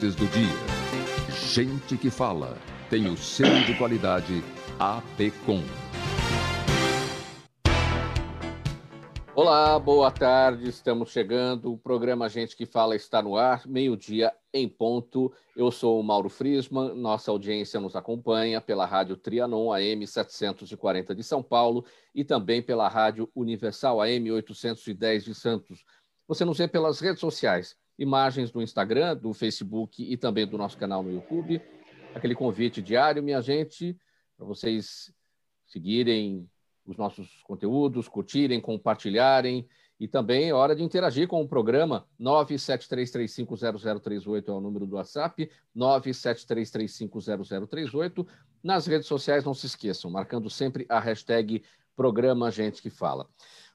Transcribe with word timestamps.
do 0.00 0.28
dia. 0.28 0.54
Gente 1.52 1.96
que 1.96 2.08
fala 2.08 2.56
tem 2.88 3.08
o 3.08 3.16
selo 3.16 3.64
de 3.64 3.76
qualidade 3.76 4.44
APCOM. 4.78 5.60
Olá, 9.34 9.76
boa 9.76 10.08
tarde. 10.12 10.68
Estamos 10.68 11.10
chegando. 11.10 11.72
O 11.72 11.76
programa 11.76 12.28
Gente 12.28 12.56
que 12.56 12.64
Fala 12.64 12.94
está 12.94 13.20
no 13.20 13.36
ar, 13.36 13.66
meio-dia 13.66 14.32
em 14.54 14.68
ponto. 14.68 15.32
Eu 15.56 15.68
sou 15.72 15.98
o 15.98 16.02
Mauro 16.04 16.28
Frisman. 16.28 16.94
Nossa 16.94 17.32
audiência 17.32 17.80
nos 17.80 17.96
acompanha 17.96 18.60
pela 18.60 18.86
Rádio 18.86 19.16
Trianon 19.16 19.72
AM 19.72 20.06
740 20.06 21.12
de 21.12 21.24
São 21.24 21.42
Paulo 21.42 21.84
e 22.14 22.22
também 22.22 22.62
pela 22.62 22.86
Rádio 22.86 23.28
Universal 23.34 24.00
AM 24.00 24.30
810 24.30 25.24
de 25.24 25.34
Santos. 25.34 25.84
Você 26.28 26.44
nos 26.44 26.58
vê 26.58 26.68
pelas 26.68 27.00
redes 27.00 27.18
sociais, 27.18 27.74
imagens 27.98 28.50
do 28.50 28.62
Instagram, 28.62 29.16
do 29.16 29.34
Facebook 29.34 30.02
e 30.02 30.16
também 30.16 30.46
do 30.46 30.56
nosso 30.56 30.78
canal 30.78 31.02
no 31.02 31.12
YouTube. 31.12 31.60
Aquele 32.14 32.34
convite 32.34 32.80
diário, 32.80 33.22
minha 33.22 33.40
gente, 33.40 33.96
para 34.36 34.46
vocês 34.46 35.12
seguirem 35.66 36.48
os 36.86 36.96
nossos 36.96 37.42
conteúdos, 37.42 38.08
curtirem, 38.08 38.60
compartilharem. 38.60 39.68
E 40.00 40.06
também 40.06 40.48
é 40.48 40.54
hora 40.54 40.76
de 40.76 40.84
interagir 40.84 41.26
com 41.26 41.42
o 41.42 41.48
programa 41.48 42.06
973350038 42.20 44.48
é 44.48 44.52
o 44.52 44.60
número 44.60 44.86
do 44.86 44.94
WhatsApp, 44.94 45.50
973350038. 45.76 48.24
Nas 48.62 48.86
redes 48.86 49.08
sociais, 49.08 49.44
não 49.44 49.54
se 49.54 49.66
esqueçam, 49.66 50.08
marcando 50.10 50.48
sempre 50.48 50.86
a 50.88 51.00
hashtag 51.00 51.64
Programa 51.96 52.48
Gente 52.50 52.80
que 52.80 52.90
Fala. 52.90 53.28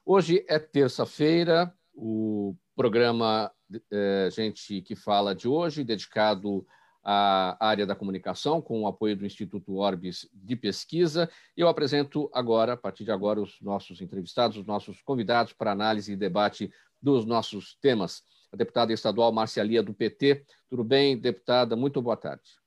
Hoje 0.04 0.44
é 0.48 0.58
terça-feira, 0.58 1.72
o 1.94 2.54
programa 2.76 3.50
é, 3.90 4.28
Gente 4.30 4.82
que 4.82 4.94
Fala 4.94 5.34
de 5.34 5.48
hoje, 5.48 5.84
dedicado 5.84 6.66
a 7.02 7.56
área 7.60 7.86
da 7.86 7.94
comunicação, 7.94 8.62
com 8.62 8.82
o 8.82 8.86
apoio 8.86 9.14
do 9.14 9.26
Instituto 9.26 9.76
Orbis 9.76 10.26
de 10.32 10.56
Pesquisa. 10.56 11.30
Eu 11.54 11.68
apresento 11.68 12.30
agora, 12.32 12.72
a 12.72 12.76
partir 12.76 13.04
de 13.04 13.10
agora, 13.10 13.40
os 13.40 13.60
nossos 13.60 14.00
entrevistados, 14.00 14.56
os 14.56 14.66
nossos 14.66 15.02
convidados 15.02 15.52
para 15.52 15.72
análise 15.72 16.12
e 16.12 16.16
debate 16.16 16.72
dos 17.00 17.26
nossos 17.26 17.76
temas. 17.76 18.22
A 18.50 18.56
deputada 18.56 18.92
estadual 18.92 19.30
Marcialia, 19.32 19.82
do 19.82 19.92
PT. 19.92 20.46
Tudo 20.70 20.82
bem, 20.82 21.18
deputada? 21.18 21.76
Muito 21.76 22.00
boa 22.00 22.16
tarde. 22.16 22.58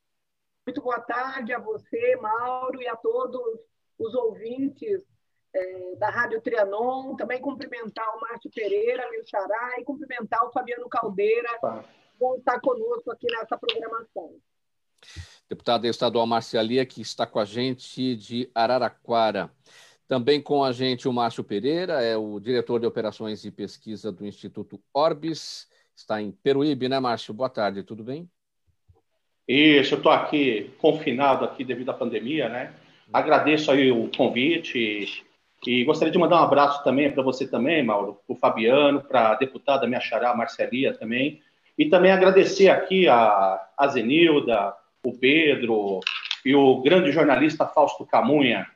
Muito 0.67 0.81
boa 0.81 0.99
tarde 0.99 1.51
a 1.53 1.59
você, 1.59 2.15
Mauro, 2.17 2.79
e 2.79 2.87
a 2.87 2.95
todos 2.95 3.59
os 3.97 4.13
ouvintes 4.13 5.01
é, 5.57 5.95
da 5.97 6.09
Rádio 6.09 6.41
Trianon. 6.41 7.15
Também 7.15 7.41
cumprimentar 7.41 8.05
o 8.15 8.21
Márcio 8.21 8.51
Pereira, 8.53 9.09
meu 9.09 9.25
xará, 9.25 9.75
e 9.79 9.83
cumprimentar 9.83 10.45
o 10.45 10.51
Fabiano 10.51 10.87
Caldeira. 10.89 11.49
Tá 11.59 11.83
vão 12.19 12.37
estar 12.37 12.59
conosco 12.59 13.11
aqui 13.11 13.27
nessa 13.27 13.57
programação. 13.57 14.35
Deputada 15.49 15.87
estadual 15.87 16.25
Marcialia, 16.25 16.85
que 16.85 17.01
está 17.01 17.25
com 17.25 17.39
a 17.39 17.45
gente 17.45 18.15
de 18.15 18.49
Araraquara. 18.53 19.49
Também 20.07 20.41
com 20.41 20.63
a 20.63 20.71
gente 20.71 21.07
o 21.07 21.13
Márcio 21.13 21.43
Pereira, 21.43 22.01
é 22.01 22.15
o 22.17 22.39
diretor 22.39 22.79
de 22.79 22.85
operações 22.85 23.43
e 23.45 23.51
pesquisa 23.51 24.11
do 24.11 24.25
Instituto 24.25 24.81
Orbis, 24.93 25.67
está 25.95 26.21
em 26.21 26.31
Peruíbe, 26.31 26.87
né, 26.87 26.99
Márcio? 26.99 27.33
Boa 27.33 27.49
tarde, 27.49 27.83
tudo 27.83 28.03
bem? 28.03 28.29
Isso, 29.47 29.93
eu 29.93 29.97
estou 29.97 30.11
aqui 30.11 30.73
confinado 30.79 31.43
aqui 31.43 31.63
devido 31.63 31.89
à 31.89 31.93
pandemia, 31.93 32.47
né? 32.49 32.73
Agradeço 33.11 33.71
aí 33.71 33.91
o 33.91 34.09
convite 34.09 35.25
e 35.65 35.83
gostaria 35.83 36.11
de 36.11 36.17
mandar 36.17 36.41
um 36.41 36.43
abraço 36.43 36.83
também 36.83 37.11
para 37.11 37.23
você 37.23 37.47
também, 37.47 37.83
Mauro, 37.83 38.19
para 38.25 38.33
o 38.33 38.37
Fabiano, 38.37 39.01
para 39.01 39.31
a 39.31 39.35
deputada 39.35 39.87
minha 39.87 39.99
xará, 39.99 40.35
Marcelia 40.35 40.93
também, 40.93 41.41
e 41.77 41.85
também 41.85 42.11
agradecer 42.11 42.69
aqui 42.69 43.07
a, 43.07 43.67
a 43.77 43.87
Zenilda, 43.87 44.73
o 45.03 45.13
Pedro 45.13 45.99
e 46.45 46.55
o 46.55 46.81
grande 46.81 47.11
jornalista 47.11 47.65
Fausto 47.65 48.05
Camunha, 48.05 48.67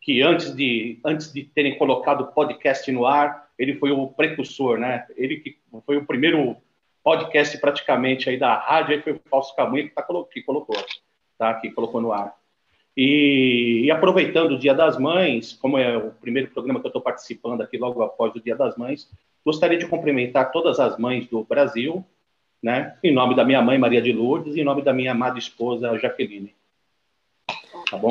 que 0.00 0.22
antes 0.22 0.54
de, 0.54 0.98
antes 1.04 1.32
de 1.32 1.44
terem 1.44 1.76
colocado 1.76 2.22
o 2.22 2.26
podcast 2.32 2.90
no 2.92 3.06
ar, 3.06 3.48
ele 3.58 3.74
foi 3.74 3.90
o 3.90 4.06
precursor, 4.06 4.78
né? 4.78 5.06
Ele 5.16 5.38
que 5.38 5.58
foi 5.84 5.96
o 5.96 6.06
primeiro 6.06 6.56
podcast 7.02 7.58
praticamente 7.58 8.30
aí 8.30 8.38
da 8.38 8.54
rádio, 8.54 8.94
aí 8.94 9.02
foi 9.02 9.12
o 9.14 9.20
Fausto 9.28 9.56
Camunha 9.56 9.84
que, 9.84 9.94
tá, 9.94 10.06
que 10.32 10.42
colocou, 10.42 10.76
tá? 11.36 11.54
Que 11.54 11.70
colocou 11.70 12.00
no 12.00 12.12
ar. 12.12 12.37
E, 13.00 13.82
e, 13.84 13.90
aproveitando 13.92 14.54
o 14.54 14.58
Dia 14.58 14.74
das 14.74 14.98
Mães, 14.98 15.52
como 15.52 15.78
é 15.78 15.96
o 15.96 16.10
primeiro 16.10 16.50
programa 16.50 16.80
que 16.80 16.86
eu 16.86 16.88
estou 16.88 17.00
participando 17.00 17.60
aqui 17.60 17.78
logo 17.78 18.02
após 18.02 18.34
o 18.34 18.40
Dia 18.40 18.56
das 18.56 18.76
Mães, 18.76 19.08
gostaria 19.44 19.78
de 19.78 19.86
cumprimentar 19.86 20.50
todas 20.50 20.80
as 20.80 20.98
mães 20.98 21.28
do 21.28 21.44
Brasil, 21.44 22.04
né? 22.60 22.98
Em 23.00 23.14
nome 23.14 23.36
da 23.36 23.44
minha 23.44 23.62
mãe, 23.62 23.78
Maria 23.78 24.02
de 24.02 24.12
Lourdes, 24.12 24.56
e 24.56 24.62
em 24.62 24.64
nome 24.64 24.82
da 24.82 24.92
minha 24.92 25.12
amada 25.12 25.38
esposa, 25.38 25.96
Jaqueline. 25.96 26.56
Tá 27.88 27.96
bom? 27.96 28.10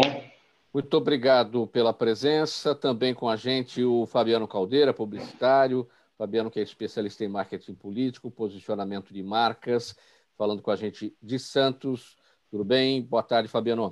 Muito 0.73 0.93
obrigado 0.95 1.67
pela 1.67 1.91
presença. 1.91 2.73
Também 2.73 3.13
com 3.13 3.27
a 3.27 3.35
gente 3.35 3.83
o 3.83 4.05
Fabiano 4.05 4.47
Caldeira, 4.47 4.93
publicitário. 4.93 5.85
Fabiano, 6.17 6.49
que 6.49 6.61
é 6.61 6.63
especialista 6.63 7.25
em 7.25 7.27
marketing 7.27 7.73
político, 7.73 8.31
posicionamento 8.31 9.13
de 9.13 9.21
marcas, 9.21 9.97
falando 10.37 10.61
com 10.61 10.71
a 10.71 10.77
gente 10.77 11.13
de 11.21 11.37
Santos. 11.37 12.15
Tudo 12.49 12.63
bem? 12.63 13.01
Boa 13.01 13.21
tarde, 13.21 13.49
Fabiano. 13.49 13.91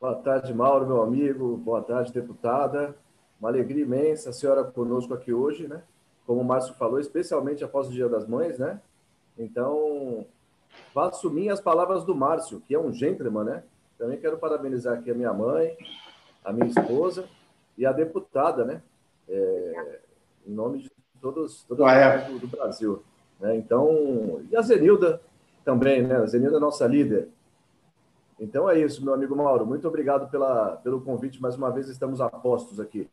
Boa 0.00 0.14
tarde, 0.14 0.54
Mauro, 0.54 0.86
meu 0.86 1.02
amigo. 1.02 1.58
Boa 1.58 1.82
tarde, 1.82 2.10
deputada. 2.10 2.96
Uma 3.38 3.50
alegria 3.50 3.82
imensa 3.82 4.30
a 4.30 4.32
senhora 4.32 4.64
conosco 4.64 5.12
aqui 5.12 5.30
hoje, 5.30 5.68
né? 5.68 5.82
Como 6.26 6.40
o 6.40 6.44
Márcio 6.44 6.72
falou, 6.72 6.98
especialmente 6.98 7.62
após 7.62 7.86
o 7.86 7.90
Dia 7.90 8.08
das 8.08 8.26
Mães, 8.26 8.58
né? 8.58 8.80
Então, 9.36 10.24
faço 10.94 11.28
minhas 11.28 11.58
as 11.58 11.62
palavras 11.62 12.02
do 12.02 12.14
Márcio, 12.14 12.62
que 12.66 12.74
é 12.74 12.78
um 12.78 12.94
gentleman, 12.94 13.44
né? 13.44 13.62
Também 13.98 14.18
quero 14.18 14.38
parabenizar 14.38 14.96
aqui 14.96 15.10
a 15.10 15.14
minha 15.14 15.34
mãe, 15.34 15.76
a 16.42 16.50
minha 16.50 16.68
esposa 16.68 17.28
e 17.76 17.84
a 17.84 17.92
deputada, 17.92 18.64
né? 18.64 18.80
É, 19.28 19.98
em 20.46 20.52
nome 20.54 20.78
de 20.78 20.90
todos, 21.20 21.62
todos 21.64 21.84
ah, 21.84 21.92
é. 21.92 22.24
do, 22.26 22.38
do, 22.38 22.46
Brasil. 22.46 23.02
Né? 23.38 23.54
Então, 23.58 24.40
e 24.50 24.56
a 24.56 24.62
Zenilda 24.62 25.20
também, 25.62 26.02
né? 26.02 26.16
A 26.16 26.26
Zenilda 26.26 26.56
é 26.56 26.60
nossa 26.60 26.86
líder. 26.86 27.28
Então 28.40 28.70
é 28.70 28.80
isso, 28.80 29.04
meu 29.04 29.12
amigo 29.12 29.36
Mauro. 29.36 29.66
Muito 29.66 29.86
obrigado 29.86 30.30
pela, 30.30 30.76
pelo 30.78 31.02
convite. 31.02 31.42
Mais 31.42 31.56
uma 31.56 31.70
vez 31.70 31.88
estamos 31.88 32.22
a 32.22 32.30
postos 32.30 32.80
aqui. 32.80 33.06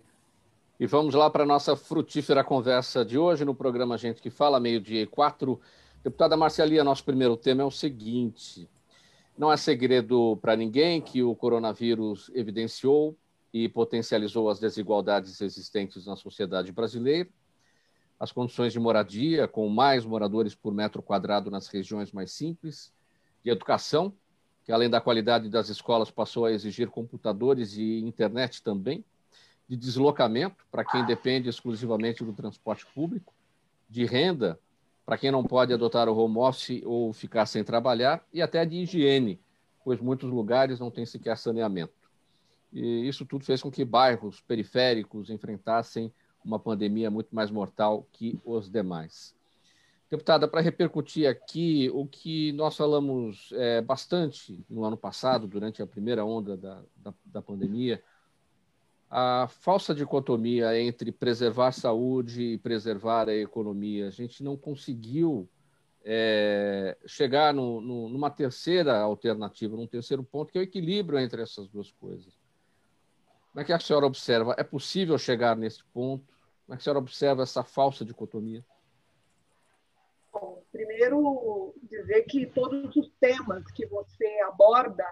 E 0.80 0.88
vamos 0.88 1.14
lá 1.14 1.30
para 1.30 1.44
a 1.44 1.46
nossa 1.46 1.76
frutífera 1.76 2.46
conversa 2.46 3.04
de 3.04 3.18
hoje 3.18 3.44
no 3.44 3.54
programa 3.54 3.98
Gente 3.98 4.22
que 4.22 4.30
Fala, 4.30 4.58
meio-dia 4.58 5.02
e 5.02 5.06
quatro. 5.06 5.60
Deputada 6.02 6.38
Marcelia, 6.38 6.82
nosso 6.82 7.04
primeiro 7.04 7.36
tema 7.36 7.62
é 7.62 7.66
o 7.66 7.72
seguinte: 7.72 8.70
não 9.38 9.52
é 9.52 9.58
segredo 9.58 10.38
para 10.38 10.56
ninguém 10.56 11.02
que 11.02 11.22
o 11.22 11.36
coronavírus 11.36 12.32
evidenciou 12.34 13.14
e 13.54 13.68
potencializou 13.68 14.50
as 14.50 14.60
desigualdades 14.60 15.42
existentes 15.42 16.06
na 16.06 16.16
sociedade 16.16 16.72
brasileira. 16.72 17.30
As 18.18 18.32
condições 18.32 18.72
de 18.72 18.80
moradia, 18.80 19.46
com 19.46 19.68
mais 19.68 20.06
moradores 20.06 20.56
por 20.56 20.74
metro 20.74 21.02
quadrado 21.02 21.52
nas 21.52 21.68
regiões 21.68 22.14
mais 22.14 22.32
simples, 22.32 22.94
de 23.44 23.52
educação, 23.52 24.14
que 24.68 24.74
além 24.74 24.90
da 24.90 25.00
qualidade 25.00 25.48
das 25.48 25.70
escolas 25.70 26.12
passou 26.12 26.44
a 26.44 26.52
exigir 26.52 26.90
computadores 26.90 27.78
e 27.78 28.02
internet 28.02 28.62
também, 28.62 29.02
de 29.66 29.78
deslocamento 29.78 30.66
para 30.70 30.84
quem 30.84 31.06
depende 31.06 31.48
exclusivamente 31.48 32.22
do 32.22 32.34
transporte 32.34 32.86
público, 32.94 33.34
de 33.90 34.04
renda 34.04 34.60
para 35.06 35.18
quem 35.18 35.32
não 35.32 35.42
pode 35.42 35.72
adotar 35.72 36.10
o 36.10 36.18
home 36.18 36.38
office 36.40 36.82
ou 36.84 37.14
ficar 37.14 37.46
sem 37.46 37.64
trabalhar, 37.64 38.22
e 38.34 38.42
até 38.42 38.66
de 38.66 38.76
higiene, 38.76 39.40
pois 39.86 40.02
muitos 40.02 40.30
lugares 40.30 40.82
não 40.82 40.92
têm 40.92 41.06
sequer 41.06 41.38
saneamento. 41.38 41.94
E 42.74 43.08
isso 43.08 43.26
tudo 43.26 43.46
fez 43.46 43.62
com 43.62 43.72
que 43.72 43.86
bairros 43.86 44.42
periféricos 44.42 45.30
enfrentassem 45.30 46.12
uma 46.44 46.60
pandemia 46.60 47.10
muito 47.10 47.34
mais 47.34 47.50
mortal 47.50 48.06
que 48.12 48.38
os 48.44 48.70
demais. 48.70 49.34
Deputada, 50.10 50.48
para 50.48 50.62
repercutir 50.62 51.30
aqui 51.30 51.92
o 51.94 52.06
que 52.06 52.54
nós 52.54 52.78
falamos 52.78 53.50
é, 53.54 53.82
bastante 53.82 54.64
no 54.70 54.86
ano 54.86 54.96
passado, 54.96 55.48
durante 55.48 55.82
a 55.82 55.88
primeira 55.88 56.24
onda 56.24 56.56
da, 56.56 56.82
da, 56.96 57.14
da 57.26 57.42
pandemia, 57.42 58.02
a 59.10 59.48
falsa 59.50 59.94
dicotomia 59.94 60.80
entre 60.80 61.12
preservar 61.12 61.68
a 61.68 61.72
saúde 61.74 62.42
e 62.42 62.58
preservar 62.58 63.28
a 63.28 63.36
economia. 63.36 64.08
A 64.08 64.12
gente 64.12 64.44
não 64.44 64.56
conseguiu 64.56 65.50
é, 66.06 66.98
chegar 67.06 67.54
no, 67.54 67.82
no, 67.82 68.08
numa 68.08 68.30
terceira 68.30 68.98
alternativa, 68.98 69.76
num 69.76 69.88
terceiro 69.88 70.24
ponto, 70.24 70.54
que 70.54 70.58
é 70.58 70.62
o 70.62 70.64
equilíbrio 70.64 71.20
entre 71.20 71.42
essas 71.42 71.68
duas 71.68 71.92
coisas. 71.92 72.34
Como 73.52 73.62
é 73.62 73.66
que 73.66 73.74
a 73.74 73.80
senhora 73.80 74.06
observa? 74.06 74.56
É 74.58 74.64
possível 74.64 75.18
chegar 75.18 75.58
nesse 75.58 75.84
ponto? 75.86 76.34
Como 76.66 76.74
é 76.74 76.78
que 76.78 76.82
a 76.82 76.84
senhora 76.84 77.00
observa 77.00 77.44
essa 77.44 77.62
falsa 77.62 78.06
dicotomia? 78.06 78.64
Primeiro, 80.98 81.76
dizer 81.84 82.24
que 82.24 82.48
todos 82.48 82.96
os 82.96 83.12
temas 83.20 83.64
que 83.72 83.86
você 83.86 84.26
aborda 84.48 85.06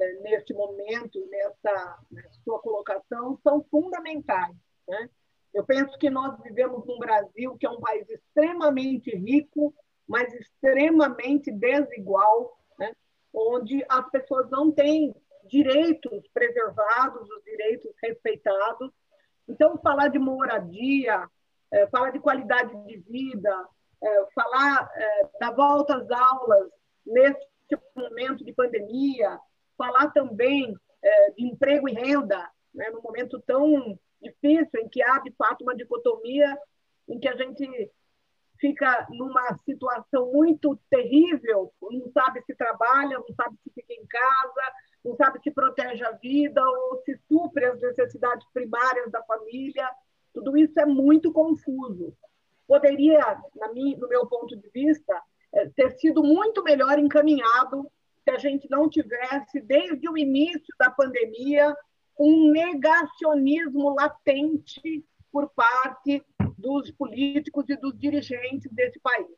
é, 0.00 0.12
neste 0.20 0.54
momento, 0.54 1.22
nessa, 1.28 1.98
nessa 2.10 2.40
sua 2.42 2.58
colocação, 2.60 3.38
são 3.42 3.62
fundamentais. 3.70 4.56
Né? 4.88 5.10
Eu 5.52 5.66
penso 5.66 5.98
que 5.98 6.08
nós 6.08 6.40
vivemos 6.42 6.86
num 6.86 6.98
Brasil 6.98 7.58
que 7.58 7.66
é 7.66 7.70
um 7.70 7.78
país 7.78 8.08
extremamente 8.08 9.14
rico, 9.14 9.74
mas 10.08 10.32
extremamente 10.32 11.52
desigual, 11.52 12.58
né? 12.78 12.96
onde 13.34 13.84
as 13.90 14.08
pessoas 14.08 14.48
não 14.48 14.72
têm 14.72 15.14
direitos 15.44 16.26
preservados, 16.32 17.28
os 17.28 17.44
direitos 17.44 17.92
respeitados. 18.02 18.90
Então, 19.46 19.76
falar 19.76 20.08
de 20.08 20.18
moradia, 20.18 21.28
é, 21.70 21.86
falar 21.88 22.12
de 22.12 22.18
qualidade 22.18 22.74
de 22.86 22.96
vida, 22.96 23.68
falar 24.34 24.90
é, 24.94 25.28
da 25.40 25.50
volta 25.50 25.96
às 25.96 26.10
aulas 26.10 26.70
neste 27.06 27.46
momento 27.96 28.44
de 28.44 28.52
pandemia, 28.52 29.38
falar 29.76 30.10
também 30.12 30.74
de 31.36 31.46
emprego 31.46 31.88
e 31.88 31.92
renda, 31.92 32.48
né, 32.72 32.88
num 32.90 33.02
momento 33.02 33.40
tão 33.44 33.98
difícil 34.20 34.80
em 34.80 34.88
que 34.88 35.02
há, 35.02 35.18
de 35.18 35.32
fato, 35.32 35.62
uma 35.62 35.74
dicotomia 35.74 36.56
em 37.08 37.18
que 37.18 37.28
a 37.28 37.34
gente 37.36 37.90
fica 38.60 39.08
numa 39.10 39.58
situação 39.64 40.30
muito 40.32 40.78
terrível, 40.88 41.72
não 41.82 42.08
sabe 42.12 42.40
se 42.42 42.54
trabalha, 42.54 43.18
não 43.18 43.34
sabe 43.34 43.56
se 43.64 43.70
fica 43.74 43.92
em 43.92 44.06
casa, 44.06 44.72
não 45.04 45.16
sabe 45.16 45.40
se 45.42 45.50
protege 45.50 46.04
a 46.04 46.12
vida 46.12 46.62
ou 46.64 47.02
se 47.04 47.18
supre 47.28 47.64
as 47.64 47.80
necessidades 47.80 48.46
primárias 48.52 49.10
da 49.10 49.20
família. 49.24 49.90
Tudo 50.32 50.56
isso 50.56 50.78
é 50.78 50.86
muito 50.86 51.32
confuso. 51.32 52.16
Poderia, 52.72 53.38
no 53.98 54.08
meu 54.08 54.26
ponto 54.26 54.56
de 54.56 54.66
vista, 54.70 55.22
é, 55.52 55.68
ter 55.76 55.90
sido 55.98 56.24
muito 56.24 56.62
melhor 56.62 56.98
encaminhado 56.98 57.86
se 58.24 58.30
a 58.30 58.38
gente 58.38 58.66
não 58.70 58.88
tivesse, 58.88 59.60
desde 59.60 60.08
o 60.08 60.16
início 60.16 60.74
da 60.78 60.90
pandemia, 60.90 61.76
um 62.18 62.50
negacionismo 62.50 63.94
latente 63.94 65.04
por 65.30 65.50
parte 65.50 66.24
dos 66.56 66.90
políticos 66.92 67.68
e 67.68 67.76
dos 67.76 67.92
dirigentes 67.98 68.72
desse 68.72 68.98
país. 69.00 69.36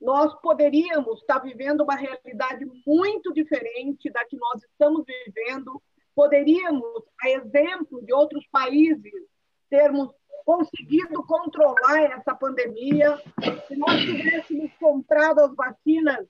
Nós 0.00 0.34
poderíamos 0.40 1.20
estar 1.20 1.38
vivendo 1.38 1.82
uma 1.82 1.94
realidade 1.94 2.66
muito 2.84 3.32
diferente 3.32 4.10
da 4.10 4.24
que 4.24 4.36
nós 4.36 4.64
estamos 4.64 5.04
vivendo, 5.06 5.80
poderíamos, 6.12 7.04
a 7.22 7.30
exemplo 7.30 8.04
de 8.04 8.12
outros 8.12 8.44
países, 8.48 9.12
termos 9.70 10.10
conseguido 10.44 11.22
controlar 11.24 12.02
essa 12.02 12.34
pandemia, 12.34 13.20
se 13.66 13.76
nós 13.76 14.00
tivéssemos 14.00 14.70
comprado 14.78 15.40
as 15.40 15.54
vacinas 15.54 16.26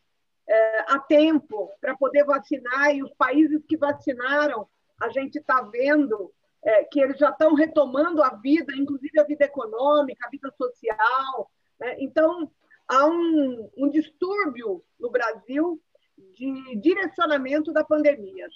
é, 0.47 0.79
a 0.93 0.99
tempo 0.99 1.71
para 1.81 1.97
poder 1.97 2.25
vacinar, 2.25 2.95
e 2.95 3.03
os 3.03 3.13
países 3.15 3.65
que 3.67 3.77
vacinaram, 3.77 4.69
a 5.01 5.09
gente 5.09 5.39
está 5.39 5.63
vendo 5.63 6.33
é, 6.63 6.85
que 6.85 7.01
eles 7.01 7.19
já 7.19 7.31
estão 7.31 7.55
retomando 7.55 8.23
a 8.23 8.31
vida, 8.31 8.75
inclusive 8.77 9.19
a 9.21 9.25
vida 9.25 9.45
econômica, 9.45 10.27
a 10.27 10.31
vida 10.31 10.51
social. 10.57 11.51
Né? 11.81 11.97
Então, 11.99 12.51
há 12.89 13.07
um, 13.07 13.71
um 13.77 13.91
distúrbio 13.91 14.83
no 14.99 15.11
Brasil 15.11 15.81
de 16.17 16.77
direcionamento 16.77 17.73
da 17.73 17.85
pandemia, 17.85 18.49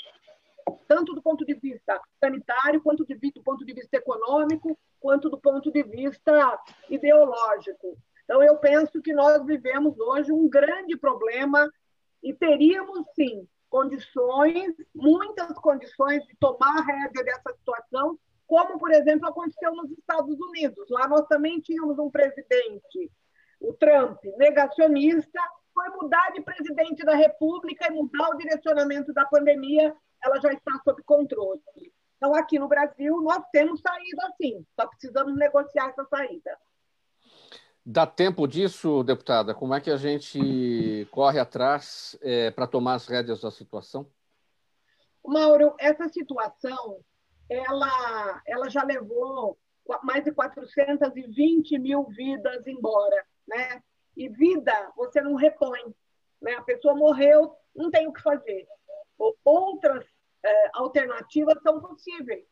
tanto 0.87 1.15
do 1.15 1.23
ponto 1.23 1.45
de 1.45 1.55
vista 1.55 2.01
sanitário, 2.21 2.83
quanto 2.83 3.05
de, 3.05 3.15
do 3.33 3.43
ponto 3.43 3.65
de 3.65 3.73
vista 3.73 3.97
econômico, 3.97 4.79
quanto 5.01 5.31
do 5.31 5.39
ponto 5.39 5.71
de 5.71 5.83
vista 5.83 6.61
ideológico. 6.89 7.97
Então, 8.25 8.43
eu 8.43 8.57
penso 8.59 9.01
que 9.01 9.13
nós 9.13 9.45
vivemos 9.47 9.99
hoje 9.99 10.33
um 10.33 10.49
grande 10.49 10.97
problema 10.97 11.71
e 12.23 12.35
teríamos, 12.35 13.07
sim, 13.15 13.49
condições, 13.71 14.75
muitas 14.95 15.53
condições 15.59 16.25
de 16.27 16.37
tomar 16.39 16.79
a 16.79 16.83
rédea 16.83 17.25
dessa 17.25 17.53
situação, 17.57 18.19
como, 18.47 18.79
por 18.79 18.91
exemplo, 18.91 19.29
aconteceu 19.29 19.75
nos 19.75 19.91
Estados 19.91 20.39
Unidos. 20.39 20.89
Lá 20.91 21.07
nós 21.07 21.27
também 21.27 21.61
tínhamos 21.61 21.99
um 21.99 22.11
presidente, 22.11 23.11
o 23.61 23.73
Trump, 23.75 24.19
negacionista, 24.37 25.41
foi 25.73 25.89
mudar 25.91 26.33
de 26.33 26.41
presidente 26.41 27.05
da 27.05 27.15
República 27.15 27.87
e 27.87 27.95
mudar 27.95 28.31
o 28.31 28.37
direcionamento 28.37 29.13
da 29.13 29.25
pandemia, 29.27 29.95
ela 30.23 30.41
já 30.41 30.53
está 30.53 30.73
sob 30.85 31.03
controle. 31.05 31.61
Então, 32.17 32.35
aqui 32.35 32.59
no 32.59 32.69
Brasil, 32.69 33.21
nós 33.21 33.43
temos 33.53 33.81
saída 33.81 34.35
sim, 34.41 34.67
só 34.79 34.87
precisamos 34.87 35.37
negociar 35.37 35.91
essa 35.91 36.05
saída. 36.05 36.59
Dá 37.85 38.07
tempo 38.07 38.47
disso, 38.47 39.03
deputada? 39.03 39.55
Como 39.55 39.75
é 39.75 39.81
que 39.81 39.91
a 39.91 39.97
gente 39.97 41.09
corre 41.11 41.39
atrás 41.39 42.19
é, 42.21 42.51
para 42.51 42.67
tomar 42.67 42.95
as 42.95 43.07
rédeas 43.07 43.41
da 43.41 43.51
situação? 43.51 44.11
Mauro, 45.25 45.75
essa 45.79 46.09
situação 46.09 47.03
ela, 47.49 48.43
ela 48.47 48.69
já 48.69 48.83
levou 48.85 49.59
mais 50.03 50.23
de 50.23 50.33
420 50.33 51.79
mil 51.79 52.05
vidas 52.05 52.67
embora, 52.67 53.25
né? 53.47 53.83
E 54.17 54.29
vida 54.29 54.73
você 54.97 55.21
não 55.23 55.35
repõe, 55.35 55.95
né? 56.43 56.55
A 56.55 56.63
pessoa 56.63 56.95
morreu, 56.95 57.55
não 57.75 57.91
tem 57.91 58.07
o 58.07 58.13
que 58.13 58.21
fazer. 58.21 58.67
Outras 59.45 60.05
é, 60.45 60.71
alternativas 60.75 61.61
são 61.63 61.81
possíveis. 61.81 62.45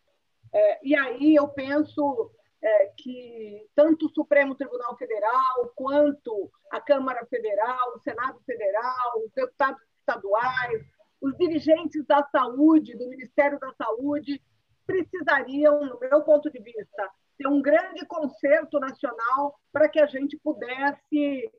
É, 0.53 0.87
e 0.87 0.97
aí 0.97 1.35
eu 1.35 1.49
penso 1.49 2.31
é, 2.63 2.87
que 2.97 3.69
tanto 3.75 4.07
o 4.07 4.11
Supremo 4.11 4.55
Tribunal 4.55 4.97
Federal, 4.97 5.73
quanto 5.75 6.51
a 6.71 6.81
Câmara 6.81 7.25
Federal, 7.27 7.95
o 7.95 8.01
Senado 8.01 8.41
Federal, 8.45 9.23
os 9.25 9.33
deputados 9.33 9.81
estaduais, 10.01 10.85
os 11.21 11.37
dirigentes 11.37 12.05
da 12.07 12.23
saúde, 12.31 12.97
do 12.97 13.09
Ministério 13.09 13.59
da 13.59 13.73
Saúde, 13.75 14.43
precisariam, 14.87 15.85
no 15.85 15.99
meu 15.99 16.23
ponto 16.23 16.51
de 16.51 16.61
vista, 16.61 17.11
ter 17.39 17.49
um 17.49 17.61
grande 17.61 18.05
concerto 18.07 18.79
nacional 18.79 19.59
para 19.73 19.89
que 19.89 20.01
a 20.01 20.07
gente 20.07 20.37
pudesse 20.39 21.51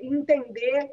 entender 0.00 0.90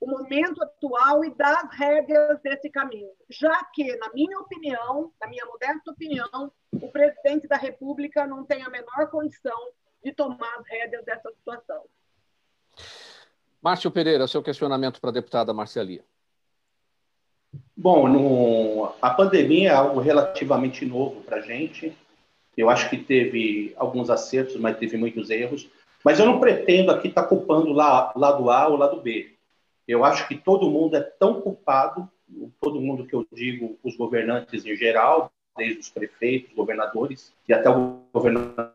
o 0.00 0.06
momento 0.06 0.62
atual 0.62 1.24
e 1.24 1.34
dar 1.34 1.68
rédeas 1.72 2.40
desse 2.40 2.70
caminho. 2.70 3.10
Já 3.28 3.64
que, 3.74 3.96
na 3.96 4.12
minha 4.12 4.38
opinião, 4.38 5.12
na 5.20 5.26
minha 5.26 5.44
modesta 5.46 5.90
opinião, 5.90 6.52
o 6.72 6.88
presidente 6.88 7.48
da 7.48 7.56
República 7.56 8.26
não 8.26 8.44
tem 8.44 8.62
a 8.62 8.70
menor 8.70 9.10
condição 9.10 9.58
de 10.02 10.12
tomar 10.12 10.54
as 10.58 10.66
rédeas 10.68 11.04
dessa 11.04 11.30
situação. 11.32 11.84
Márcio 13.60 13.90
Pereira, 13.90 14.28
seu 14.28 14.42
questionamento 14.42 15.00
para 15.00 15.10
a 15.10 15.12
deputada 15.12 15.52
Marcelia. 15.52 16.04
Bom, 17.76 18.08
no, 18.08 18.92
a 19.00 19.10
pandemia 19.10 19.70
é 19.70 19.74
algo 19.74 20.00
relativamente 20.00 20.84
novo 20.84 21.22
para 21.22 21.38
a 21.38 21.40
gente. 21.40 21.96
Eu 22.56 22.70
acho 22.70 22.88
que 22.90 22.98
teve 22.98 23.74
alguns 23.76 24.10
acertos, 24.10 24.56
mas 24.56 24.76
teve 24.76 24.96
muitos 24.96 25.30
erros. 25.30 25.68
Mas 26.04 26.18
eu 26.18 26.26
não 26.26 26.38
pretendo 26.38 26.90
aqui 26.90 27.08
estar 27.08 27.22
tá 27.22 27.28
culpando 27.28 27.72
lá, 27.72 28.12
lado 28.14 28.50
A 28.50 28.68
ou 28.68 28.76
lado 28.76 29.00
B. 29.00 29.37
Eu 29.88 30.04
acho 30.04 30.28
que 30.28 30.36
todo 30.36 30.70
mundo 30.70 30.96
é 30.96 31.00
tão 31.00 31.40
culpado, 31.40 32.06
todo 32.60 32.80
mundo 32.80 33.06
que 33.06 33.14
eu 33.14 33.26
digo, 33.32 33.78
os 33.82 33.96
governantes 33.96 34.66
em 34.66 34.76
geral, 34.76 35.32
desde 35.56 35.80
os 35.80 35.88
prefeitos, 35.88 36.54
governadores 36.54 37.34
e 37.48 37.54
até 37.54 37.70
o 37.70 38.02
governador 38.12 38.74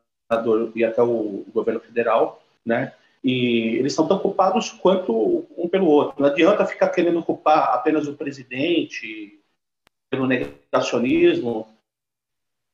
e 0.76 0.84
até 0.84 1.04
o 1.04 1.46
governo 1.54 1.80
federal, 1.80 2.42
né? 2.66 2.94
E 3.24 3.78
eles 3.78 3.94
são 3.94 4.08
tão 4.08 4.20
culpados 4.20 4.72
quanto 4.72 5.46
um 5.56 5.70
pelo 5.70 5.88
outro. 5.88 6.22
Não 6.22 6.30
adianta 6.30 6.66
ficar 6.66 6.90
querendo 6.90 7.24
culpar 7.24 7.74
apenas 7.74 8.08
o 8.08 8.18
presidente 8.18 9.40
pelo 10.10 10.28
negacionismo. 10.28 11.68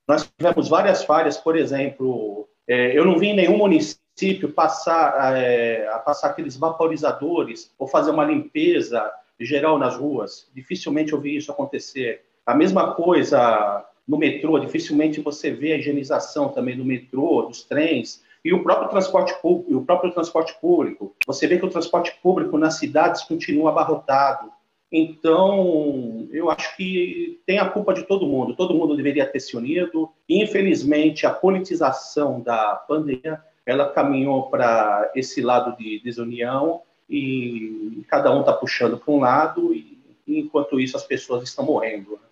Nós 0.08 0.28
tivemos 0.28 0.68
várias 0.68 1.04
falhas, 1.04 1.38
por 1.38 1.56
exemplo, 1.56 2.50
é, 2.68 2.98
eu 2.98 3.06
não 3.06 3.20
vi 3.20 3.28
em 3.28 3.36
nenhum 3.36 3.58
município 3.58 3.99
município 4.20 4.50
passar, 4.50 5.38
é, 5.38 5.88
a 5.88 6.00
passar 6.00 6.30
aqueles 6.30 6.58
vaporizadores 6.58 7.72
ou 7.80 7.88
fazer 7.88 8.12
uma 8.12 8.26
limpeza 8.26 9.10
geral 9.40 9.78
nas 9.78 9.96
ruas. 9.96 10.50
Dificilmente 10.54 11.14
eu 11.14 11.22
vi 11.22 11.38
isso 11.38 11.52
acontecer. 11.52 12.22
A 12.46 12.54
mesma 12.54 12.94
coisa 12.94 13.86
no 14.08 14.18
metrô, 14.18 14.60
dificilmente 14.60 15.22
você 15.22 15.52
vê 15.52 15.74
a 15.74 15.78
higienização 15.78 16.50
também 16.50 16.76
no 16.76 16.84
metrô, 16.84 17.44
dos 17.44 17.64
trens 17.64 18.22
e 18.44 18.54
o 18.54 18.64
próprio 18.64 18.90
transporte 18.90 19.34
público, 19.42 19.78
o 19.78 19.86
próprio 19.86 20.12
transporte 20.12 20.54
público. 20.60 21.16
Você 21.26 21.48
vê 21.48 21.58
que 21.58 21.66
o 21.66 21.70
transporte 21.70 22.14
público 22.22 22.58
nas 22.58 22.76
cidades 22.76 23.24
continua 23.24 23.70
abarrotado. 23.70 24.52
Então, 24.92 26.28
eu 26.32 26.50
acho 26.50 26.76
que 26.76 27.40
tem 27.46 27.60
a 27.60 27.70
culpa 27.70 27.94
de 27.94 28.04
todo 28.04 28.26
mundo. 28.26 28.56
Todo 28.56 28.74
mundo 28.74 28.98
deveria 28.98 29.26
ter 29.26 29.40
se 29.40 29.56
unido. 29.56 30.10
Infelizmente, 30.28 31.28
a 31.28 31.30
politização 31.30 32.42
da 32.42 32.76
pandemia 32.88 33.40
ela 33.66 33.90
caminhou 33.92 34.50
para 34.50 35.12
esse 35.16 35.42
lado 35.42 35.76
de 35.78 36.00
desunião 36.04 36.82
e 37.10 38.06
cada 38.08 38.34
um 38.34 38.42
está 38.42 38.54
puxando 38.54 38.98
para 38.98 39.14
um 39.14 39.20
lado 39.20 39.74
e 39.74 40.00
enquanto 40.28 40.80
isso 40.80 40.96
as 40.96 41.04
pessoas 41.04 41.44
estão 41.44 41.66
morrendo. 41.66 42.12
Né? 42.12 42.30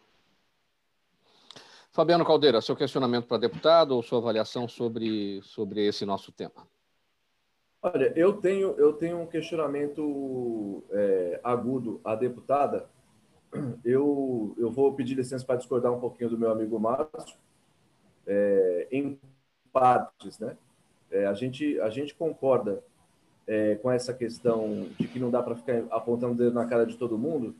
Fabiano 1.91 2.23
Caldeira, 2.23 2.61
seu 2.61 2.75
questionamento 2.75 3.25
para 3.25 3.37
deputado 3.37 3.95
ou 3.95 4.03
sua 4.03 4.19
avaliação 4.19 4.67
sobre, 4.67 5.41
sobre 5.41 5.87
esse 5.87 6.05
nosso 6.05 6.31
tema? 6.31 6.67
Olha, 7.81 8.13
eu 8.15 8.33
tenho, 8.33 8.75
eu 8.77 8.93
tenho 8.93 9.19
um 9.19 9.25
questionamento 9.25 10.83
é, 10.91 11.39
agudo 11.43 11.99
à 12.03 12.15
deputada. 12.15 12.87
Eu, 13.83 14.53
eu 14.57 14.69
vou 14.69 14.93
pedir 14.93 15.15
licença 15.15 15.45
para 15.45 15.55
discordar 15.55 15.91
um 15.91 15.99
pouquinho 15.99 16.29
do 16.29 16.37
meu 16.37 16.51
amigo 16.51 16.79
Márcio, 16.79 17.37
é, 18.27 18.87
em 18.91 19.19
partes, 19.71 20.37
né? 20.37 20.55
É, 21.11 21.25
a, 21.25 21.33
gente, 21.33 21.79
a 21.79 21.89
gente 21.89 22.13
concorda 22.13 22.83
é, 23.47 23.75
com 23.75 23.89
essa 23.89 24.13
questão 24.13 24.87
de 24.99 25.07
que 25.07 25.19
não 25.19 25.31
dá 25.31 25.41
para 25.41 25.55
ficar 25.55 25.83
apontando 25.89 26.33
o 26.33 26.37
dedo 26.37 26.53
na 26.53 26.65
cara 26.65 26.85
de 26.85 26.97
todo 26.97 27.17
mundo, 27.17 27.55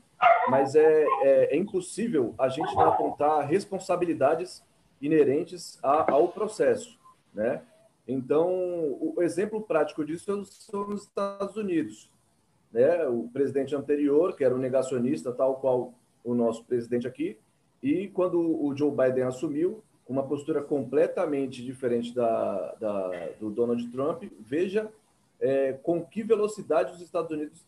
mas 0.49 0.75
é, 0.75 1.05
é, 1.21 1.55
é 1.55 1.57
impossível 1.57 2.33
a 2.37 2.49
gente 2.49 2.73
não 2.75 2.87
apontar 2.87 3.47
responsabilidades 3.47 4.63
inerentes 5.01 5.79
a, 5.83 6.11
ao 6.11 6.29
processo, 6.29 6.97
né? 7.33 7.61
Então, 8.07 8.47
o 9.01 9.15
exemplo 9.19 9.61
prático 9.61 10.05
disso 10.05 10.45
são 10.45 10.87
os 10.87 11.03
Estados 11.03 11.57
Unidos. 11.57 12.09
Né? 12.71 13.05
O 13.05 13.27
presidente 13.33 13.75
anterior, 13.75 14.33
que 14.33 14.45
era 14.45 14.55
um 14.55 14.59
negacionista, 14.59 15.33
tal 15.33 15.57
qual 15.57 15.93
o 16.23 16.33
nosso 16.33 16.63
presidente 16.63 17.05
aqui, 17.05 17.37
e 17.83 18.07
quando 18.07 18.39
o 18.39 18.75
Joe 18.75 18.91
Biden 18.91 19.23
assumiu, 19.23 19.83
com 20.07 20.13
uma 20.13 20.23
postura 20.23 20.61
completamente 20.61 21.61
diferente 21.61 22.15
da, 22.15 22.73
da 22.79 23.29
do 23.39 23.51
Donald 23.51 23.85
Trump, 23.89 24.23
veja 24.39 24.89
é, 25.39 25.73
com 25.73 26.03
que 26.03 26.23
velocidade 26.23 26.93
os 26.93 27.01
Estados 27.01 27.29
Unidos 27.29 27.61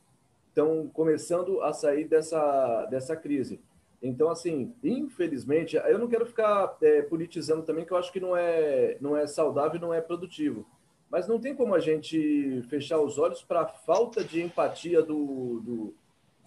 estão 0.48 0.88
começando 0.88 1.62
a 1.62 1.74
sair 1.74 2.06
dessa, 2.08 2.86
dessa 2.86 3.16
crise. 3.16 3.60
Então, 4.02 4.30
assim, 4.30 4.74
infelizmente, 4.82 5.76
eu 5.76 6.00
não 6.00 6.08
quero 6.08 6.26
ficar 6.26 6.78
é, 6.82 7.02
politizando 7.02 7.64
também, 7.64 7.86
que 7.86 7.92
eu 7.92 7.98
acho 7.98 8.12
que 8.12 8.20
não 8.20 8.36
é, 8.36 8.98
não 9.02 9.18
é 9.18 9.28
saudável 9.28 9.80
não 9.80 9.94
é 9.94 10.00
produtivo. 10.00 10.66
Mas 11.10 11.28
não 11.28 11.40
tem 11.40 11.56
como 11.56 11.76
a 11.76 11.80
gente 11.80 12.62
fechar 12.70 13.00
os 13.00 13.18
olhos 13.18 13.42
para 13.42 13.62
a 13.62 13.68
falta 13.68 14.24
de 14.24 14.42
empatia 14.42 15.02
do, 15.02 15.60
do, 15.60 15.94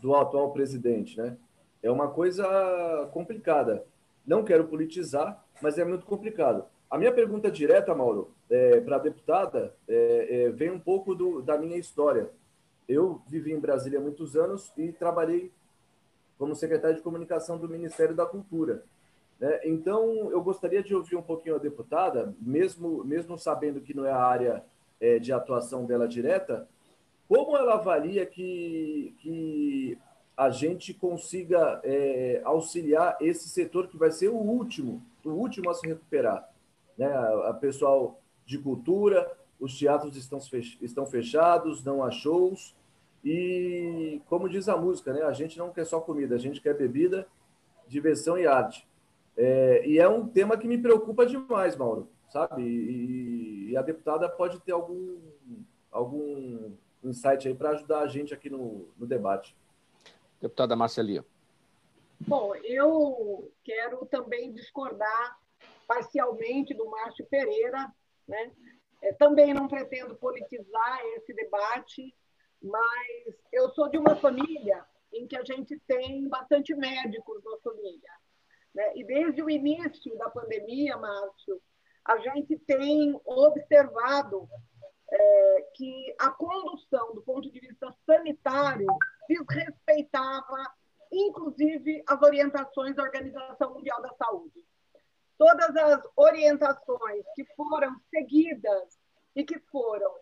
do, 0.01 0.15
atual 0.15 0.53
presidente, 0.53 1.19
né? 1.19 1.37
É 1.83 1.91
uma 1.91 2.09
coisa 2.09 3.11
complicada. 3.13 3.85
Não 4.25 4.45
quero 4.45 4.69
politizar, 4.69 5.45
mas 5.63 5.79
é 5.79 5.85
muito 5.85 6.05
complicado. 6.05 6.65
A 6.91 6.99
minha 6.99 7.13
pergunta 7.13 7.51
direta, 7.51 7.95
Mauro, 7.95 8.33
é, 8.51 8.81
para 8.81 8.97
a 8.97 8.99
deputada, 8.99 9.75
é, 9.89 10.45
é, 10.45 10.51
vem 10.51 10.71
um 10.71 10.79
pouco 10.79 11.15
do, 11.15 11.41
da 11.41 11.57
minha 11.57 11.79
história. 11.79 12.29
Eu 12.87 13.23
vivi 13.29 13.53
em 13.53 13.61
Brasília 13.61 13.99
há 13.99 14.03
muitos 14.03 14.37
anos 14.37 14.73
e 14.77 14.93
trabalhei 14.93 15.51
como 16.39 16.55
secretário 16.55 16.97
de 16.97 17.03
comunicação 17.03 17.57
do 17.57 17.69
Ministério 17.69 18.15
da 18.15 18.27
Cultura. 18.27 18.85
Né? 19.41 19.61
Então, 19.65 20.31
eu 20.31 20.43
gostaria 20.43 20.83
de 20.83 20.95
ouvir 20.95 21.17
um 21.17 21.23
pouquinho 21.23 21.55
a 21.55 21.59
deputada, 21.59 22.35
mesmo, 22.41 23.03
mesmo 23.05 23.39
sabendo 23.39 23.81
que 23.81 23.95
não 23.95 24.05
é 24.05 24.11
a 24.11 24.23
área 24.23 24.63
é, 25.01 25.19
de 25.19 25.33
atuação 25.33 25.87
dela 25.87 26.07
direta, 26.07 26.69
como 27.29 27.57
ela 27.57 27.75
avalia 27.75 28.27
que, 28.27 29.15
que 29.19 29.99
a 30.37 30.51
gente 30.51 30.95
consiga 30.95 31.81
é, 31.85 32.41
auxiliar 32.45 33.17
esse 33.21 33.49
setor 33.49 33.89
que 33.89 33.97
vai 33.97 34.11
ser 34.11 34.29
o 34.29 34.37
último, 34.37 35.03
o 35.25 35.31
último 35.31 35.71
a 35.71 35.75
se 35.75 35.87
recuperar. 35.87 36.49
Né? 36.97 37.07
A, 37.07 37.51
a 37.51 37.55
pessoal 37.55 38.21
de 38.45 38.59
cultura, 38.59 39.31
os 39.61 39.79
teatros 39.79 40.17
estão, 40.17 40.39
estão 40.81 41.07
fechados, 41.07 41.85
não 41.85 42.03
há 42.03 42.11
shows, 42.11 42.75
e, 43.25 44.21
como 44.27 44.49
diz 44.49 44.69
a 44.69 44.77
música, 44.77 45.13
né? 45.13 45.23
a 45.23 45.33
gente 45.33 45.57
não 45.59 45.71
quer 45.71 45.87
só 45.87 46.01
comida, 46.01 46.35
a 46.35 46.39
gente 46.39 46.61
quer 46.61 46.77
bebida, 46.77 47.27
diversão 47.87 48.37
e 48.37 48.47
arte. 48.47 48.87
É, 49.37 49.87
e 49.87 49.99
é 49.99 50.09
um 50.09 50.27
tema 50.27 50.57
que 50.57 50.67
me 50.67 50.77
preocupa 50.77 51.25
demais, 51.25 51.77
Mauro, 51.77 52.09
sabe? 52.29 52.63
E, 52.63 53.71
e 53.71 53.77
a 53.77 53.83
deputada 53.83 54.29
pode 54.29 54.61
ter 54.61 54.73
algum, 54.73 55.19
algum 55.91 56.73
insight 57.05 57.49
aí 57.49 57.55
para 57.55 57.71
ajudar 57.71 58.01
a 58.01 58.07
gente 58.07 58.35
aqui 58.35 58.51
no, 58.51 58.89
no 58.99 59.07
debate. 59.07 59.57
Deputada 60.43 60.75
Marcelia. 60.75 61.25
Bom, 62.27 62.53
eu 62.57 63.53
quero 63.63 64.05
também 64.07 64.53
discordar 64.53 65.39
parcialmente 65.87 66.75
do 66.75 66.91
Márcio 66.91 67.25
Pereira, 67.27 67.89
né? 68.27 68.51
É, 69.01 69.13
também 69.13 69.55
não 69.55 69.69
pretendo 69.69 70.17
politizar 70.17 71.01
esse 71.17 71.33
debate, 71.33 72.13
mas 72.61 73.35
eu 73.53 73.71
sou 73.71 73.89
de 73.89 73.99
uma 73.99 74.17
família 74.17 74.85
em 75.13 75.29
que 75.29 75.37
a 75.37 75.45
gente 75.45 75.79
tem 75.87 76.29
bastante 76.29 76.75
médicos 76.75 77.43
na 77.45 77.57
família. 77.59 78.11
Né? 78.75 78.97
E 78.97 79.05
desde 79.05 79.43
o 79.43 79.51
início 79.51 80.17
da 80.19 80.29
pandemia, 80.29 80.97
Márcio, 80.97 81.61
a 82.05 82.19
gente 82.19 82.59
tem 82.59 83.21
observado 83.25 84.49
é, 85.09 85.67
que 85.75 86.15
a 86.19 86.31
condução, 86.31 87.15
do 87.15 87.23
ponto 87.23 87.51
de 87.51 87.61
vista 87.61 87.95
sanitário, 88.07 88.87
desrespeitava, 89.29 90.73
inclusive, 91.11 92.03
as 92.07 92.23
orientações 92.23 92.95
da 92.95 93.03
Organização 93.03 93.75
Mundial 93.75 94.01
da 94.03 94.13
Saúde. 94.15 94.65
Todas 95.39 95.77
as 95.77 96.03
orientações 96.17 97.25
que 97.35 97.45
foram 97.57 97.97
seguidas 98.11 98.99
e 99.35 99.45
que 99.45 99.59
foram 99.71 100.13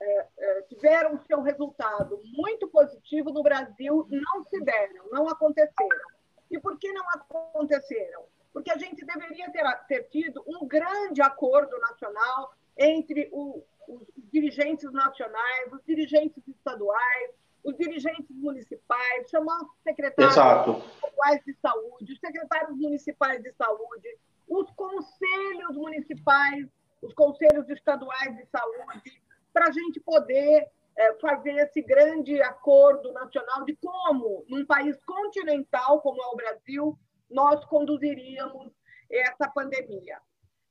é, 0.00 0.28
é, 0.38 0.62
tiveram 0.62 1.18
seu 1.26 1.40
resultado 1.40 2.20
muito 2.24 2.68
positivo 2.68 3.30
no 3.30 3.42
Brasil 3.42 4.06
não 4.10 4.44
se 4.44 4.60
deram, 4.60 5.08
não 5.10 5.28
aconteceram. 5.28 6.10
E 6.50 6.60
por 6.60 6.78
que 6.78 6.92
não 6.92 7.08
aconteceram? 7.10 8.24
Porque 8.52 8.70
a 8.70 8.76
gente 8.76 9.04
deveria 9.04 9.50
ter, 9.50 9.64
ter 9.88 10.02
tido 10.04 10.44
um 10.46 10.66
grande 10.66 11.22
acordo 11.22 11.78
nacional 11.78 12.54
entre 12.76 13.28
o, 13.32 13.62
os 13.88 14.06
dirigentes 14.30 14.90
nacionais, 14.92 15.72
os 15.72 15.82
dirigentes 15.84 16.46
estaduais, 16.46 17.30
os 17.66 17.76
dirigentes 17.76 18.30
municipais, 18.30 19.28
chamar 19.28 19.60
os 19.60 19.68
secretários 19.82 20.30
estaduais 20.30 21.44
de 21.44 21.52
saúde, 21.54 22.12
os 22.12 22.20
secretários 22.20 22.78
municipais 22.78 23.42
de 23.42 23.52
saúde, 23.54 24.08
os 24.48 24.70
conselhos 24.70 25.76
municipais, 25.76 26.64
os 27.02 27.12
conselhos 27.12 27.68
estaduais 27.68 28.36
de 28.36 28.46
saúde, 28.46 29.20
para 29.52 29.66
a 29.66 29.72
gente 29.72 29.98
poder 29.98 30.70
é, 30.96 31.14
fazer 31.14 31.56
esse 31.56 31.82
grande 31.82 32.40
acordo 32.40 33.12
nacional 33.12 33.64
de 33.64 33.74
como, 33.76 34.44
num 34.48 34.64
país 34.64 34.96
continental 35.04 36.00
como 36.02 36.22
é 36.22 36.26
o 36.28 36.36
Brasil, 36.36 36.96
nós 37.28 37.64
conduziríamos 37.64 38.72
essa 39.10 39.48
pandemia. 39.48 40.20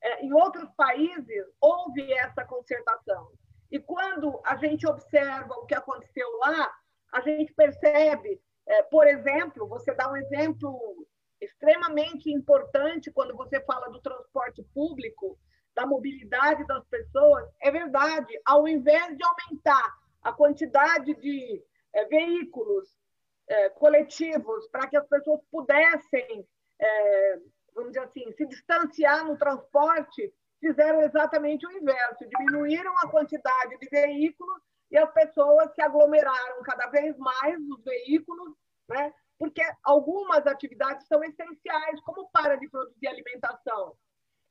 É, 0.01 0.23
em 0.23 0.31
outros 0.31 0.69
países, 0.77 1.45
houve 1.59 2.09
essa 2.13 2.45
concertação. 2.45 3.31
E 3.69 3.79
quando 3.79 4.39
a 4.45 4.55
gente 4.55 4.87
observa 4.87 5.53
o 5.55 5.65
que 5.65 5.75
aconteceu 5.75 6.29
lá, 6.37 6.71
a 7.15 7.21
gente 7.21 7.53
percebe, 7.53 8.41
é, 8.67 8.83
por 8.83 9.07
exemplo, 9.07 9.67
você 9.69 9.93
dá 9.93 10.11
um 10.11 10.17
exemplo 10.17 11.07
extremamente 11.39 12.29
importante 12.29 13.09
quando 13.09 13.33
você 13.35 13.61
fala 13.61 13.87
do 13.89 14.01
transporte 14.01 14.61
público, 14.73 15.39
da 15.73 15.85
mobilidade 15.85 16.65
das 16.67 16.85
pessoas, 16.87 17.49
é 17.61 17.71
verdade, 17.71 18.33
ao 18.45 18.67
invés 18.67 19.15
de 19.15 19.23
aumentar 19.23 19.95
a 20.21 20.33
quantidade 20.33 21.13
de 21.15 21.63
é, 21.93 22.05
veículos 22.05 22.89
é, 23.47 23.69
coletivos 23.69 24.67
para 24.69 24.87
que 24.87 24.97
as 24.97 25.07
pessoas 25.07 25.39
pudessem, 25.49 26.45
é, 26.79 27.39
vamos 27.73 27.91
dizer 27.91 28.05
assim, 28.05 28.29
se 28.33 28.45
distanciar 28.45 29.25
no 29.25 29.37
transporte, 29.37 30.33
fizeram 30.59 31.01
exatamente 31.01 31.65
o 31.65 31.71
inverso, 31.71 32.27
diminuíram 32.27 32.93
a 32.99 33.09
quantidade 33.09 33.77
de 33.77 33.87
veículos 33.89 34.61
e 34.95 34.97
as 34.97 35.11
pessoas 35.11 35.73
se 35.75 35.81
aglomeraram 35.81 36.63
cada 36.63 36.87
vez 36.87 37.17
mais 37.17 37.59
nos 37.67 37.83
veículos, 37.83 38.55
né? 38.87 39.13
porque 39.37 39.61
algumas 39.83 40.47
atividades 40.47 41.05
são 41.05 41.21
essenciais, 41.21 41.99
como 42.05 42.29
para 42.29 42.55
de 42.55 42.69
produzir 42.69 43.07
alimentação, 43.07 43.97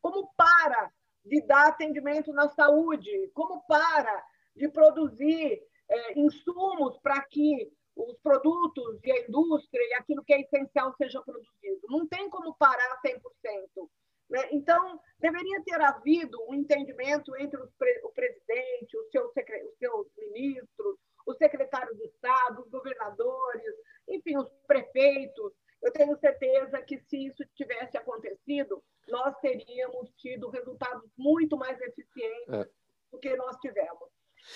como 0.02 0.30
para 0.36 0.92
de 1.24 1.40
dar 1.46 1.68
atendimento 1.68 2.30
na 2.34 2.50
saúde, 2.50 3.30
como 3.32 3.64
para 3.66 4.22
de 4.54 4.68
produzir 4.68 5.62
é, 5.88 6.20
insumos 6.20 6.98
para 6.98 7.22
que 7.22 7.72
os 7.96 8.18
produtos 8.18 9.00
e 9.02 9.12
a 9.12 9.26
indústria 9.26 9.82
e 9.88 9.94
aquilo 9.94 10.22
que 10.22 10.34
é 10.34 10.42
essencial 10.42 10.94
seja 10.98 11.22
produzido. 11.22 11.80
Não 11.88 12.06
tem 12.06 12.28
como 12.28 12.54
parar 12.56 13.00
100%. 13.00 13.88
Né? 14.34 14.48
Então, 14.50 15.00
deveria 15.20 15.62
ter 15.62 15.80
havido 15.80 16.36
um 16.48 16.54
entendimento 16.54 17.36
entre 17.36 17.56
pre 17.78 18.00
o 18.02 18.10
presidente, 18.10 18.98
os 18.98 19.08
seus, 19.12 19.28
os 19.28 19.78
seus 19.78 20.08
ministros, 20.18 20.98
os 21.24 21.36
secretários 21.36 21.96
de 21.96 22.06
Estado, 22.06 22.62
os 22.62 22.68
governadores, 22.68 23.74
enfim, 24.08 24.36
os 24.36 24.48
prefeitos. 24.66 25.52
Eu 25.80 25.92
tenho 25.92 26.18
certeza 26.18 26.82
que 26.82 26.98
se 26.98 27.26
isso 27.28 27.44
tivesse 27.54 27.96
acontecido, 27.96 28.82
nós 29.06 29.38
teríamos 29.38 30.10
tido 30.16 30.50
resultados 30.50 31.08
muito 31.16 31.56
mais 31.56 31.80
eficientes 31.80 32.54
é. 32.54 32.68
do 33.12 33.20
que 33.20 33.36
nós 33.36 33.56
tivemos. 33.58 34.10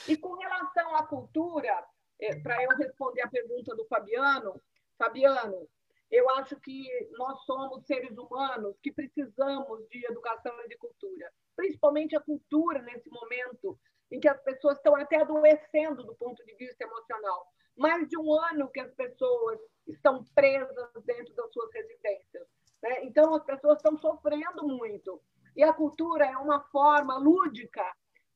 E 0.09 0.17
com 0.17 0.35
relação 0.35 0.97
à 0.97 1.07
cultura, 1.07 1.87
é, 2.21 2.35
para 2.41 2.65
eu 2.65 2.71
responder 2.71 3.23
a 3.23 3.31
pergunta 3.31 3.77
do 3.77 3.87
Fabiano, 3.87 4.61
Fabiano, 4.99 5.69
eu 6.11 6.29
acho 6.31 6.59
que 6.61 6.87
nós 7.13 7.45
somos 7.45 7.85
seres 7.87 8.17
humanos 8.17 8.79
que 8.83 8.93
precisamos 8.93 9.87
de 9.89 10.07
educação 10.07 10.53
e 10.65 10.69
de 10.69 10.77
cultura, 10.79 11.31
principalmente 11.55 12.17
a 12.17 12.21
cultura 12.21 12.81
nesse 12.83 13.11
momento 13.11 13.79
em 14.11 14.19
que 14.19 14.29
as 14.29 14.41
pessoas 14.43 14.77
estão 14.77 14.97
até 14.97 15.21
adoecendo 15.21 16.03
do 16.05 16.15
ponto 16.17 16.43
de 16.45 16.55
vista 16.55 16.85
emocional. 16.85 17.47
Mais 17.77 18.09
de 18.09 18.19
um 18.19 18.33
ano 18.33 18.71
que 18.71 18.81
as 18.81 18.93
pessoas 18.95 19.61
estão 19.87 20.25
presas 20.35 20.91
dentro 21.05 21.35
das 21.35 21.53
suas 21.53 21.71
residências. 21.73 22.49
Né? 22.83 23.05
Então, 23.05 23.35
as 23.35 23.45
pessoas 23.45 23.77
estão 23.77 23.97
sofrendo 23.99 24.67
muito. 24.67 25.21
E 25.55 25.63
a 25.63 25.73
cultura 25.73 26.25
é 26.25 26.37
uma 26.37 26.61
forma 26.71 27.19
lúdica 27.19 27.85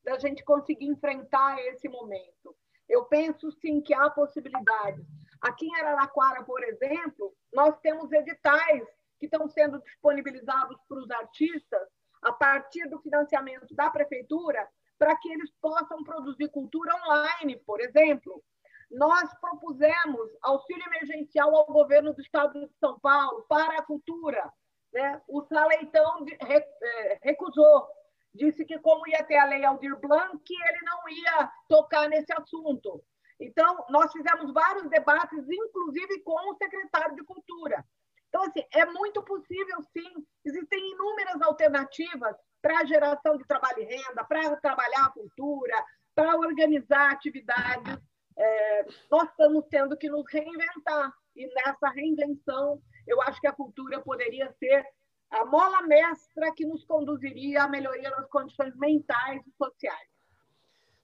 da 0.03 0.17
gente 0.19 0.43
conseguir 0.43 0.85
enfrentar 0.85 1.59
esse 1.67 1.87
momento. 1.87 2.55
eu 2.89 3.05
penso 3.05 3.49
sim 3.53 3.81
que 3.81 3.93
há 3.93 4.09
possibilidades. 4.09 5.05
Aqui 5.43 5.67
em 5.67 5.75
Araraquara, 5.75 6.41
por 6.45 6.63
exemplo, 6.63 7.35
nós 7.51 7.77
temos 7.81 8.09
editais 8.13 8.87
que 9.19 9.25
estão 9.25 9.45
sendo 9.49 9.77
disponibilizados 9.81 10.77
para 10.87 10.99
os 10.99 11.11
artistas 11.11 11.89
a 12.21 12.31
partir 12.31 12.87
do 12.89 13.01
financiamento 13.01 13.75
da 13.75 13.89
prefeitura 13.89 14.65
para 14.97 15.17
que 15.17 15.29
eles 15.29 15.51
possam 15.61 16.01
produzir 16.05 16.47
cultura 16.47 16.95
online, 17.05 17.57
por 17.65 17.81
exemplo. 17.81 18.41
Nós 18.89 19.29
propusemos 19.41 20.29
auxílio 20.41 20.85
emergencial 20.87 21.53
ao 21.53 21.65
governo 21.65 22.13
do 22.13 22.21
estado 22.21 22.65
de 22.65 22.73
São 22.79 22.97
Paulo 23.01 23.45
para 23.49 23.79
a 23.79 23.85
cultura. 23.85 24.49
Né? 24.93 25.21
O 25.27 25.43
Saleitão 25.43 26.25
é, 26.47 27.19
recusou, 27.21 27.85
disse 28.33 28.63
que, 28.63 28.79
como 28.79 29.05
ia 29.09 29.25
ter 29.25 29.35
a 29.35 29.45
lei 29.45 29.65
Aldir 29.65 29.99
Blanc, 29.99 30.39
que 30.45 30.53
ele 30.53 30.79
não 30.85 31.09
ia 31.09 31.51
tocar 31.67 32.07
nesse 32.07 32.31
assunto. 32.31 33.03
Então, 33.45 33.85
nós 33.89 34.11
fizemos 34.11 34.53
vários 34.53 34.89
debates, 34.89 35.39
inclusive 35.49 36.21
com 36.21 36.51
o 36.51 36.55
secretário 36.55 37.15
de 37.15 37.23
Cultura. 37.23 37.83
Então, 38.29 38.43
assim, 38.43 38.63
é 38.73 38.85
muito 38.85 39.21
possível, 39.21 39.83
sim. 39.95 40.25
Existem 40.43 40.91
inúmeras 40.91 41.41
alternativas 41.41 42.35
para 42.61 42.79
a 42.79 42.85
geração 42.85 43.37
de 43.37 43.45
trabalho 43.45 43.79
e 43.79 43.85
renda, 43.85 44.23
para 44.23 44.55
trabalhar 44.55 45.05
a 45.05 45.11
cultura, 45.11 45.85
para 46.15 46.35
organizar 46.37 47.11
atividades. 47.11 47.99
É, 48.35 48.85
nós 49.11 49.29
estamos 49.29 49.65
tendo 49.69 49.97
que 49.97 50.09
nos 50.09 50.25
reinventar. 50.31 51.13
E 51.35 51.45
nessa 51.53 51.89
reinvenção, 51.89 52.81
eu 53.05 53.21
acho 53.21 53.39
que 53.39 53.47
a 53.47 53.53
cultura 53.53 54.01
poderia 54.01 54.51
ser 54.53 54.83
a 55.29 55.45
mola 55.45 55.81
mestra 55.83 56.53
que 56.55 56.65
nos 56.65 56.83
conduziria 56.85 57.63
à 57.63 57.67
melhoria 57.67 58.09
das 58.11 58.27
condições 58.29 58.75
mentais 58.77 59.45
e 59.45 59.51
sociais. 59.51 60.12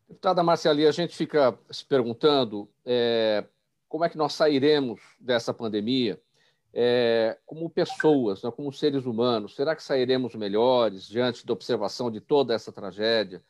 Deputada 0.10 0.42
Marciali, 0.42 0.88
a 0.88 0.92
gente 0.92 1.16
fica 1.16 1.58
se 1.70 1.86
perguntando 1.86 2.68
é, 2.84 3.46
como 3.88 4.04
é 4.04 4.10
que 4.10 4.18
nós 4.18 4.34
sairemos 4.34 5.00
dessa 5.20 5.54
pandemia 5.54 6.20
é, 6.74 7.38
como 7.46 7.70
pessoas, 7.70 8.42
né, 8.42 8.50
como 8.50 8.74
seres 8.74 9.06
humanos? 9.06 9.56
Será 9.56 9.76
que 9.76 9.84
sairemos 9.84 10.34
melhores 10.34 11.08
diante 11.08 11.46
da 11.46 11.54
observação 11.54 12.10
de 12.10 12.20
toda 12.20 12.56
essa 12.56 12.72
tragédia, 12.72 13.44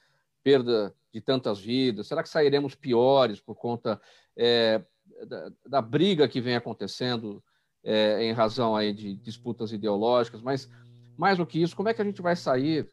perda 0.43 0.93
de 1.13 1.21
tantas 1.21 1.61
vidas? 1.61 2.07
Será 2.07 2.21
que 2.21 2.29
sairemos 2.29 2.75
piores 2.75 3.39
por 3.39 3.55
conta 3.55 3.99
é, 4.35 4.81
da, 5.25 5.51
da, 5.65 5.81
briga 5.81 6.27
que 6.27 6.41
vem 6.41 6.57
acontecendo 6.57 7.41
é, 7.81 8.21
em 8.23 8.33
razão 8.33 8.75
aí 8.75 8.91
de 8.91 9.15
disputas 9.15 9.71
ideológicas? 9.71 10.41
Mas, 10.41 10.69
mais 11.17 11.37
do 11.37 11.45
que 11.45 11.61
isso, 11.61 11.75
como 11.75 11.87
é 11.87 11.93
que 11.93 12.01
a 12.01 12.05
gente 12.05 12.21
vai 12.21 12.35
sair? 12.35 12.85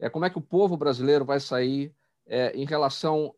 É, 0.00 0.10
como 0.10 0.24
é 0.24 0.30
que 0.30 0.38
o 0.38 0.42
povo 0.42 0.76
brasileiro 0.76 1.24
vai 1.24 1.38
sair 1.38 1.94
é, 2.26 2.56
em 2.56 2.64
relação 2.64 3.34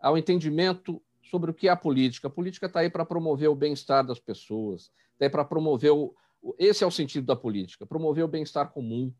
ao 0.00 0.18
entendimento 0.18 1.00
sobre 1.22 1.50
o 1.50 1.54
que 1.54 1.68
é 1.68 1.70
a 1.70 1.76
política? 1.76 2.28
A 2.28 2.30
política 2.30 2.66
está 2.66 2.80
aí 2.80 2.90
para 2.90 3.04
promover 3.04 3.48
o 3.48 3.54
bem-estar 3.54 4.06
das 4.06 4.18
pessoas, 4.18 4.90
é 5.18 5.28
para 5.28 5.44
promover 5.44 5.92
o. 5.92 6.14
Esse 6.58 6.84
é 6.84 6.86
o 6.86 6.90
sentido 6.90 7.26
da 7.26 7.34
política, 7.34 7.86
promover 7.86 8.24
o 8.24 8.28
bem-estar 8.28 8.70
comum. 8.70 9.12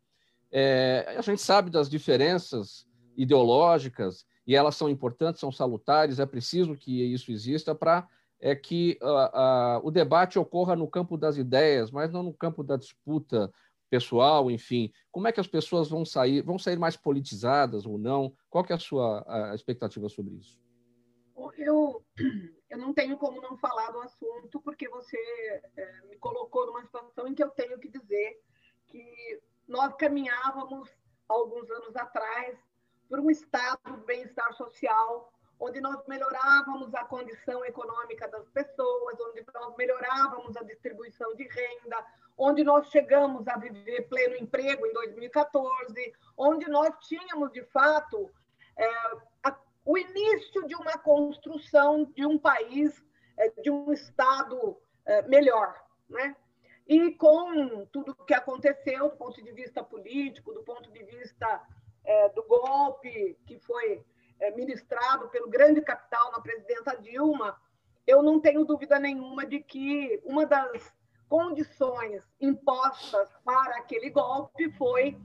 É, 0.53 1.15
a 1.17 1.23
gente 1.23 1.41
sabe 1.41 1.71
das 1.71 1.89
diferenças 1.89 2.87
ideológicas 3.17 4.27
e 4.47 4.55
elas 4.55 4.77
são 4.77 4.91
importantes, 4.91 5.41
são 5.41 5.51
salutares, 5.51 6.19
é 6.19 6.27
preciso 6.27 6.77
que 6.77 7.03
isso 7.03 7.33
exista 7.33 7.75
para 7.75 8.07
é 8.41 8.55
que 8.55 8.99
uh, 9.01 9.07
uh, 9.07 9.87
o 9.87 9.91
debate 9.91 10.39
ocorra 10.39 10.77
no 10.77 10.87
campo 10.87 11.17
das 11.17 11.39
ideias, 11.39 11.91
mas 11.91 12.13
não 12.13 12.23
no 12.23 12.35
campo 12.35 12.63
da 12.63 12.77
disputa 12.77 13.51
pessoal, 13.91 14.51
enfim. 14.51 14.93
Como 15.11 15.29
é 15.29 15.33
que 15.33 15.41
as 15.41 15.47
pessoas 15.47 15.89
vão 15.89 16.05
sair, 16.05 16.43
vão 16.43 16.59
sair 16.59 16.79
mais 16.79 16.97
politizadas 16.97 17.87
ou 17.87 17.99
não? 17.99 18.35
Qual 18.51 18.65
que 18.65 18.73
é 18.73 18.77
a 18.77 18.79
sua 18.79 19.25
a 19.27 19.55
expectativa 19.55 20.09
sobre 20.09 20.35
isso? 20.35 20.59
Eu, 21.57 22.05
eu 22.71 22.79
não 22.79 22.93
tenho 22.93 23.17
como 23.17 23.41
não 23.41 23.57
falar 23.57 23.91
do 23.91 24.01
assunto, 24.01 24.61
porque 24.61 24.89
você 24.89 25.17
é, 25.77 26.01
me 26.09 26.17
colocou 26.19 26.67
numa 26.67 26.85
situação 26.85 27.27
em 27.27 27.35
que 27.35 27.43
eu 27.43 27.51
tenho 27.51 27.79
que 27.79 27.89
dizer 27.89 28.41
que 28.87 29.41
nós 29.67 29.95
caminhávamos, 29.97 30.91
alguns 31.27 31.71
anos 31.71 31.97
atrás, 31.97 32.59
por 33.09 33.19
um 33.19 33.31
estado 33.31 33.81
de 33.85 34.05
bem-estar 34.05 34.53
social, 34.55 35.33
onde 35.59 35.81
nós 35.81 36.05
melhorávamos 36.07 36.95
a 36.95 37.05
condição 37.05 37.65
econômica 37.65 38.29
das 38.29 38.49
pessoas, 38.51 39.19
onde 39.21 39.45
nós 39.53 39.77
melhorávamos 39.77 40.57
a 40.57 40.63
distribuição 40.63 41.35
de 41.35 41.45
renda, 41.49 42.05
onde 42.37 42.65
nós 42.65 42.89
chegamos 42.91 43.47
a 43.47 43.57
viver 43.57 44.09
pleno 44.09 44.37
emprego 44.37 44.87
em 44.87 44.93
2014, 44.93 46.13
onde 46.37 46.69
nós 46.69 46.91
tínhamos, 47.07 47.53
de 47.53 47.63
fato, 47.67 48.31
é, 48.77 48.87
a 49.45 49.57
o 49.85 49.99
início 49.99 50.67
de 50.67 50.75
uma 50.75 50.99
construção 50.99 52.05
de 52.05 52.25
um 52.25 52.39
país, 52.39 53.05
é, 53.37 53.51
de 53.63 53.71
um 53.71 53.93
Estado 53.93 54.77
é, 55.05 55.23
melhor. 55.23 55.79
Né? 56.09 56.35
E 56.87 57.13
com 57.13 57.85
tudo 57.87 58.13
o 58.13 58.25
que 58.25 58.35
aconteceu 58.35 59.11
do 59.11 59.17
ponto 59.17 59.43
de 59.43 59.53
vista 59.53 59.83
político, 59.85 60.53
do 60.53 60.63
ponto 60.63 60.91
de 60.91 61.03
vista 61.05 61.63
é, 62.05 62.29
do 62.31 62.43
golpe 62.45 63.39
que 63.47 63.59
foi 63.59 64.03
ministrado 64.57 65.29
pelo 65.29 65.49
grande 65.49 65.81
capital 65.81 66.33
na 66.33 66.41
presidenta 66.41 66.97
Dilma, 67.01 67.57
eu 68.07 68.23
não 68.23 68.41
tenho 68.41 68.65
dúvida 68.65 68.99
nenhuma 68.99 69.47
de 69.47 69.61
que 69.61 70.21
uma 70.25 70.45
das 70.45 70.93
condições 71.29 72.23
impostas 72.41 73.29
para 73.45 73.77
aquele 73.77 74.11
golpe 74.11 74.71
foi 74.73 75.19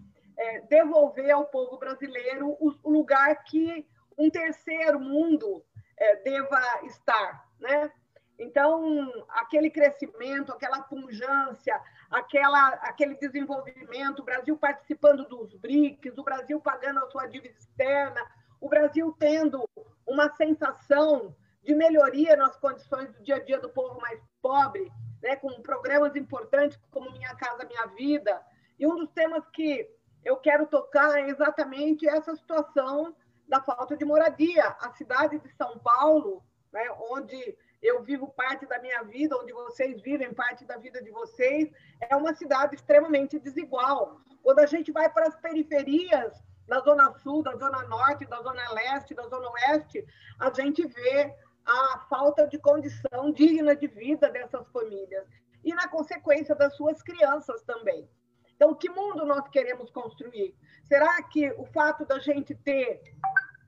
devolver 0.70 1.32
ao 1.32 1.46
povo 1.46 1.78
brasileiro 1.78 2.56
o 2.60 2.90
lugar 2.90 3.44
que 3.44 3.86
um 4.18 4.30
terceiro 4.30 5.00
mundo 5.00 5.64
é, 5.98 6.16
deva 6.18 6.62
estar, 6.84 7.46
né? 7.60 7.92
Então, 8.38 9.26
aquele 9.30 9.70
crescimento, 9.70 10.54
aquela 10.54 10.82
punjância, 10.82 11.80
aquela, 12.10 12.70
aquele 12.84 13.16
desenvolvimento, 13.16 14.20
o 14.20 14.24
Brasil 14.24 14.58
participando 14.58 15.28
dos 15.28 15.54
BRICS, 15.56 16.18
o 16.18 16.24
Brasil 16.24 16.60
pagando 16.62 17.00
a 17.00 17.10
sua 17.10 17.28
dívida 17.28 17.54
externa, 17.58 18.26
o 18.60 18.70
Brasil 18.70 19.16
tendo 19.20 19.68
uma 20.06 20.30
sensação 20.36 21.36
de 21.64 21.76
melhoria 21.76 22.36
nas 22.36 22.58
condições 22.58 23.12
do 23.14 23.24
dia 23.24 23.36
a 23.36 23.44
dia 23.44 23.60
do 23.60 23.70
povo 23.70 24.00
mais 24.02 24.20
pobre, 24.42 24.92
né, 25.22 25.36
com 25.36 25.62
programas 25.62 26.16
importantes 26.16 26.80
como 26.90 27.12
Minha 27.12 27.36
Casa 27.36 27.66
Minha 27.66 27.86
Vida. 27.88 28.42
E 28.78 28.88
um 28.88 28.96
dos 28.96 29.12
temas 29.12 29.48
que 29.50 29.90
eu 30.24 30.38
quero 30.38 30.66
tocar 30.68 31.20
é 31.20 31.30
exatamente 31.30 32.08
essa 32.08 32.36
situação 32.36 33.16
da 33.48 33.62
falta 33.62 33.96
de 33.96 34.06
moradia. 34.06 34.66
A 34.80 34.92
cidade 34.94 35.38
de 35.40 35.50
São 35.56 35.78
Paulo, 35.80 36.44
né, 36.72 36.84
onde 37.12 37.58
eu 37.82 38.04
vivo 38.04 38.28
parte 38.28 38.66
da 38.66 38.80
minha 38.80 39.04
vida, 39.04 39.38
onde 39.38 39.54
vocês 39.54 40.02
vivem 40.02 40.34
parte 40.34 40.66
da 40.66 40.78
vida 40.78 41.02
de 41.02 41.12
vocês, 41.12 41.70
é 42.10 42.16
uma 42.16 42.34
cidade 42.34 42.76
extremamente 42.76 43.40
desigual. 43.40 44.20
Quando 44.44 44.60
a 44.60 44.66
gente 44.66 44.92
vai 44.92 45.10
para 45.10 45.28
as 45.28 45.36
periferias, 45.36 46.34
da 46.70 46.80
Zona 46.82 47.12
Sul, 47.20 47.44
da 47.44 47.56
Zona 47.58 47.84
Norte, 47.88 48.26
da 48.26 48.42
Zona 48.42 48.72
Leste, 48.74 49.14
da 49.14 49.28
Zona 49.28 49.50
Oeste, 49.50 50.06
a 50.40 50.54
gente 50.54 50.86
vê 50.88 51.36
a 51.66 52.00
falta 52.10 52.48
de 52.48 52.58
condição 52.60 53.32
digna 53.34 53.76
de 53.76 53.88
vida 53.88 54.30
dessas 54.30 54.68
famílias 54.70 55.28
e, 55.64 55.74
na 55.74 55.88
consequência, 55.88 56.56
das 56.56 56.76
suas 56.76 57.02
crianças 57.02 57.62
também. 57.64 58.08
Então, 58.56 58.74
que 58.76 58.90
mundo 58.90 59.26
nós 59.26 59.48
queremos 59.50 59.90
construir? 59.90 60.56
Será 60.84 61.22
que 61.24 61.52
o 61.54 61.66
fato 61.66 62.06
da 62.06 62.20
gente 62.20 62.54
ter 62.56 63.02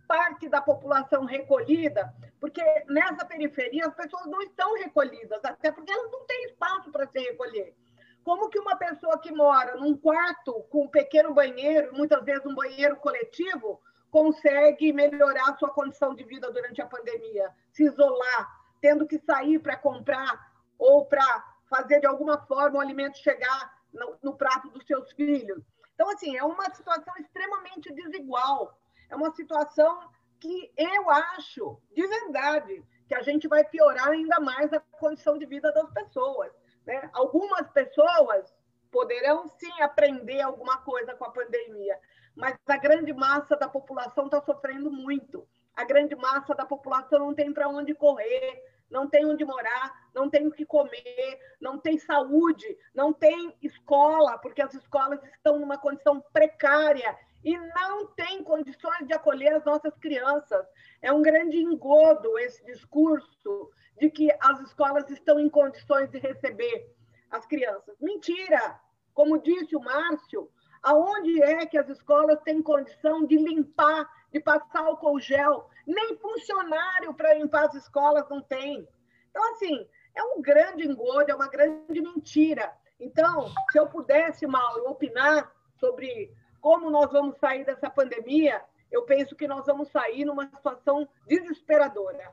parte 0.08 0.50
da 0.50 0.62
população 0.62 1.24
recolhida, 1.24 2.14
porque 2.38 2.62
nessa 2.90 3.26
periferia 3.26 3.88
as 3.88 3.96
pessoas 3.96 4.26
não 4.26 4.42
estão 4.42 4.76
recolhidas, 4.76 5.40
até 5.46 5.72
porque 5.72 5.90
elas 5.90 6.12
não 6.12 6.26
têm 6.26 6.44
espaço 6.48 6.92
para 6.92 7.08
se 7.08 7.18
recolher. 7.18 7.74
Como 8.24 8.50
que 8.50 8.60
uma 8.60 8.76
pessoa 8.76 9.20
que 9.20 9.32
mora 9.32 9.78
num 9.78 9.98
quarto 9.98 10.54
com 10.70 10.86
um 10.86 10.88
pequeno 10.88 11.34
banheiro, 11.34 11.96
muitas 11.96 12.24
vezes 12.24 12.46
um 12.46 12.56
banheiro 12.56 12.96
coletivo, 12.98 13.82
consegue 14.12 14.92
melhorar 14.92 15.50
a 15.50 15.58
sua 15.58 15.70
condição 15.70 16.14
de 16.14 16.24
vida 16.24 16.52
durante 16.52 16.82
a 16.82 16.86
pandemia, 16.86 17.50
se 17.72 17.86
isolar, 17.86 18.62
tendo 18.82 19.08
que 19.08 19.18
sair 19.20 19.58
para 19.60 19.78
comprar 19.78 20.52
ou 20.78 21.06
para 21.06 21.24
fazer 21.70 22.02
de 22.02 22.08
alguma 22.08 22.38
forma 22.46 22.78
o 22.78 22.82
alimento 22.82 23.18
chegar 23.18 23.74
no, 23.94 24.18
no 24.22 24.36
prato 24.36 24.70
dos 24.70 24.86
seus 24.86 25.12
filhos. 25.14 25.64
Então, 25.96 26.10
assim, 26.10 26.36
é 26.36 26.44
uma 26.44 26.70
situação 26.74 27.14
extremamente 27.20 27.94
desigual. 27.94 28.78
É 29.10 29.16
uma 29.16 29.32
situação 29.36 30.10
que 30.40 30.74
eu 30.76 31.10
acho, 31.10 31.80
de 31.96 32.06
verdade, 32.06 32.84
que 33.08 33.16
a 33.16 33.22
gente 33.22 33.48
vai 33.48 33.64
piorar 33.64 34.10
ainda 34.10 34.40
mais 34.40 34.74
a 34.74 34.80
condição 34.80 35.38
de 35.38 35.46
vida 35.46 35.72
das 35.72 35.90
pessoas. 35.92 36.52
Né? 36.86 37.10
Algumas 37.14 37.70
pessoas 37.70 38.54
poderão 38.92 39.48
sim 39.48 39.82
aprender 39.82 40.42
alguma 40.42 40.78
coisa 40.80 41.14
com 41.14 41.26
a 41.26 41.32
pandemia, 41.32 41.98
mas 42.36 42.58
a 42.68 42.78
grande 42.78 43.14
massa 43.14 43.56
da 43.56 43.68
população 43.68 44.26
está 44.26 44.42
sofrendo 44.42 44.92
muito. 44.92 45.48
A 45.76 45.86
grande 45.86 46.16
massa 46.16 46.54
da 46.54 46.66
população 46.66 47.20
não 47.20 47.34
tem 47.34 47.54
para 47.54 47.70
onde 47.70 47.94
correr, 47.94 48.62
não 48.90 49.08
tem 49.08 49.26
onde 49.26 49.46
morar, 49.46 50.10
não 50.14 50.30
tem 50.30 50.46
o 50.46 50.52
que 50.52 50.66
comer, 50.66 51.40
não 51.62 51.80
tem 51.80 51.98
saúde, 51.98 52.78
não 52.94 53.14
tem 53.14 53.56
escola, 53.62 54.38
porque 54.38 54.62
as 54.62 54.74
escolas 54.74 55.24
estão 55.36 55.58
numa 55.58 55.78
condição 55.78 56.20
precária 56.34 57.18
e 57.44 57.58
não 57.58 58.08
tem 58.08 58.44
condições 58.44 59.08
de 59.08 59.14
acolher 59.14 59.54
as 59.54 59.66
nossas 59.66 59.96
crianças. 59.98 60.66
É 61.02 61.12
um 61.12 61.22
grande 61.22 61.58
engodo 61.58 62.38
esse 62.40 62.64
discurso 62.66 63.72
de 64.00 64.10
que 64.10 64.30
as 64.40 64.60
escolas 64.62 65.10
estão 65.10 65.40
em 65.40 65.50
condições 65.50 66.10
de 66.10 66.20
receber 66.20 66.92
as 67.30 67.46
crianças. 67.46 67.96
Mentira! 68.00 68.80
Como 69.14 69.42
disse 69.42 69.76
o 69.76 69.82
Márcio, 69.82 70.50
aonde 70.82 71.42
é 71.42 71.66
que 71.66 71.78
as 71.78 71.90
escolas 71.90 72.42
têm 72.42 72.62
condição 72.62 73.26
de 73.26 73.38
limpar, 73.38 74.10
de 74.32 74.40
passar 74.40 74.86
álcool 74.86 75.20
gel? 75.20 75.70
Nem 75.86 76.18
funcionário 76.18 77.14
para 77.14 77.34
limpar 77.34 77.66
as 77.66 77.76
escolas 77.76 78.28
não 78.30 78.42
tem. 78.42 78.88
Então, 79.30 79.54
assim, 79.54 79.88
é 80.16 80.24
um 80.24 80.42
grande 80.42 80.88
engodo, 80.88 81.30
é 81.30 81.36
uma 81.36 81.50
grande 81.50 82.02
mentira. 82.02 82.74
Então, 83.00 83.52
se 83.72 83.80
eu 83.80 83.88
pudesse, 83.88 84.46
Mauro, 84.46 84.90
opinar 84.90 85.52
sobre 85.80 86.34
como 86.62 86.90
nós 86.90 87.12
vamos 87.12 87.36
sair 87.40 87.66
dessa 87.66 87.90
pandemia, 87.90 88.62
eu 88.92 89.02
penso 89.04 89.36
que 89.36 89.48
nós 89.48 89.66
vamos 89.66 89.90
sair 89.90 90.24
numa 90.24 90.46
situação 90.48 91.08
desesperadora. 91.28 92.32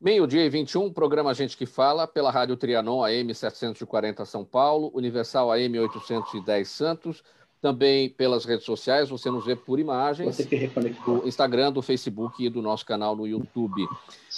Meio-dia 0.00 0.44
e 0.44 0.50
21, 0.50 0.92
programa 0.92 1.32
Gente 1.34 1.56
que 1.56 1.64
Fala, 1.64 2.06
pela 2.06 2.30
Rádio 2.30 2.56
Trianon, 2.56 3.02
AM 3.02 3.34
740 3.34 4.24
São 4.26 4.44
Paulo, 4.44 4.90
Universal 4.94 5.50
AM 5.52 5.78
810 5.78 6.68
Santos, 6.68 7.24
também 7.62 8.10
pelas 8.10 8.44
redes 8.44 8.66
sociais, 8.66 9.08
você 9.08 9.30
nos 9.30 9.46
vê 9.46 9.56
por 9.56 9.80
imagens 9.80 10.36
do 11.06 11.26
Instagram, 11.26 11.72
do 11.72 11.80
Facebook 11.80 12.44
e 12.44 12.50
do 12.50 12.60
nosso 12.60 12.84
canal 12.84 13.16
no 13.16 13.26
YouTube. 13.26 13.88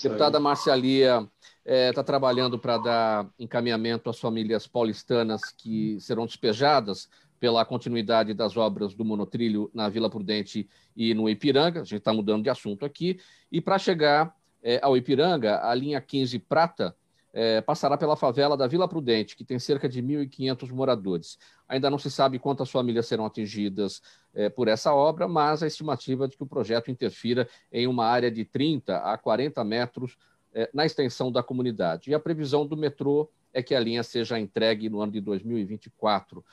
Deputada 0.00 0.38
Marcialia 0.38 1.28
está 1.66 2.00
é, 2.00 2.04
trabalhando 2.04 2.56
para 2.56 2.78
dar 2.78 3.26
encaminhamento 3.36 4.08
às 4.08 4.20
famílias 4.20 4.68
paulistanas 4.68 5.42
que 5.50 5.98
serão 6.00 6.24
despejadas 6.24 7.08
pela 7.38 7.64
continuidade 7.64 8.34
das 8.34 8.56
obras 8.56 8.94
do 8.94 9.04
monotrilho 9.04 9.70
na 9.72 9.88
Vila 9.88 10.10
Prudente 10.10 10.68
e 10.96 11.14
no 11.14 11.28
Ipiranga, 11.28 11.80
a 11.80 11.84
gente 11.84 11.98
está 11.98 12.12
mudando 12.12 12.42
de 12.42 12.50
assunto 12.50 12.84
aqui, 12.84 13.18
e 13.50 13.60
para 13.60 13.78
chegar 13.78 14.34
é, 14.62 14.80
ao 14.82 14.96
Ipiranga, 14.96 15.60
a 15.64 15.74
linha 15.74 16.00
15 16.00 16.38
Prata 16.40 16.94
é, 17.32 17.60
passará 17.60 17.96
pela 17.96 18.16
favela 18.16 18.56
da 18.56 18.66
Vila 18.66 18.88
Prudente, 18.88 19.36
que 19.36 19.44
tem 19.44 19.58
cerca 19.58 19.88
de 19.88 20.02
1.500 20.02 20.72
moradores. 20.72 21.38
Ainda 21.68 21.90
não 21.90 21.98
se 21.98 22.10
sabe 22.10 22.38
quantas 22.38 22.70
famílias 22.70 23.06
serão 23.06 23.26
atingidas 23.26 24.02
é, 24.34 24.48
por 24.48 24.66
essa 24.66 24.92
obra, 24.92 25.28
mas 25.28 25.62
a 25.62 25.66
estimativa 25.66 26.24
é 26.24 26.28
de 26.28 26.36
que 26.36 26.42
o 26.42 26.46
projeto 26.46 26.90
interfira 26.90 27.48
em 27.70 27.86
uma 27.86 28.06
área 28.06 28.30
de 28.30 28.44
30 28.44 28.98
a 28.98 29.16
40 29.16 29.62
metros 29.64 30.16
é, 30.52 30.68
na 30.72 30.86
extensão 30.86 31.30
da 31.30 31.42
comunidade. 31.42 32.10
E 32.10 32.14
a 32.14 32.20
previsão 32.20 32.66
do 32.66 32.76
metrô 32.76 33.30
é 33.52 33.62
que 33.62 33.74
a 33.74 33.80
linha 33.80 34.02
seja 34.02 34.38
entregue 34.38 34.88
no 34.88 35.00
ano 35.00 35.12
de 35.12 35.20
2024. 35.20 36.44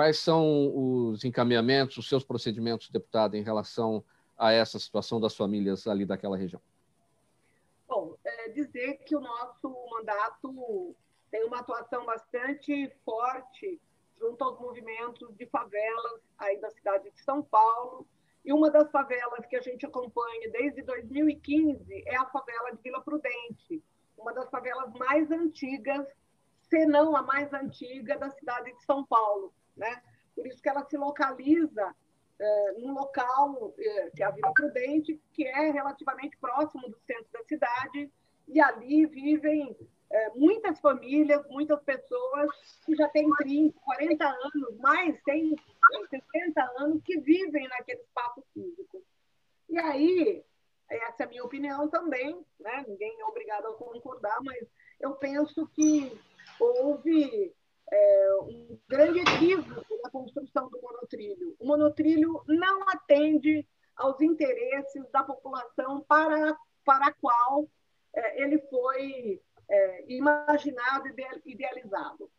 Quais 0.00 0.18
são 0.18 0.72
os 0.74 1.26
encaminhamentos, 1.26 1.98
os 1.98 2.08
seus 2.08 2.24
procedimentos, 2.24 2.88
deputado, 2.88 3.34
em 3.34 3.42
relação 3.42 4.02
a 4.34 4.50
essa 4.50 4.78
situação 4.78 5.20
das 5.20 5.36
famílias 5.36 5.86
ali 5.86 6.06
daquela 6.06 6.38
região? 6.38 6.62
dizer 8.54 8.96
que 9.04 9.14
o 9.14 9.20
nosso 9.20 9.68
mandato 9.90 10.96
tem 11.30 11.44
uma 11.44 11.60
atuação 11.60 12.06
bastante 12.06 12.90
forte 13.04 13.78
junto 14.18 14.42
aos 14.42 14.58
movimentos 14.58 15.36
de 15.36 15.44
favelas 15.46 16.22
aí 16.38 16.58
da 16.62 16.70
cidade 16.70 17.10
de 17.10 17.20
São 17.22 17.42
Paulo. 17.42 18.06
E 18.42 18.54
uma 18.54 18.70
das 18.70 18.90
favelas 18.90 19.44
que 19.44 19.56
a 19.56 19.60
gente 19.60 19.84
acompanha 19.84 20.50
desde 20.50 20.80
2015 20.80 22.04
é 22.06 22.16
a 22.16 22.24
favela 22.24 22.70
de 22.72 22.80
Vila 22.82 23.02
Prudente, 23.02 23.84
uma 24.16 24.32
das 24.32 24.48
favelas 24.48 24.94
mais 24.94 25.30
antigas, 25.30 26.06
se 26.70 26.86
não 26.86 27.14
a 27.14 27.22
mais 27.22 27.52
antiga 27.52 28.16
da 28.16 28.30
cidade 28.30 28.74
de 28.74 28.82
São 28.86 29.04
Paulo, 29.04 29.52
né? 29.76 30.02
Por 30.34 30.46
isso 30.46 30.62
que 30.62 30.68
ela 30.68 30.84
se 30.84 30.96
localiza 30.96 31.94
é, 32.38 32.72
num 32.78 32.94
local 32.94 33.74
é, 33.78 34.10
que 34.10 34.22
é 34.22 34.26
a 34.26 34.30
Vila 34.30 34.52
Prudente, 34.54 35.20
que 35.32 35.46
é 35.46 35.70
relativamente 35.70 36.36
próximo 36.38 36.88
do 36.88 36.98
centro 37.00 37.26
da 37.32 37.44
cidade 37.44 38.10
e 38.48 38.60
ali 38.60 39.06
vivem 39.06 39.76
é, 40.10 40.30
muitas 40.30 40.80
famílias, 40.80 41.46
muitas 41.48 41.80
pessoas 41.82 42.50
que 42.84 42.96
já 42.96 43.08
têm 43.08 43.30
30, 43.36 43.78
40 43.80 44.26
anos, 44.26 44.78
mais, 44.78 45.22
tem 45.22 45.54
60 46.08 46.72
anos, 46.78 47.02
que 47.04 47.20
vivem 47.20 47.68
naquele 47.68 48.00
espaço 48.00 48.42
físico. 48.52 49.02
E 49.68 49.78
aí, 49.78 50.44
essa 50.88 51.22
é 51.22 51.26
a 51.26 51.28
minha 51.28 51.44
opinião 51.44 51.88
também, 51.88 52.44
né? 52.58 52.84
ninguém 52.88 53.20
é 53.20 53.24
obrigado 53.24 53.66
a 53.66 53.74
concordar, 53.74 54.38
mas 54.42 54.66
eu 54.98 55.14
penso 55.14 55.66
que 55.68 56.18
houve 56.58 57.54
é, 57.92 58.34
um 58.42 58.78
grande 58.88 59.20
equívoco 59.20 60.00
na 60.02 60.10
construção 60.10 60.68
do 60.68 60.80
monotrilho. 60.80 61.56
O 61.58 61.66
monotrilho 61.66 62.42
não 62.46 62.88
atende 62.88 63.66
aos 63.96 64.20
interesses 64.20 65.08
da 65.10 65.22
população 65.22 66.00
para, 66.02 66.56
para 66.84 67.06
a 67.06 67.12
qual 67.12 67.68
é, 68.14 68.42
ele 68.42 68.58
foi 68.68 69.40
é, 69.68 70.12
imaginado 70.12 71.08
e 71.08 71.52
idealizado. 71.52 72.30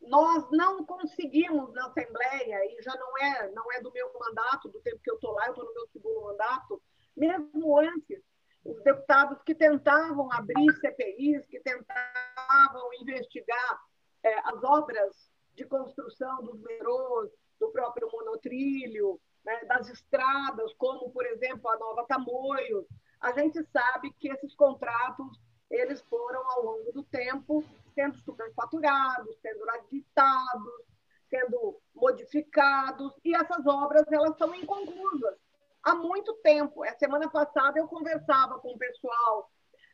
Nós 0.00 0.48
não 0.50 0.84
conseguimos 0.84 1.72
na 1.74 1.86
Assembleia, 1.88 2.64
e 2.64 2.82
já 2.82 2.94
não 2.96 3.18
é, 3.18 3.52
não 3.52 3.70
é 3.72 3.82
do 3.82 3.92
meu 3.92 4.10
mandato, 4.18 4.68
do 4.68 4.80
tempo 4.80 5.00
que 5.02 5.10
eu 5.10 5.16
estou 5.16 5.32
lá, 5.32 5.46
eu 5.46 5.50
estou 5.50 5.66
no 5.66 5.74
meu 5.74 5.88
segundo 5.88 6.22
mandato, 6.22 6.82
mesmo 7.14 7.78
antes, 7.78 8.22
os 8.64 8.82
deputados 8.82 9.42
que 9.42 9.54
tentavam 9.54 10.32
abrir 10.32 10.72
CPIs, 10.80 11.46
que 11.46 11.60
tentavam 11.60 12.94
investigar 13.00 13.80
é, 14.22 14.38
as 14.48 14.62
obras 14.64 15.30
de 15.54 15.64
construção 15.64 16.42
dos 16.44 16.60
metrôs, 16.60 17.30
do 17.58 17.70
próprio 17.70 18.08
monotrilho, 18.10 19.20
né, 19.44 19.64
das 19.64 19.88
estradas, 19.88 20.72
como, 20.74 21.10
por 21.10 21.26
exemplo, 21.26 21.68
a 21.70 21.78
Nova 21.78 22.06
Tamoios, 22.06 22.86
a 23.20 23.32
gente 23.32 23.62
sabe 23.70 24.12
que 24.18 24.28
esses 24.28 24.54
contratos 24.54 25.38
eles 25.70 26.00
foram, 26.02 26.42
ao 26.50 26.64
longo 26.64 26.92
do 26.92 27.02
tempo, 27.04 27.64
sendo 27.94 28.16
superfaturados, 28.18 29.38
sendo 29.40 29.70
aditados, 29.70 30.84
sendo 31.28 31.80
modificados, 31.94 33.12
e 33.24 33.34
essas 33.36 33.64
obras 33.66 34.04
elas 34.10 34.36
são 34.36 34.52
inconclusas 34.54 35.38
há 35.82 35.94
muito 35.94 36.34
tempo. 36.42 36.82
A 36.82 36.94
semana 36.98 37.30
passada 37.30 37.78
eu 37.78 37.86
conversava 37.86 38.58
com 38.58 38.72
o 38.72 38.78
pessoal 38.78 39.50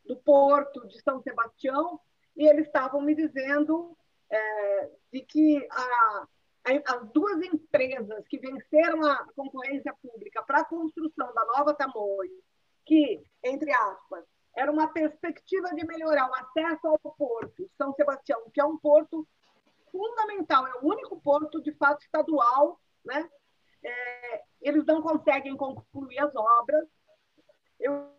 do 0.06 0.16
Porto 0.16 0.86
de 0.88 1.00
São 1.02 1.20
Sebastião 1.20 2.00
e 2.36 2.46
eles 2.48 2.66
estavam 2.66 3.02
me 3.02 3.14
dizendo 3.14 3.96
é, 4.30 4.90
de 5.12 5.20
que 5.22 5.66
a, 5.70 6.26
a, 6.64 6.94
as 6.96 7.08
duas 7.12 7.42
empresas 7.42 8.26
que 8.28 8.38
venceram 8.38 9.04
a 9.04 9.26
concorrência 9.34 9.94
pública 10.02 10.42
para 10.42 10.60
a 10.60 10.64
construção 10.64 11.32
da 11.32 11.44
nova 11.44 11.74
Tamoio 11.74 12.42
que, 12.86 13.24
entre 13.42 13.72
aspas, 13.72 14.24
era 14.56 14.70
uma 14.70 14.88
perspectiva 14.88 15.74
de 15.74 15.84
melhorar 15.84 16.30
o 16.30 16.34
acesso 16.34 16.86
ao 16.86 16.98
porto 16.98 17.68
São 17.76 17.92
Sebastião, 17.92 18.48
que 18.54 18.60
é 18.60 18.64
um 18.64 18.78
porto 18.78 19.26
fundamental, 19.90 20.66
é 20.66 20.74
o 20.76 20.86
único 20.86 21.20
porto 21.20 21.60
de 21.60 21.72
fato 21.72 22.02
estadual, 22.02 22.80
né? 23.04 23.28
É, 23.82 24.44
eles 24.62 24.84
não 24.86 25.02
conseguem 25.02 25.56
concluir 25.56 26.18
as 26.18 26.34
obras. 26.34 26.88
Eu 27.78 28.10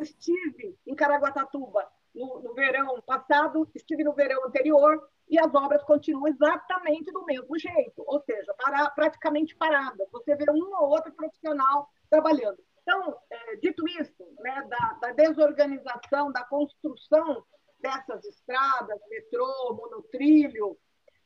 estive 0.00 0.78
em 0.86 0.94
Caraguatatuba 0.94 1.90
no, 2.14 2.40
no 2.40 2.54
verão 2.54 3.00
passado, 3.02 3.68
estive 3.74 4.04
no 4.04 4.14
verão 4.14 4.44
anterior 4.46 5.08
e 5.28 5.38
as 5.38 5.54
obras 5.54 5.82
continuam 5.84 6.26
exatamente 6.28 7.12
do 7.12 7.24
mesmo 7.24 7.58
jeito, 7.58 8.02
ou 8.06 8.20
seja, 8.22 8.54
para, 8.54 8.90
praticamente 8.90 9.54
paradas. 9.56 10.08
Você 10.10 10.34
vê 10.34 10.50
um 10.50 10.74
ou 10.76 10.88
outro 10.88 11.12
profissional 11.12 11.88
trabalhando. 12.08 12.58
Então, 12.82 13.18
é, 13.30 13.56
dito 13.56 13.86
isso, 14.00 14.24
né, 14.40 14.66
da, 14.68 14.98
da, 15.00 15.12
desorganização, 15.12 16.32
da 16.32 16.42
construção 16.44 17.44
dessas 17.78 18.24
estradas, 18.24 18.98
metrô, 19.10 19.74
monotrilho, 19.74 20.78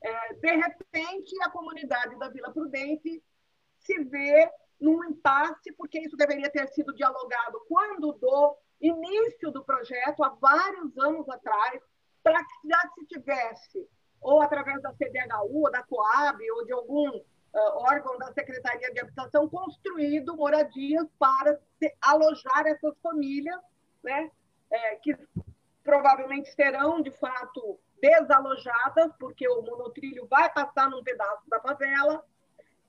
é, 0.03 0.35
de 0.35 0.57
repente 0.57 1.33
a 1.43 1.51
comunidade 1.51 2.19
da 2.19 2.29
Vila 2.29 2.53
Prudente 2.53 3.23
se 3.79 4.05
vê 4.05 4.51
num 4.81 5.05
impasse, 5.05 5.73
porque 5.77 6.01
isso 6.01 6.17
deveria 6.17 6.51
ter 6.51 6.67
sido 6.69 6.93
dialogado 6.95 7.65
quando 7.69 8.13
do 8.15 8.57
início 8.83 9.51
do 9.53 9.65
projeto, 9.65 10.25
há 10.25 10.31
vários 10.31 10.99
anos 10.99 11.29
atrás, 11.29 11.81
para 12.23 12.39
que 12.39 12.69
já 12.69 12.91
se 12.95 13.07
tivesse, 13.07 13.89
ou 14.21 14.43
através 14.43 14.83
da 14.83 14.93
CDHU, 14.93 15.63
ou 15.65 15.71
da 15.71 15.83
Coab, 15.85 16.39
ou 16.51 16.67
de 16.67 16.73
algum 16.73 17.09
uh, 17.09 17.23
órgão 17.77 18.19
da 18.19 18.33
Secretaria 18.33 18.93
de 18.93 19.01
Habitação 19.01 19.49
construído 19.49 20.37
moradias 20.37 21.07
para 21.19 21.59
alojar 22.01 22.67
essas 22.67 22.99
famílias, 23.01 23.61
né, 24.03 24.31
é, 24.71 24.97
que 24.97 25.17
provavelmente 25.85 26.53
serão, 26.55 27.01
de 27.01 27.11
fato, 27.13 27.79
desalojadas, 28.01 29.13
porque 29.19 29.47
o 29.49 29.63
monotrilho 29.63 30.27
vai 30.27 30.53
passar 30.53 30.91
num 30.91 31.05
pedaço 31.05 31.49
da 31.49 31.61
favela, 31.61 32.25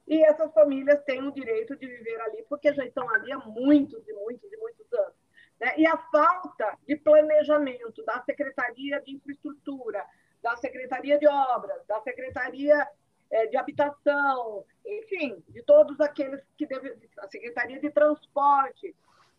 e 0.08 0.24
essas 0.24 0.52
famílias 0.54 1.04
têm 1.06 1.26
o 1.28 1.32
direito 1.32 1.76
de 1.76 1.88
viver 1.88 2.20
ali, 2.22 2.44
porque 2.50 2.74
já 2.74 2.84
estão 2.84 3.10
ali 3.10 3.32
há 3.32 3.38
muitos 3.40 4.08
e 4.08 4.14
muitos 4.14 4.52
e 4.52 4.58
muitos 4.58 4.94
anos. 4.94 5.23
Né? 5.60 5.74
E 5.78 5.88
a 5.88 5.98
falta 5.98 6.78
de 6.88 6.96
planejamento 6.96 8.04
da 8.06 8.22
Secretaria 8.24 9.02
de 9.02 9.16
Infraestrutura, 9.16 10.06
da 10.42 10.56
Secretaria 10.58 11.18
de 11.18 11.28
Obras, 11.28 11.86
da 11.88 12.02
Secretaria 12.02 12.88
é, 13.32 13.48
de 13.48 13.58
habitação, 13.58 14.66
enfim, 14.86 15.44
de 15.50 15.64
todos 15.64 16.00
aqueles 16.00 16.42
que 16.58 16.66
devem, 16.66 16.94
a 17.20 17.28
Secretaria 17.28 17.80
de 17.80 17.90
Transporte, 17.90 18.96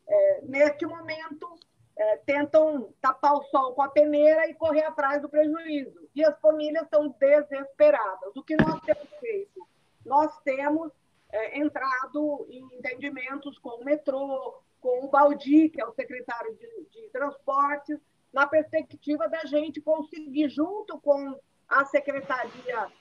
é, 0.06 0.40
neste 0.42 0.86
momento, 0.86 1.58
é, 1.96 2.16
tentam 2.18 2.92
tapar 3.00 3.34
o 3.34 3.44
sol 3.44 3.74
com 3.74 3.82
a 3.82 3.88
peneira 3.88 4.48
e 4.48 4.54
correr 4.54 4.84
atrás 4.84 5.22
do 5.22 5.28
prejuízo. 5.28 6.08
E 6.14 6.24
as 6.24 6.38
famílias 6.40 6.84
estão 6.84 7.08
desesperadas. 7.08 8.34
O 8.34 8.42
que 8.42 8.56
nós 8.56 8.80
temos 8.80 9.08
feito? 9.20 9.66
Nós 10.04 10.36
temos 10.42 10.92
é, 11.30 11.58
entrado 11.58 12.46
em 12.50 12.64
entendimentos 12.76 13.58
com 13.58 13.80
o 13.80 13.84
metrô, 13.84 14.60
com 14.84 15.06
o 15.06 15.08
Baldi, 15.08 15.70
que 15.70 15.80
é 15.80 15.86
o 15.86 15.94
secretário 15.94 16.54
de, 16.56 16.84
de 16.90 17.08
Transportes, 17.08 17.98
na 18.30 18.46
perspectiva 18.46 19.26
da 19.30 19.46
gente 19.46 19.80
conseguir, 19.80 20.50
junto 20.50 21.00
com 21.00 21.40
a 21.66 21.86
Secretaria 21.86 22.92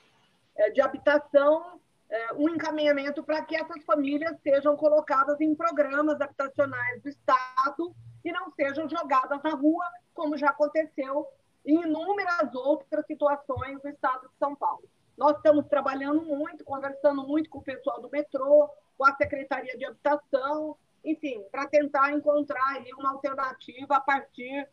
é, 0.56 0.70
de 0.70 0.80
Habitação, 0.80 1.78
é, 2.08 2.32
um 2.32 2.48
encaminhamento 2.48 3.22
para 3.22 3.44
que 3.44 3.54
essas 3.54 3.84
famílias 3.84 4.34
sejam 4.42 4.74
colocadas 4.78 5.38
em 5.42 5.54
programas 5.54 6.18
habitacionais 6.22 7.02
do 7.02 7.10
Estado 7.10 7.94
e 8.24 8.32
não 8.32 8.50
sejam 8.52 8.88
jogadas 8.88 9.42
na 9.42 9.50
rua, 9.50 9.84
como 10.14 10.38
já 10.38 10.48
aconteceu 10.48 11.26
em 11.66 11.82
inúmeras 11.82 12.54
outras 12.54 13.04
situações 13.06 13.82
no 13.82 13.90
Estado 13.90 14.26
de 14.26 14.38
São 14.38 14.56
Paulo. 14.56 14.88
Nós 15.18 15.36
estamos 15.36 15.66
trabalhando 15.66 16.22
muito, 16.22 16.64
conversando 16.64 17.26
muito 17.26 17.50
com 17.50 17.58
o 17.58 17.62
pessoal 17.62 18.00
do 18.00 18.08
metrô, 18.08 18.70
com 18.96 19.04
a 19.04 19.14
Secretaria 19.16 19.76
de 19.76 19.84
Habitação, 19.84 20.78
enfim, 21.04 21.42
para 21.50 21.66
tentar 21.66 22.12
encontrar 22.12 22.76
aí 22.76 22.90
uma 22.94 23.10
alternativa 23.10 23.96
a 23.96 24.00
partir 24.00 24.68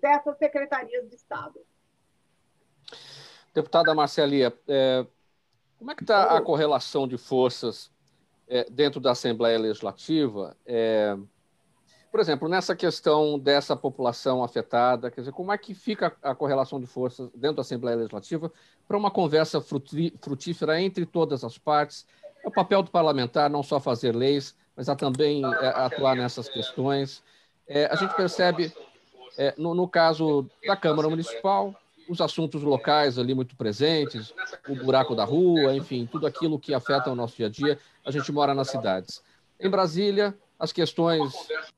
dessas 0.00 0.36
secretarias 0.38 1.08
de 1.08 1.16
Estado. 1.16 1.60
Deputada 3.54 3.94
Marcelia, 3.94 4.52
é, 4.68 5.06
como 5.78 5.90
é 5.90 5.94
que 5.94 6.02
está 6.02 6.36
a 6.36 6.42
correlação 6.42 7.08
de 7.08 7.16
forças 7.16 7.90
é, 8.46 8.64
dentro 8.70 9.00
da 9.00 9.12
Assembleia 9.12 9.58
Legislativa? 9.58 10.56
É, 10.66 11.16
por 12.10 12.20
exemplo, 12.20 12.48
nessa 12.48 12.74
questão 12.74 13.38
dessa 13.38 13.76
população 13.76 14.42
afetada, 14.42 15.10
quer 15.10 15.20
dizer, 15.20 15.32
como 15.32 15.52
é 15.52 15.58
que 15.58 15.74
fica 15.74 16.16
a 16.22 16.34
correlação 16.34 16.80
de 16.80 16.86
forças 16.86 17.30
dentro 17.32 17.56
da 17.56 17.62
Assembleia 17.62 17.96
Legislativa 17.96 18.52
para 18.86 18.98
uma 18.98 19.10
conversa 19.10 19.60
frutífera 19.60 20.80
entre 20.80 21.06
todas 21.06 21.44
as 21.44 21.56
partes? 21.56 22.06
É 22.44 22.48
o 22.48 22.50
papel 22.50 22.82
do 22.82 22.90
parlamentar 22.90 23.48
não 23.48 23.62
só 23.62 23.78
fazer 23.78 24.14
leis, 24.14 24.56
mas 24.80 24.88
a 24.88 24.96
também 24.96 25.44
é, 25.44 25.66
atuar 25.76 26.16
nessas 26.16 26.48
questões. 26.48 27.22
É, 27.68 27.84
a 27.92 27.96
gente 27.96 28.16
percebe, 28.16 28.72
é, 29.36 29.52
no, 29.58 29.74
no 29.74 29.86
caso 29.86 30.48
da 30.66 30.74
Câmara 30.74 31.06
Municipal, 31.06 31.78
os 32.08 32.18
assuntos 32.18 32.62
locais 32.62 33.18
ali 33.18 33.34
muito 33.34 33.54
presentes, 33.56 34.32
o 34.66 34.74
buraco 34.74 35.14
da 35.14 35.22
rua, 35.22 35.76
enfim, 35.76 36.08
tudo 36.10 36.26
aquilo 36.26 36.58
que 36.58 36.72
afeta 36.72 37.10
o 37.10 37.14
nosso 37.14 37.36
dia 37.36 37.44
a 37.44 37.50
dia. 37.50 37.78
A 38.06 38.10
gente 38.10 38.32
mora 38.32 38.54
nas 38.54 38.70
cidades. 38.70 39.22
Em 39.60 39.68
Brasília, 39.68 40.34
as 40.58 40.72
questões 40.72 41.30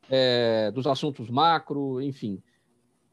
é, 0.08 0.70
dos 0.70 0.86
assuntos 0.86 1.28
macro, 1.28 2.00
enfim. 2.00 2.40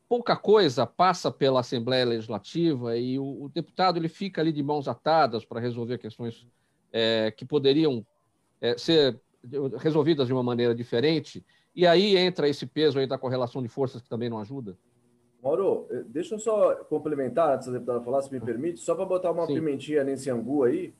Pouca 0.08 0.36
coisa 0.36 0.86
passa 0.86 1.32
pela 1.32 1.62
Assembleia 1.62 2.06
Legislativa 2.06 2.95
e 2.95 3.17
o, 3.17 3.45
o 3.45 3.49
deputado 3.49 3.97
ele 3.97 4.08
fica 4.08 4.39
ali 4.39 4.52
de 4.52 4.62
mãos 4.62 4.88
atadas 4.88 5.43
para 5.43 5.60
resolver 5.60 5.97
questões 5.97 6.45
é, 6.93 7.34
que 7.36 7.43
poderiam 7.43 8.06
é, 8.62 8.78
ser 8.78 9.19
resolvidas 9.78 10.28
de 10.28 10.34
uma 10.34 10.43
maneira 10.43 10.75
diferente. 10.75 11.45
E 11.75 11.86
aí 11.86 12.17
entra 12.17 12.47
esse 12.47 12.65
peso 12.65 12.99
aí 12.99 13.08
da 13.08 13.17
correlação 13.17 13.62
de 13.62 13.69
forças 13.69 14.02
que 14.02 14.10
também 14.10 14.30
não 14.30 14.39
ajuda. 14.39 14.78
Mauro, 15.41 15.88
eh, 15.89 16.04
deixa 16.08 16.36
eu 16.36 16.39
só 16.39 16.75
complementar, 16.86 17.56
antes 17.56 17.67
da 17.67 17.73
deputada 17.73 18.02
falar, 18.02 18.21
se 18.21 18.32
me 18.34 18.41
permite, 18.41 18.80
só 18.80 18.93
para 18.95 19.06
botar 19.06 19.32
uma 19.32 19.45
Sim. 19.45 19.56
pimentinha 19.56 20.04
nesse 20.04 20.30
angu 20.30 20.63
aí, 20.63 20.93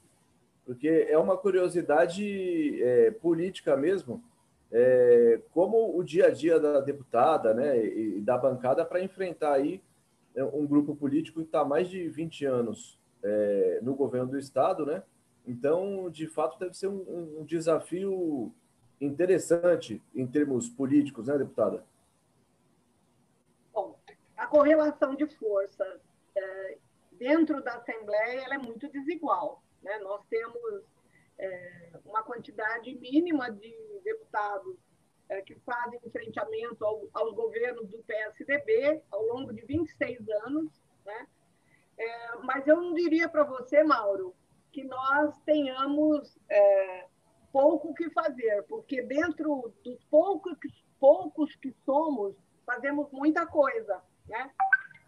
porque 0.66 1.08
é 1.10 1.18
uma 1.18 1.36
curiosidade 1.36 2.82
é, 2.82 3.12
política 3.12 3.76
mesmo, 3.76 4.24
é, 4.72 5.42
como 5.52 5.98
o 5.98 6.04
dia 6.04 6.28
a 6.28 6.30
dia 6.30 6.60
da 6.60 6.80
deputada 6.80 7.54
né, 7.54 7.84
e, 7.84 8.22
da 8.22 8.38
bancada 8.38 8.86
para 8.86 9.04
enfrentar 9.04 9.54
aí 9.54 9.82
um 10.54 10.66
grupo 10.68 10.96
político 10.96 11.40
que 11.40 11.48
está 11.48 11.62
há 11.62 11.66
mais 11.66 11.90
de 11.90 12.08
20 12.08 12.46
anos 12.46 13.00
é, 13.24 13.80
no 13.82 13.96
governo 13.96 14.30
do 14.30 14.38
Estado, 14.38 14.86
né? 14.86 15.04
Então, 15.50 16.10
de 16.10 16.28
fato, 16.28 16.60
deve 16.60 16.76
ser 16.76 16.88
um, 16.88 17.40
um 17.40 17.46
desafio 17.46 18.54
interessante 19.02 20.02
em 20.14 20.28
termos 20.28 20.70
políticos, 20.70 21.28
né, 21.28 21.38
deputada? 21.38 21.84
correlação 24.50 25.16
de 25.16 25.28
forças 25.38 26.02
é, 26.36 26.78
dentro 27.14 27.64
da 27.64 27.76
Assembleia 27.76 28.48
é 28.52 28.58
muito 28.58 28.90
desigual. 28.90 29.64
Né? 29.82 29.98
Nós 30.00 30.26
temos 30.30 30.84
é, 31.38 31.92
uma 32.04 32.24
quantidade 32.24 32.94
mínima 32.96 33.52
de 33.52 33.74
deputados 34.04 34.76
é, 35.30 35.42
que 35.42 35.56
fazem 35.60 36.00
enfrentamento 36.04 36.84
ao, 36.84 37.08
aos 37.14 37.34
governos 37.36 37.88
do 37.90 38.00
PSDB 38.00 39.02
ao 39.12 39.24
longo 39.24 39.54
de 39.54 39.62
26 39.62 40.28
anos. 40.46 40.72
Né? 41.06 41.28
É, 41.98 42.36
mas 42.44 42.68
eu 42.68 42.82
não 42.82 42.94
diria 42.94 43.30
para 43.30 43.44
você, 43.44 43.84
Mauro, 43.84 44.36
que 44.72 44.84
nós 44.84 45.38
tenhamos 45.46 46.38
é, 46.50 47.06
pouco 47.52 47.94
que 47.94 48.10
fazer, 48.12 48.64
porque 48.64 49.02
dentro 49.02 49.74
dos 49.84 50.04
poucos, 50.06 50.58
poucos 51.00 51.56
que 51.56 51.74
somos, 51.86 52.36
fazemos 52.66 53.12
muita 53.12 53.46
coisa. 53.46 54.02
Né? 54.28 54.52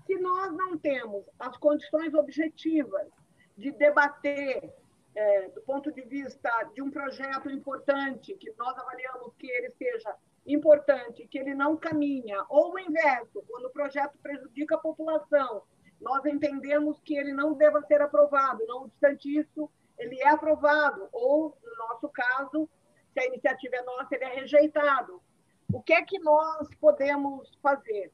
Se 0.05 0.17
nós 0.17 0.51
não 0.53 0.77
temos 0.77 1.25
as 1.39 1.55
condições 1.57 2.13
objetivas 2.13 3.07
de 3.57 3.71
debater 3.71 4.73
é, 5.13 5.49
do 5.49 5.61
ponto 5.61 5.91
de 5.91 6.01
vista 6.01 6.49
de 6.73 6.81
um 6.81 6.89
projeto 6.89 7.49
importante, 7.49 8.33
que 8.35 8.51
nós 8.57 8.77
avaliamos 8.77 9.33
que 9.37 9.47
ele 9.47 9.69
seja 9.71 10.15
importante, 10.45 11.27
que 11.27 11.37
ele 11.37 11.53
não 11.53 11.77
caminha, 11.77 12.43
ou 12.49 12.73
o 12.73 12.79
inverso, 12.79 13.43
quando 13.47 13.65
o 13.65 13.71
projeto 13.71 14.17
prejudica 14.21 14.75
a 14.75 14.79
população, 14.79 15.63
nós 16.01 16.25
entendemos 16.25 16.99
que 17.01 17.15
ele 17.15 17.31
não 17.31 17.53
deva 17.53 17.81
ser 17.83 18.01
aprovado, 18.01 18.65
não 18.67 18.83
obstante 18.83 19.37
isso, 19.37 19.69
ele 19.97 20.19
é 20.19 20.29
aprovado, 20.29 21.07
ou, 21.13 21.55
no 21.63 21.75
nosso 21.87 22.09
caso, 22.09 22.67
se 23.13 23.19
a 23.19 23.27
iniciativa 23.27 23.75
é 23.75 23.83
nossa, 23.83 24.15
ele 24.15 24.25
é 24.25 24.33
rejeitado. 24.35 25.21
O 25.71 25.81
que 25.81 25.93
é 25.93 26.01
que 26.01 26.19
nós 26.19 26.67
podemos 26.75 27.55
fazer? 27.61 28.11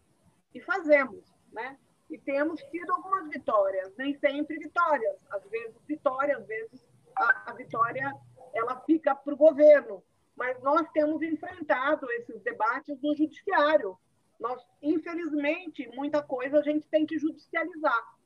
e 0.58 0.62
fazemos, 0.62 1.24
né? 1.52 1.78
E 2.10 2.18
temos 2.18 2.62
tido 2.72 2.92
algumas 2.94 3.30
vitórias, 3.30 3.94
nem 3.98 4.18
sempre 4.18 4.58
vitórias, 4.58 5.16
às 5.30 5.44
vezes 5.50 5.76
vitória, 5.86 6.38
às 6.38 6.48
vezes 6.48 6.88
a, 7.16 7.52
a 7.52 7.54
vitória 7.54 8.14
ela 8.54 8.80
fica 8.82 9.14
para 9.14 9.34
o 9.34 9.38
governo, 9.38 10.04
mas 10.36 10.60
nós 10.62 10.90
temos 10.92 11.22
enfrentado 11.22 12.10
esses 12.14 12.42
debates 12.42 13.00
no 13.02 13.16
judiciário. 13.16 13.98
Nós, 14.40 14.62
infelizmente, 14.82 15.88
muita 15.96 16.22
coisa 16.22 16.60
a 16.60 16.62
gente 16.62 16.88
tem 16.88 17.06
que 17.06 17.18
judicializar. 17.18 18.18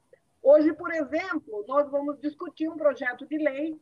Hoje, 0.42 0.74
por 0.74 0.92
exemplo, 0.92 1.64
nós 1.68 1.90
vamos 1.90 2.20
discutir 2.20 2.68
um 2.68 2.78
projeto 2.78 3.26
de 3.28 3.38
lei, 3.38 3.80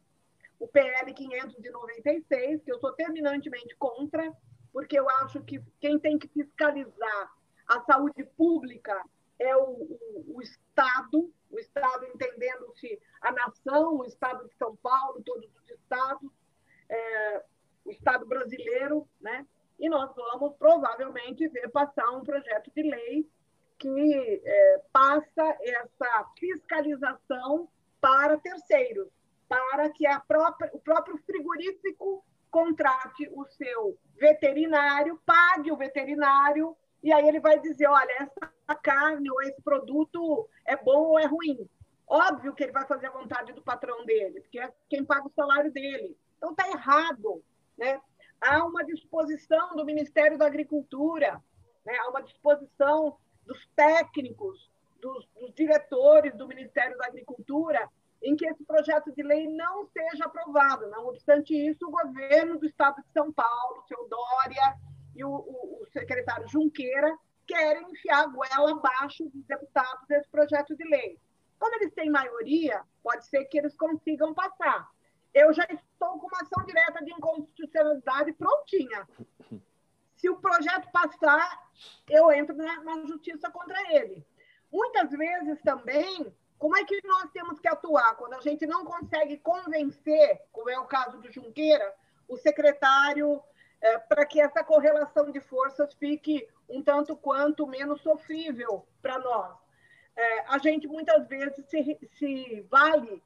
o 0.60 0.68
PL 0.68 1.14
596, 1.14 2.64
que 2.64 2.72
eu 2.72 2.80
sou 2.80 2.92
terminantemente 2.94 3.76
contra, 3.78 4.32
porque 4.72 5.00
eu 5.00 5.10
acho 5.10 5.42
que 5.44 5.62
quem 5.80 5.98
tem 5.98 6.20
que 6.20 6.28
fiscalizar 6.28 7.34
a 7.68 7.82
saúde 7.82 8.24
pública 8.38 9.02
é 9.40 9.56
o, 9.56 9.70
o, 9.70 10.36
o 10.36 10.42
Estado, 10.42 11.32
o 11.50 11.60
Estado 11.60 12.06
entendendo-se 12.06 13.00
a 13.22 13.32
nação, 13.32 13.98
o 13.98 14.06
Estado 14.06 14.48
de 14.48 14.56
São 14.56 14.76
Paulo, 14.76 15.24
todos 15.24 15.50
os 15.56 15.70
estados, 15.70 16.30
é, 16.90 17.44
o 17.86 17.92
Estado 17.92 18.26
brasileiro, 18.26 19.08
né? 19.22 19.46
E 19.80 19.90
nós 19.90 20.14
vamos 20.14 20.56
provavelmente 20.58 21.48
ver 21.48 21.70
passar 21.70 22.10
um 22.12 22.24
projeto 22.24 22.70
de 22.76 22.84
lei 22.84 23.30
que 23.78 24.42
é, 24.44 24.82
passa 24.92 25.58
essa 25.62 26.26
fiscalização 26.38 27.70
para 28.02 28.38
terceiros, 28.38 29.08
para 29.48 29.90
que 29.90 30.06
própria, 30.28 30.70
o 30.74 30.80
próprio 30.80 31.18
frigorífico 31.20 32.24
contrate 32.52 33.30
o 33.32 33.46
seu 33.46 33.98
veterinário, 34.16 35.22
pague 35.26 35.72
o 35.72 35.78
veterinário 35.78 36.76
e 37.02 37.14
aí 37.14 37.28
ele 37.28 37.40
vai 37.40 37.60
dizer, 37.60 37.88
olha, 37.88 38.12
essa 38.20 38.76
carne 38.76 39.32
ou 39.32 39.42
esse 39.44 39.62
produto 39.62 40.50
é 40.66 40.76
bom 40.76 41.12
ou 41.12 41.20
é 41.20 41.26
ruim. 41.26 41.70
Óbvio 42.06 42.54
que 42.54 42.64
ele 42.64 42.74
vai 42.74 42.86
fazer 42.86 43.08
a 43.08 43.12
vontade 43.12 43.54
do 43.54 43.62
patrão 43.62 44.04
dele, 44.04 44.42
porque 44.42 44.60
é 44.60 44.74
quem 44.90 45.06
paga 45.06 45.28
o 45.28 45.34
salário 45.34 45.72
dele. 45.72 46.18
Então 46.38 46.52
está 46.52 46.68
errado, 46.68 47.44
né? 47.78 48.02
Há 48.42 48.64
uma 48.66 48.86
disposição 48.86 49.76
do 49.76 49.86
Ministério 49.86 50.38
da 50.38 50.46
Agricultura, 50.48 51.42
né? 51.86 51.98
há 51.98 52.10
uma 52.10 52.22
disposição 52.22 53.18
dos 53.46 53.68
técnicos, 53.76 54.70
dos, 55.02 55.28
dos 55.40 55.54
diretores 55.54 56.36
do 56.36 56.48
Ministério 56.48 56.98
da 56.98 57.08
Agricultura, 57.08 57.90
em 58.22 58.36
que 58.36 58.46
esse 58.46 58.64
projeto 58.66 59.14
de 59.14 59.24
lei 59.24 59.48
não 59.48 59.88
seja 59.88 60.26
aprovado. 60.26 60.90
Não 60.90 61.08
obstante 61.08 61.54
isso, 61.54 61.88
o 61.88 61.92
governo 61.92 62.60
do 62.60 62.66
Estado 62.66 63.02
de 63.02 63.12
São 63.14 63.32
Paulo, 63.32 63.84
seu 63.88 64.08
Dória, 64.08 64.78
e 65.16 65.24
o, 65.24 65.30
o, 65.30 65.84
o 65.84 65.88
secretário 65.92 66.48
Junqueira 66.48 67.18
querem 67.48 67.92
enfiar 67.92 68.24
a 68.24 68.28
goela 68.28 68.72
abaixo 68.72 69.26
dos 69.30 69.44
deputados 69.46 70.08
desse 70.08 70.30
projeto 70.30 70.76
de 70.76 70.84
lei. 70.88 71.20
Como 71.58 71.76
eles 71.76 71.94
têm 71.94 72.10
maioria, 72.10 72.82
pode 73.04 73.26
ser 73.26 73.46
que 73.46 73.58
eles 73.58 73.76
consigam 73.76 74.34
passar. 74.34 74.88
Eu 75.34 75.54
já 75.54 75.64
estou 75.66 76.20
com 76.20 76.28
uma 76.28 76.42
ação 76.42 76.66
direta 76.66 77.04
de 77.04 77.12
inconstitucionalidade 77.12 78.34
prontinha. 78.34 79.08
Se 80.16 80.30
o 80.30 80.38
projeto 80.38 80.92
passar, 80.92 81.70
eu 82.10 82.32
entro 82.32 82.56
na, 82.56 82.84
na 82.84 83.06
justiça 83.06 83.50
contra 83.50 83.78
ele. 83.96 84.26
Muitas 84.72 85.12
vezes 85.12 85.62
também, 85.62 86.34
como 86.58 86.78
é 86.78 86.84
que 86.84 87.00
nós 87.06 87.32
temos 87.32 87.60
que 87.60 87.68
atuar 87.68 88.16
quando 88.16 88.34
a 88.34 88.42
gente 88.42 88.68
não 88.68 88.84
consegue 88.84 89.38
convencer, 89.38 90.42
como 90.52 90.70
é 90.70 90.78
o 90.80 90.86
caso 90.86 91.20
do 91.20 91.32
Junqueira, 91.32 91.96
o 92.28 92.38
secretário, 92.38 93.42
é, 93.82 93.98
para 93.98 94.26
que 94.26 94.42
essa 94.42 94.64
correlação 94.64 95.32
de 95.32 95.40
forças 95.40 95.94
fique 95.94 96.48
um 96.68 96.84
tanto 96.84 97.16
quanto 97.16 97.66
menos 97.66 98.02
sofrível 98.02 98.86
para 99.02 99.18
nós? 99.20 99.58
É, 100.16 100.40
a 100.48 100.58
gente 100.58 100.86
muitas 100.86 101.28
vezes 101.28 101.66
se, 101.68 101.98
se 102.18 102.62
vale 102.70 103.24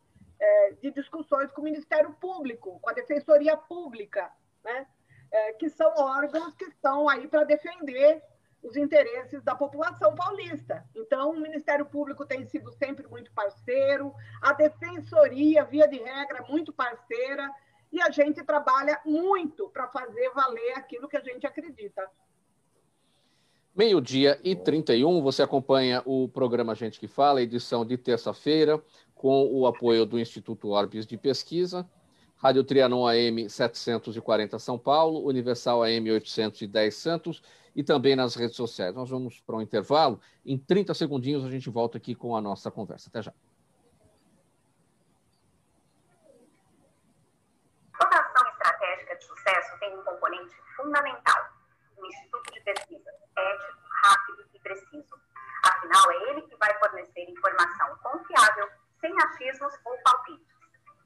de 0.81 0.91
discussões 0.91 1.51
com 1.51 1.61
o 1.61 1.63
Ministério 1.63 2.13
Público, 2.13 2.79
com 2.79 2.89
a 2.89 2.93
Defensoria 2.93 3.55
Pública, 3.57 4.31
né? 4.63 4.87
É, 5.31 5.53
que 5.53 5.67
são 5.69 5.91
órgãos 5.97 6.53
que 6.55 6.65
estão 6.65 7.09
aí 7.09 7.27
para 7.27 7.43
defender 7.43 8.21
os 8.61 8.77
interesses 8.77 9.43
da 9.43 9.55
população 9.55 10.15
paulista. 10.15 10.85
Então, 10.95 11.31
o 11.31 11.39
Ministério 11.39 11.85
Público 11.85 12.25
tem 12.25 12.45
sido 12.45 12.71
sempre 12.71 13.05
muito 13.07 13.31
parceiro, 13.33 14.13
a 14.41 14.53
Defensoria, 14.53 15.65
via 15.65 15.87
de 15.87 15.97
regra, 15.97 16.45
muito 16.47 16.71
parceira, 16.71 17.49
e 17.91 18.01
a 18.01 18.09
gente 18.09 18.43
trabalha 18.43 18.99
muito 19.05 19.69
para 19.69 19.87
fazer 19.87 20.29
valer 20.31 20.73
aquilo 20.77 21.09
que 21.09 21.17
a 21.17 21.21
gente 21.21 21.45
acredita. 21.45 22.09
Meio-dia 23.75 24.39
e 24.43 24.55
31, 24.55 25.21
você 25.21 25.41
acompanha 25.41 26.01
o 26.05 26.27
programa 26.27 26.75
Gente 26.75 26.99
que 26.99 27.07
Fala, 27.07 27.41
edição 27.41 27.83
de 27.83 27.97
terça-feira, 27.97 28.81
com 29.23 29.47
o 29.53 29.65
apoio 29.65 30.05
do 30.05 30.19
Instituto 30.19 30.67
Orbis 30.67 31.07
de 31.07 31.17
Pesquisa, 31.17 31.89
Rádio 32.35 32.61
Trianon 32.61 33.07
AM 33.07 33.49
740 33.49 34.59
São 34.59 34.77
Paulo, 34.77 35.25
Universal 35.25 35.81
AM 35.81 36.11
810 36.11 36.93
Santos 36.93 37.41
e 37.73 37.81
também 37.81 38.17
nas 38.17 38.35
redes 38.35 38.57
sociais. 38.57 38.93
Nós 38.93 39.09
vamos 39.09 39.39
para 39.39 39.55
um 39.55 39.61
intervalo. 39.61 40.19
Em 40.45 40.57
30 40.57 40.93
segundinhos 40.93 41.45
a 41.45 41.49
gente 41.49 41.69
volta 41.69 41.97
aqui 41.97 42.13
com 42.13 42.35
a 42.35 42.41
nossa 42.41 42.69
conversa. 42.69 43.07
Até 43.09 43.21
já. 43.21 43.33
Toda 47.97 48.19
ação 48.19 48.49
estratégica 48.49 49.15
de 49.15 49.23
sucesso 49.23 49.79
tem 49.79 49.97
um 49.97 50.03
componente 50.03 50.53
fundamental: 50.75 51.45
um 51.97 52.05
instituto 52.05 52.51
de 52.51 52.59
pesquisa 52.59 53.09
ético, 53.37 53.79
rápido 54.03 54.45
e 54.53 54.59
preciso. 54.59 55.15
Afinal, 55.63 56.11
é 56.11 56.29
ele 56.29 56.41
que 56.41 56.57
vai 56.57 56.77
fornecer 56.77 57.21
informação 57.21 57.97
confiável, 58.03 58.67
sem 59.03 59.13
achismos 59.21 59.73
ou 59.83 59.97
palpites. 59.97 60.47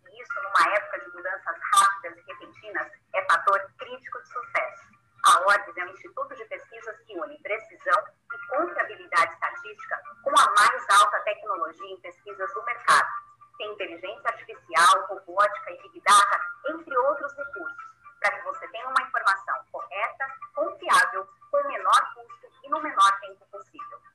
E 0.07 0.21
isso, 0.21 0.33
numa 0.43 0.75
época 0.75 0.99
de 0.99 1.07
mudanças 1.15 1.57
rápidas 1.73 2.15
e 2.15 2.21
repentinas, 2.31 2.91
é 3.15 3.25
fator 3.25 3.59
crítico 3.79 4.21
de 4.21 4.27
sucesso. 4.27 4.87
A 5.25 5.39
Orbis 5.41 5.75
é 5.75 5.83
um 5.83 5.89
instituto 5.89 6.35
de 6.35 6.45
pesquisas 6.45 6.95
que 7.07 7.17
une 7.17 7.41
precisão 7.41 8.03
e 8.31 8.55
confiabilidade 8.55 9.33
estatística 9.33 9.99
com 10.23 10.29
a 10.29 10.53
mais 10.53 10.89
alta 11.01 11.19
tecnologia 11.21 11.91
em 11.91 11.99
pesquisas 12.01 12.53
do 12.53 12.63
mercado. 12.65 13.09
Tem 13.57 13.73
inteligência 13.73 14.29
artificial, 14.29 15.07
robótica 15.07 15.71
e 15.71 15.81
big 15.81 15.99
data, 16.01 16.39
entre 16.69 16.95
outros 16.95 17.33
recursos, 17.35 17.83
para 18.21 18.37
que 18.37 18.45
você 18.45 18.67
tenha 18.67 18.87
uma 18.87 19.01
informação 19.01 19.59
correta, 19.71 20.27
confiável 20.53 21.27
com 21.49 21.57
o 21.57 21.67
menor 21.67 22.13
custo 22.13 22.47
e 22.63 22.69
no 22.69 22.79
menor 22.79 23.19
tempo 23.21 23.43
possível. 23.47 24.06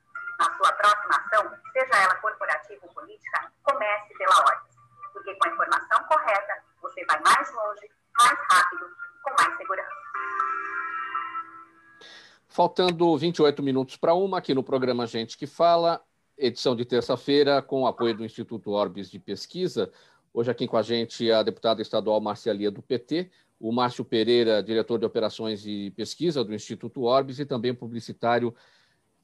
Na 0.43 0.57
sua 0.57 0.73
próxima 0.73 1.15
ação, 1.15 1.53
seja 1.71 2.03
ela 2.03 2.15
corporativa 2.15 2.85
ou 2.85 2.93
política, 2.93 3.49
comece 3.63 4.13
pela 4.17 4.37
ordem. 4.39 4.73
Porque 5.13 5.33
com 5.35 5.47
a 5.47 5.51
informação 5.53 6.03
correta, 6.03 6.63
você 6.81 7.05
vai 7.05 7.17
mais 7.21 7.49
longe, 7.53 7.89
mais 8.17 8.37
rápido 8.51 8.85
com 9.23 9.33
mais 9.41 9.55
segurança. 9.55 9.89
Faltando 12.49 13.17
28 13.17 13.63
minutos 13.63 13.95
para 13.95 14.13
uma, 14.13 14.39
aqui 14.39 14.53
no 14.53 14.61
programa 14.61 15.07
Gente 15.07 15.37
que 15.37 15.47
Fala, 15.47 16.03
edição 16.37 16.75
de 16.75 16.83
terça-feira, 16.83 17.61
com 17.61 17.83
o 17.83 17.87
apoio 17.87 18.13
do 18.13 18.25
Instituto 18.25 18.71
Orbis 18.71 19.09
de 19.09 19.19
Pesquisa. 19.19 19.93
Hoje 20.33 20.51
aqui 20.51 20.67
com 20.67 20.75
a 20.75 20.81
gente 20.81 21.31
a 21.31 21.41
deputada 21.41 21.81
estadual 21.81 22.19
Marcialia 22.19 22.69
do 22.69 22.81
PT, 22.81 23.31
o 23.61 23.71
Márcio 23.71 24.03
Pereira, 24.03 24.61
diretor 24.61 24.99
de 24.99 25.05
operações 25.05 25.65
e 25.65 25.89
pesquisa 25.91 26.43
do 26.43 26.53
Instituto 26.53 27.03
Orbis, 27.03 27.39
e 27.39 27.45
também 27.45 27.73
publicitário 27.73 28.53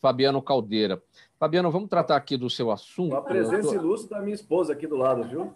Fabiano 0.01 0.41
Caldeira. 0.41 1.01
Fabiano, 1.38 1.71
vamos 1.71 1.89
tratar 1.89 2.15
aqui 2.15 2.38
do 2.38 2.49
seu 2.49 2.71
assunto. 2.71 3.15
A 3.15 3.21
presença 3.21 3.75
ilustre 3.75 4.09
da 4.09 4.21
minha 4.21 4.35
esposa 4.35 4.73
aqui 4.73 4.88
do 4.88 4.95
lado, 4.97 5.23
viu? 5.27 5.53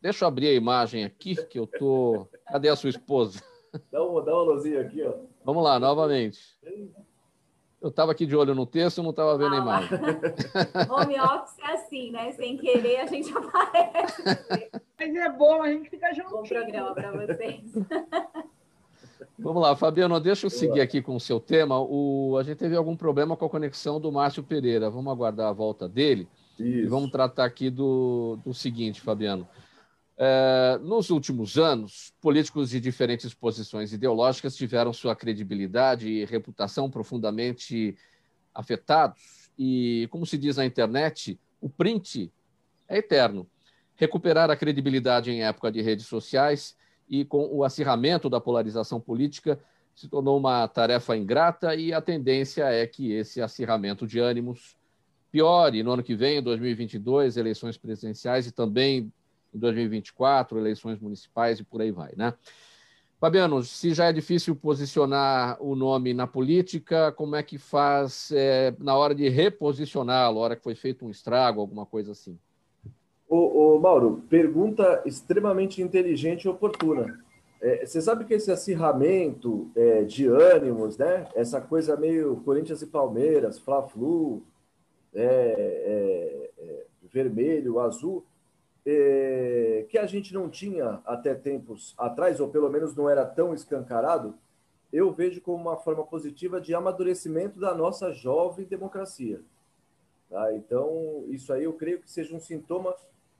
Deixa 0.00 0.24
eu 0.24 0.28
abrir 0.28 0.48
a 0.48 0.54
imagem 0.54 1.04
aqui, 1.04 1.36
que 1.46 1.58
eu 1.58 1.66
tô. 1.66 2.26
Cadê 2.46 2.68
a 2.68 2.76
sua 2.76 2.90
esposa? 2.90 3.42
Dá 3.92 4.02
uma, 4.02 4.22
dá 4.22 4.34
uma 4.34 4.54
luzinha 4.54 4.80
aqui, 4.80 5.02
ó. 5.02 5.12
Vamos 5.44 5.62
lá, 5.62 5.78
novamente. 5.78 6.40
Eu 7.80 7.88
estava 7.88 8.12
aqui 8.12 8.26
de 8.26 8.36
olho 8.36 8.54
no 8.54 8.66
texto, 8.66 9.02
não 9.02 9.10
estava 9.10 9.38
vendo 9.38 9.54
ah, 9.54 9.58
a 9.58 9.62
imagem. 9.62 9.98
Home 10.90 11.20
office 11.20 11.58
é 11.60 11.72
assim, 11.72 12.10
né? 12.10 12.32
Sem 12.32 12.56
querer, 12.56 13.00
a 13.00 13.06
gente 13.06 13.32
aparece. 13.36 14.22
Mas 14.98 15.14
é 15.14 15.28
bom, 15.30 15.62
a 15.62 15.70
gente 15.70 15.88
fica 15.88 16.12
junto. 16.12 16.30
Bom 16.30 16.42
programa 16.42 16.94
para 16.94 17.12
vocês. 17.12 17.72
Vamos 19.42 19.62
lá, 19.62 19.74
Fabiano, 19.74 20.20
deixa 20.20 20.44
eu 20.44 20.50
seguir 20.50 20.82
aqui 20.82 21.00
com 21.00 21.16
o 21.16 21.20
seu 21.20 21.40
tema. 21.40 21.80
O, 21.80 22.36
a 22.38 22.42
gente 22.42 22.58
teve 22.58 22.76
algum 22.76 22.94
problema 22.94 23.34
com 23.36 23.46
a 23.46 23.48
conexão 23.48 23.98
do 23.98 24.12
Márcio 24.12 24.42
Pereira. 24.42 24.90
Vamos 24.90 25.10
aguardar 25.10 25.48
a 25.48 25.52
volta 25.52 25.88
dele. 25.88 26.28
Isso. 26.58 26.62
E 26.62 26.86
vamos 26.86 27.10
tratar 27.10 27.46
aqui 27.46 27.70
do, 27.70 28.38
do 28.44 28.52
seguinte, 28.52 29.00
Fabiano. 29.00 29.48
É, 30.18 30.78
nos 30.82 31.08
últimos 31.08 31.56
anos, 31.56 32.12
políticos 32.20 32.68
de 32.68 32.80
diferentes 32.80 33.32
posições 33.32 33.94
ideológicas 33.94 34.54
tiveram 34.54 34.92
sua 34.92 35.16
credibilidade 35.16 36.06
e 36.06 36.26
reputação 36.26 36.90
profundamente 36.90 37.96
afetados. 38.54 39.50
E, 39.58 40.06
como 40.10 40.26
se 40.26 40.36
diz 40.36 40.58
na 40.58 40.66
internet, 40.66 41.40
o 41.62 41.70
print 41.70 42.30
é 42.86 42.98
eterno. 42.98 43.46
Recuperar 43.96 44.50
a 44.50 44.56
credibilidade 44.56 45.30
em 45.30 45.44
época 45.44 45.72
de 45.72 45.80
redes 45.80 46.06
sociais 46.06 46.76
e 47.10 47.24
com 47.24 47.48
o 47.52 47.64
acirramento 47.64 48.30
da 48.30 48.40
polarização 48.40 49.00
política 49.00 49.58
se 49.94 50.08
tornou 50.08 50.38
uma 50.38 50.66
tarefa 50.68 51.16
ingrata 51.16 51.74
e 51.74 51.92
a 51.92 52.00
tendência 52.00 52.64
é 52.64 52.86
que 52.86 53.12
esse 53.12 53.42
acirramento 53.42 54.06
de 54.06 54.20
ânimos 54.20 54.76
piore 55.30 55.82
no 55.82 55.92
ano 55.92 56.02
que 56.02 56.14
vem, 56.14 56.40
2022, 56.40 57.36
eleições 57.36 57.76
presidenciais 57.76 58.46
e 58.46 58.52
também 58.52 59.12
em 59.52 59.58
2024, 59.58 60.58
eleições 60.58 61.00
municipais 61.00 61.58
e 61.58 61.64
por 61.64 61.82
aí 61.82 61.90
vai, 61.90 62.12
né? 62.16 62.32
Fabiano, 63.20 63.62
se 63.62 63.92
já 63.92 64.06
é 64.06 64.12
difícil 64.14 64.56
posicionar 64.56 65.62
o 65.62 65.76
nome 65.76 66.14
na 66.14 66.26
política, 66.26 67.12
como 67.12 67.36
é 67.36 67.42
que 67.42 67.58
faz 67.58 68.32
é, 68.32 68.74
na 68.78 68.96
hora 68.96 69.14
de 69.14 69.28
reposicioná-lo, 69.28 70.38
hora 70.38 70.56
que 70.56 70.62
foi 70.62 70.74
feito 70.74 71.04
um 71.04 71.10
estrago, 71.10 71.60
alguma 71.60 71.84
coisa 71.84 72.12
assim? 72.12 72.38
Ô, 73.30 73.76
ô 73.76 73.78
Mauro, 73.78 74.24
pergunta 74.28 75.04
extremamente 75.06 75.80
inteligente 75.80 76.46
e 76.46 76.48
oportuna. 76.48 77.24
É, 77.62 77.86
você 77.86 78.02
sabe 78.02 78.24
que 78.24 78.34
esse 78.34 78.50
acirramento 78.50 79.70
é, 79.76 80.02
de 80.02 80.26
ânimos, 80.26 80.98
né? 80.98 81.28
Essa 81.36 81.60
coisa 81.60 81.96
meio 81.96 82.38
Corinthians 82.44 82.82
e 82.82 82.88
Palmeiras, 82.88 83.60
Fla-Flu, 83.60 84.42
é, 85.14 85.22
é, 85.24 86.50
é 86.58 86.86
vermelho, 87.04 87.78
azul, 87.78 88.24
é, 88.84 89.86
que 89.88 89.96
a 89.96 90.06
gente 90.06 90.34
não 90.34 90.48
tinha 90.48 91.00
até 91.06 91.32
tempos 91.32 91.94
atrás, 91.96 92.40
ou 92.40 92.48
pelo 92.48 92.68
menos 92.68 92.96
não 92.96 93.08
era 93.08 93.24
tão 93.24 93.54
escancarado, 93.54 94.34
eu 94.92 95.12
vejo 95.12 95.40
como 95.40 95.62
uma 95.62 95.76
forma 95.76 96.04
positiva 96.04 96.60
de 96.60 96.74
amadurecimento 96.74 97.60
da 97.60 97.76
nossa 97.76 98.10
jovem 98.12 98.66
democracia. 98.66 99.40
Tá? 100.28 100.52
Então, 100.52 101.24
isso 101.28 101.52
aí 101.52 101.62
eu 101.62 101.72
creio 101.74 102.00
que 102.00 102.10
seja 102.10 102.34
um 102.34 102.40
sintoma 102.40 102.92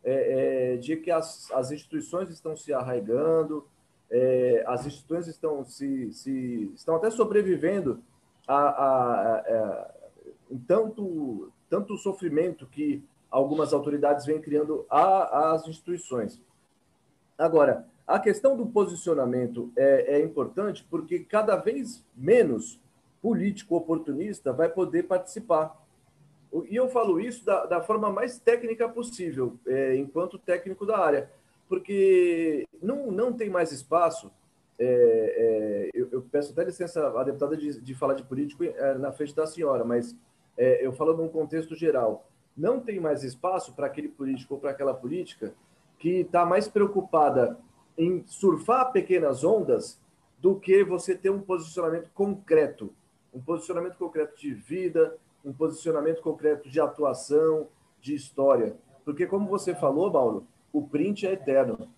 é, 0.05 0.75
é, 0.75 0.77
de 0.77 0.97
que 0.97 1.11
as, 1.11 1.51
as 1.53 1.71
instituições 1.71 2.31
estão 2.31 2.57
se 2.57 2.73
arraigando, 2.73 3.67
é, 4.11 4.65
as 4.67 4.87
instituições 4.87 5.27
estão 5.29 5.65
se, 5.65 6.13
se 6.13 6.73
estão 6.75 6.97
até 6.97 7.11
sobrevivendo 7.11 8.03
a, 8.47 8.57
a, 8.57 9.35
a, 9.35 9.37
a 9.39 9.91
tanto 10.67 11.53
tanto 11.71 11.97
sofrimento 11.97 12.67
que 12.67 13.03
algumas 13.31 13.73
autoridades 13.73 14.27
vêm 14.27 14.41
criando 14.41 14.85
às 14.91 15.67
instituições. 15.69 16.43
Agora, 17.39 17.87
a 18.07 18.19
questão 18.19 18.57
do 18.57 18.67
posicionamento 18.67 19.73
é, 19.77 20.17
é, 20.17 20.21
importante 20.21 20.85
porque 20.91 21.21
cada 21.21 21.55
vez 21.55 22.05
menos 22.17 22.81
político 23.23 23.77
oportunista 23.77 24.53
vai 24.53 24.69
poder 24.69 25.05
participar. 25.05 25.81
E 26.69 26.75
eu 26.75 26.89
falo 26.89 27.21
isso 27.21 27.45
da, 27.45 27.67
da 27.67 27.81
forma 27.81 28.11
mais 28.11 28.39
técnica 28.39 28.89
possível, 28.89 29.57
é, 29.67 29.95
enquanto 29.97 30.39
técnico 30.39 30.85
da 30.85 30.99
área, 30.99 31.31
porque 31.69 32.67
não, 32.83 33.11
não 33.11 33.33
tem 33.33 33.49
mais 33.49 33.71
espaço. 33.73 34.31
É, 34.79 34.85
é 34.87 35.91
eu, 35.95 36.09
eu, 36.11 36.23
peço 36.23 36.53
até 36.53 36.65
licença 36.65 37.07
à 37.09 37.23
deputada 37.23 37.57
de, 37.57 37.81
de 37.81 37.95
falar 37.95 38.15
de 38.15 38.25
político 38.25 38.65
é, 38.65 38.95
na 38.95 39.13
frente 39.13 39.35
da 39.35 39.47
senhora, 39.47 39.85
mas 39.85 40.17
é, 40.57 40.85
eu 40.85 40.93
falo 40.93 41.17
num 41.17 41.29
contexto 41.29 41.77
geral 41.77 42.27
não 42.57 42.81
tem 42.81 43.01
mais 43.01 43.25
espaço 43.25 43.73
para 43.75 43.87
aquele 43.87 44.09
político 44.09 44.55
ou 44.55 44.61
para 44.61 44.71
aquela 44.71 44.95
política 44.95 45.55
que 45.99 46.21
está 46.21 46.45
mais 46.45 46.69
preocupada 46.69 47.59
em 47.97 48.25
surfar 48.27 48.93
pequenas 48.93 49.45
ondas 49.45 50.01
do 50.39 50.57
que 50.57 50.85
você 50.85 51.15
ter 51.15 51.31
um 51.31 51.41
posicionamento 51.41 52.09
concreto, 52.15 52.93
um 53.33 53.41
posicionamento 53.41 53.97
concreto 53.97 54.39
de 54.39 54.53
vida, 54.53 55.17
um 55.45 55.53
posicionamento 55.53 56.23
concreto 56.23 56.69
de 56.69 56.81
atuação, 56.81 57.69
de 58.01 58.15
história. 58.15 58.77
Porque, 59.05 59.27
como 59.27 59.49
você 59.49 59.75
falou, 59.75 60.11
Paulo, 60.11 60.47
o 60.73 60.83
print 60.87 61.27
é 61.27 61.33
eterno. 61.33 61.89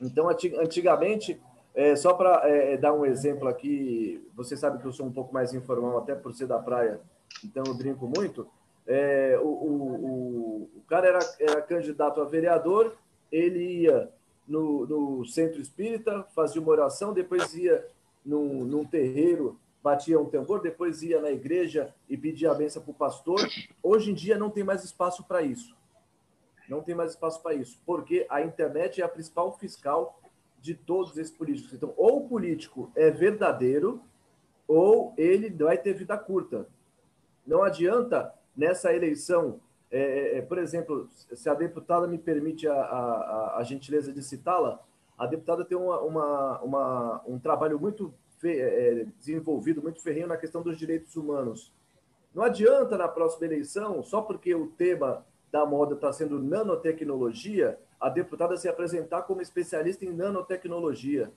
Então, 0.00 0.28
antigamente, 0.28 1.40
é, 1.74 1.94
só 1.94 2.14
para 2.14 2.48
é, 2.48 2.72
é, 2.72 2.76
dar 2.76 2.92
um 2.92 3.04
exemplo 3.04 3.46
aqui, 3.48 4.26
você 4.34 4.56
sabe 4.56 4.78
que 4.78 4.86
eu 4.86 4.92
sou 4.92 5.06
um 5.06 5.12
pouco 5.12 5.32
mais 5.32 5.52
informal, 5.52 5.98
até 5.98 6.14
por 6.14 6.32
ser 6.32 6.46
da 6.46 6.58
praia, 6.58 7.00
então 7.44 7.62
eu 7.66 7.74
brinco 7.74 8.06
muito. 8.06 8.48
É, 8.86 9.38
o, 9.42 9.46
o, 9.46 10.70
o, 10.76 10.82
cara 10.88 11.06
era, 11.06 11.18
era 11.38 11.60
candidato 11.60 12.20
a 12.20 12.24
vereador, 12.24 12.96
ele 13.30 13.82
ia 13.82 14.08
no, 14.48 14.86
no 14.86 15.24
centro 15.26 15.60
espírita, 15.60 16.24
fazia 16.34 16.62
uma 16.62 16.70
oração, 16.70 17.12
depois 17.12 17.54
ia 17.54 17.86
num, 18.24 18.64
num 18.64 18.84
terreiro, 18.84 19.58
batia 19.86 20.18
um 20.18 20.24
tambor, 20.24 20.60
depois 20.60 21.00
ia 21.00 21.20
na 21.20 21.30
igreja 21.30 21.94
e 22.08 22.16
pedia 22.16 22.50
a 22.50 22.54
benção 22.54 22.82
para 22.82 22.90
o 22.90 22.94
pastor. 22.94 23.38
Hoje 23.80 24.10
em 24.10 24.14
dia 24.14 24.36
não 24.36 24.50
tem 24.50 24.64
mais 24.64 24.82
espaço 24.82 25.22
para 25.22 25.42
isso. 25.42 25.76
Não 26.68 26.82
tem 26.82 26.92
mais 26.92 27.12
espaço 27.12 27.40
para 27.40 27.54
isso, 27.54 27.80
porque 27.86 28.26
a 28.28 28.42
internet 28.42 29.00
é 29.00 29.04
a 29.04 29.08
principal 29.08 29.56
fiscal 29.56 30.20
de 30.60 30.74
todos 30.74 31.16
esses 31.16 31.32
políticos. 31.32 31.72
Então, 31.72 31.94
ou 31.96 32.24
o 32.24 32.28
político 32.28 32.90
é 32.96 33.12
verdadeiro, 33.12 34.02
ou 34.66 35.14
ele 35.16 35.48
vai 35.50 35.78
ter 35.78 35.94
vida 35.94 36.18
curta. 36.18 36.66
Não 37.46 37.62
adianta 37.62 38.34
nessa 38.56 38.92
eleição 38.92 39.60
é, 39.88 40.00
é, 40.00 40.38
é, 40.38 40.42
por 40.42 40.58
exemplo, 40.58 41.08
se 41.12 41.48
a 41.48 41.54
deputada 41.54 42.08
me 42.08 42.18
permite 42.18 42.66
a, 42.66 42.74
a, 42.74 43.58
a 43.58 43.62
gentileza 43.62 44.12
de 44.12 44.20
citá-la, 44.20 44.82
a 45.16 45.26
deputada 45.26 45.64
tem 45.64 45.78
uma, 45.78 46.00
uma, 46.00 46.60
uma, 46.60 47.22
um 47.24 47.38
trabalho 47.38 47.78
muito 47.78 48.12
desenvolvido, 49.18 49.82
muito 49.82 50.02
ferrinho 50.02 50.26
na 50.26 50.36
questão 50.36 50.62
dos 50.62 50.78
direitos 50.78 51.16
humanos. 51.16 51.72
Não 52.34 52.42
adianta 52.42 52.98
na 52.98 53.08
próxima 53.08 53.46
eleição, 53.46 54.02
só 54.02 54.20
porque 54.20 54.54
o 54.54 54.66
tema 54.66 55.24
da 55.50 55.64
moda 55.64 55.94
está 55.94 56.12
sendo 56.12 56.42
nanotecnologia, 56.42 57.78
a 57.98 58.10
deputada 58.10 58.56
se 58.56 58.68
apresentar 58.68 59.22
como 59.22 59.40
especialista 59.40 60.04
em 60.04 60.12
nanotecnologia. 60.12 61.32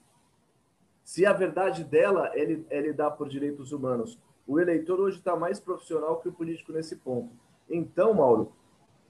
Se 1.03 1.25
a 1.25 1.31
verdade 1.31 1.83
dela 1.83 2.31
é, 2.35 2.59
é 2.69 2.81
lidar 2.81 3.11
por 3.11 3.29
direitos 3.29 3.71
humanos. 3.71 4.19
O 4.45 4.59
eleitor 4.59 4.99
hoje 4.99 5.19
está 5.19 5.35
mais 5.35 5.59
profissional 5.59 6.19
que 6.19 6.27
o 6.27 6.33
político 6.33 6.73
nesse 6.73 6.97
ponto. 6.97 7.31
Então, 7.69 8.13
Mauro, 8.13 8.51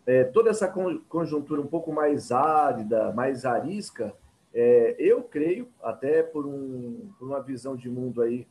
é, 0.05 0.23
toda 0.23 0.49
essa 0.49 0.67
conjuntura 0.67 1.61
um 1.61 1.67
pouco 1.67 1.91
mais 1.91 2.31
árida, 2.31 3.11
mais 3.13 3.45
arisca, 3.45 4.13
é, 4.53 4.95
eu 4.97 5.23
creio, 5.23 5.67
até 5.81 6.23
por, 6.23 6.45
um, 6.45 7.11
por 7.17 7.27
uma 7.27 7.41
visão 7.41 7.75
de 7.75 7.89
mundo 7.89 8.21
aí 8.21 8.47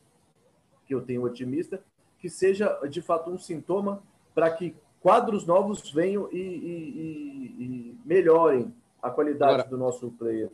que 0.85 0.95
eu 0.95 1.01
tenho 1.01 1.23
otimista, 1.23 1.83
que 2.17 2.29
seja 2.29 2.79
de 2.89 3.01
fato 3.01 3.29
um 3.29 3.37
sintoma 3.37 4.01
para 4.33 4.49
que 4.51 4.75
quadros 5.01 5.45
novos 5.45 5.91
venham 5.91 6.29
e, 6.31 6.37
e, 6.37 7.55
e, 7.59 7.97
melhorem 8.05 8.73
a 9.01 9.09
qualidade 9.09 9.53
Agora, 9.53 9.69
do 9.69 9.77
nosso 9.77 10.11
player. 10.11 10.49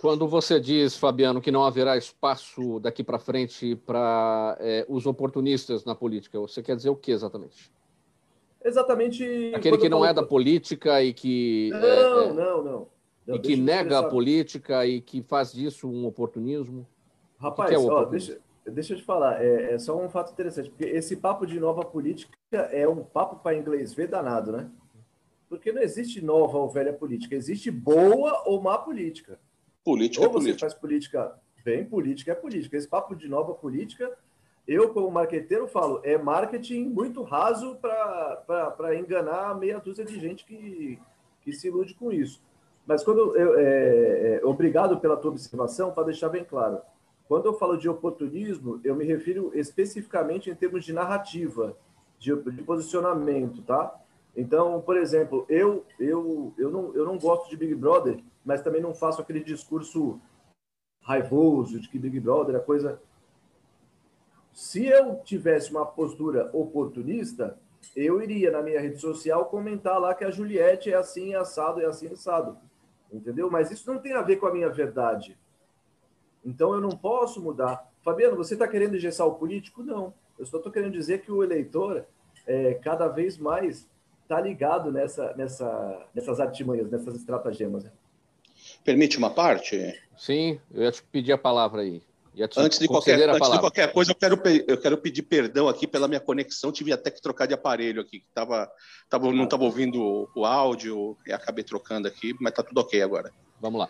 Quando 0.00 0.26
você 0.26 0.58
diz, 0.58 0.96
Fabiano, 0.96 1.40
que 1.40 1.50
não 1.50 1.64
haverá 1.64 1.96
espaço 1.96 2.80
daqui 2.80 3.04
para 3.04 3.18
frente 3.18 3.76
para 3.76 4.56
é, 4.60 4.86
os 4.88 5.06
oportunistas 5.06 5.84
na 5.84 5.94
política, 5.94 6.40
você 6.40 6.62
quer 6.62 6.76
dizer 6.76 6.88
o 6.88 6.96
que 6.96 7.12
exatamente? 7.12 7.70
Exatamente. 8.64 9.52
Aquele 9.54 9.76
que 9.76 9.90
não 9.90 9.98
falo... 9.98 10.10
é 10.10 10.14
da 10.14 10.22
política 10.22 11.02
e 11.02 11.12
que. 11.12 11.68
Não, 11.70 11.78
é, 11.78 12.00
é, 12.00 12.32
não, 12.32 12.64
não, 12.64 12.88
não. 13.26 13.36
E 13.36 13.38
que 13.38 13.56
nega 13.56 13.98
a 13.98 14.08
política 14.08 14.86
e 14.86 15.00
que 15.00 15.22
faz 15.22 15.52
disso 15.52 15.88
um 15.88 16.06
oportunismo. 16.06 16.86
Rapaz, 17.38 17.70
que 17.70 17.76
que 17.76 17.82
é 17.82 17.90
ó, 17.90 18.04
deixa, 18.04 18.40
deixa 18.66 18.94
eu 18.94 18.98
te 18.98 19.02
falar, 19.02 19.42
é, 19.42 19.74
é, 19.74 19.78
só 19.78 19.96
um 19.98 20.08
fato 20.08 20.32
interessante, 20.32 20.70
porque 20.70 20.84
esse 20.84 21.16
papo 21.16 21.46
de 21.46 21.58
nova 21.58 21.84
política 21.84 22.36
é 22.52 22.88
um 22.88 23.02
papo 23.02 23.36
para 23.36 23.56
inglês 23.56 23.92
ver 23.92 24.08
danado, 24.08 24.52
né? 24.52 24.70
Porque 25.48 25.72
não 25.72 25.82
existe 25.82 26.24
nova 26.24 26.58
ou 26.58 26.68
velha 26.68 26.92
política, 26.92 27.34
existe 27.34 27.70
boa 27.70 28.42
ou 28.46 28.60
má 28.60 28.78
política. 28.78 29.38
Política 29.84 30.22
ou 30.22 30.28
é 30.28 30.32
você 30.32 30.38
política. 30.38 30.60
faz 30.60 30.74
política 30.74 31.40
bem, 31.64 31.84
política 31.84 32.32
é 32.32 32.34
política. 32.34 32.76
Esse 32.76 32.88
papo 32.88 33.14
de 33.14 33.28
nova 33.28 33.54
política 33.54 34.10
eu, 34.66 34.92
como 34.94 35.10
marqueteiro, 35.10 35.68
falo, 35.68 36.00
é 36.02 36.16
marketing 36.16 36.84
muito 36.84 37.22
raso 37.22 37.76
para 37.76 38.96
enganar 38.98 39.54
meia 39.58 39.78
dúzia 39.78 40.04
de 40.04 40.18
gente 40.18 40.44
que, 40.44 40.98
que 41.42 41.52
se 41.52 41.68
ilude 41.68 41.94
com 41.94 42.10
isso. 42.10 42.42
Mas 42.86 43.02
quando 43.02 43.36
eu, 43.36 43.58
é, 43.58 44.36
é, 44.36 44.40
obrigado 44.44 44.98
pela 45.00 45.16
tua 45.16 45.30
observação, 45.30 45.92
para 45.92 46.04
deixar 46.04 46.28
bem 46.28 46.44
claro. 46.44 46.80
Quando 47.26 47.46
eu 47.46 47.54
falo 47.54 47.76
de 47.76 47.88
oportunismo, 47.88 48.80
eu 48.84 48.94
me 48.94 49.04
refiro 49.04 49.50
especificamente 49.54 50.50
em 50.50 50.54
termos 50.54 50.84
de 50.84 50.92
narrativa, 50.92 51.76
de, 52.18 52.34
de 52.34 52.62
posicionamento, 52.62 53.62
tá? 53.62 53.94
Então, 54.36 54.80
por 54.82 54.96
exemplo, 54.96 55.46
eu, 55.48 55.84
eu, 55.98 56.52
eu, 56.58 56.70
não, 56.70 56.94
eu 56.94 57.04
não 57.04 57.16
gosto 57.16 57.48
de 57.48 57.56
Big 57.56 57.74
Brother, 57.74 58.18
mas 58.44 58.60
também 58.60 58.82
não 58.82 58.94
faço 58.94 59.22
aquele 59.22 59.40
discurso 59.40 60.20
raivoso 61.00 61.80
de 61.80 61.88
que 61.88 61.98
Big 61.98 62.20
Brother 62.20 62.56
é 62.56 62.58
coisa 62.58 63.00
se 64.54 64.86
eu 64.86 65.16
tivesse 65.24 65.72
uma 65.72 65.84
postura 65.84 66.48
oportunista, 66.52 67.58
eu 67.94 68.22
iria 68.22 68.52
na 68.52 68.62
minha 68.62 68.80
rede 68.80 68.98
social 68.98 69.46
comentar 69.46 70.00
lá 70.00 70.14
que 70.14 70.24
a 70.24 70.30
Juliette 70.30 70.92
é 70.92 70.94
assim, 70.94 71.34
assado, 71.34 71.82
é 71.82 71.86
assim, 71.86 72.06
assado. 72.06 72.56
Entendeu? 73.14 73.50
Mas 73.50 73.70
isso 73.70 73.90
não 73.90 74.00
tem 74.00 74.12
a 74.12 74.22
ver 74.22 74.36
com 74.36 74.46
a 74.46 74.52
minha 74.52 74.68
verdade. 74.68 75.38
Então 76.44 76.74
eu 76.74 76.80
não 76.80 76.90
posso 76.90 77.40
mudar. 77.40 77.88
Fabiano, 78.02 78.36
você 78.36 78.54
está 78.54 78.66
querendo 78.66 78.96
engessar 78.96 79.26
o 79.26 79.36
político? 79.36 79.82
Não. 79.82 80.12
Eu 80.38 80.44
só 80.44 80.56
estou 80.56 80.72
querendo 80.72 80.92
dizer 80.92 81.22
que 81.22 81.30
o 81.30 81.42
eleitor 81.42 82.04
é, 82.46 82.74
cada 82.74 83.06
vez 83.08 83.38
mais 83.38 83.88
está 84.22 84.40
ligado 84.40 84.90
nessa, 84.90 85.32
nessa, 85.36 86.06
nessas 86.12 86.40
artimanhas, 86.40 86.90
nessas 86.90 87.14
estratagemas. 87.14 87.86
Permite 88.84 89.16
uma 89.16 89.30
parte? 89.30 89.98
Sim, 90.16 90.60
eu 90.72 90.82
ia 90.82 90.90
te 90.90 91.02
pedir 91.04 91.32
a 91.32 91.38
palavra 91.38 91.82
aí. 91.82 92.02
Antes, 92.56 92.80
de 92.80 92.88
qualquer, 92.88 93.28
antes 93.28 93.50
de 93.50 93.58
qualquer 93.60 93.92
coisa, 93.92 94.10
eu 94.10 94.14
quero, 94.16 94.42
eu 94.66 94.76
quero 94.78 94.98
pedir 94.98 95.22
perdão 95.22 95.68
aqui 95.68 95.86
pela 95.86 96.08
minha 96.08 96.20
conexão. 96.20 96.72
Tive 96.72 96.92
até 96.92 97.10
que 97.10 97.22
trocar 97.22 97.46
de 97.46 97.54
aparelho 97.54 98.00
aqui. 98.00 98.24
Tava, 98.34 98.68
tava, 99.08 99.32
não 99.32 99.44
estava 99.44 99.62
ouvindo 99.62 100.28
o 100.34 100.44
áudio 100.44 101.16
e 101.26 101.32
acabei 101.32 101.62
trocando 101.62 102.08
aqui, 102.08 102.34
mas 102.40 102.50
está 102.50 102.62
tudo 102.62 102.78
ok 102.78 103.00
agora. 103.02 103.32
Vamos 103.60 103.78
lá. 103.78 103.88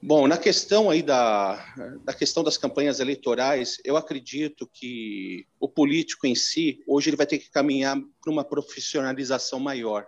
Bom, 0.00 0.26
na 0.28 0.38
questão 0.38 0.88
aí 0.88 1.02
da, 1.02 1.62
da 2.04 2.14
questão 2.14 2.42
das 2.44 2.56
campanhas 2.56 3.00
eleitorais, 3.00 3.78
eu 3.84 3.96
acredito 3.96 4.68
que 4.72 5.44
o 5.58 5.68
político 5.68 6.26
em 6.26 6.36
si, 6.36 6.80
hoje 6.86 7.10
ele 7.10 7.16
vai 7.16 7.26
ter 7.26 7.38
que 7.38 7.50
caminhar 7.50 7.98
para 8.22 8.32
uma 8.32 8.44
profissionalização 8.44 9.58
maior 9.58 10.06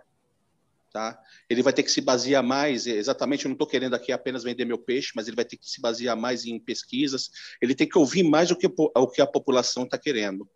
tá? 0.91 1.17
Ele 1.49 1.63
vai 1.63 1.73
ter 1.73 1.83
que 1.83 1.91
se 1.91 2.01
basear 2.01 2.43
mais, 2.43 2.85
exatamente, 2.85 3.45
eu 3.45 3.49
não 3.49 3.53
estou 3.53 3.67
querendo 3.67 3.93
aqui 3.93 4.11
apenas 4.11 4.43
vender 4.43 4.65
meu 4.65 4.77
peixe, 4.77 5.11
mas 5.15 5.27
ele 5.27 5.35
vai 5.35 5.45
ter 5.45 5.57
que 5.57 5.69
se 5.69 5.81
basear 5.81 6.17
mais 6.17 6.45
em 6.45 6.59
pesquisas, 6.59 7.29
ele 7.61 7.73
tem 7.73 7.87
que 7.87 7.97
ouvir 7.97 8.23
mais 8.23 8.51
o 8.51 8.55
que, 8.55 8.67
o 8.67 9.07
que 9.07 9.21
a 9.21 9.27
população 9.27 9.83
está 9.83 9.97
querendo, 9.97 10.47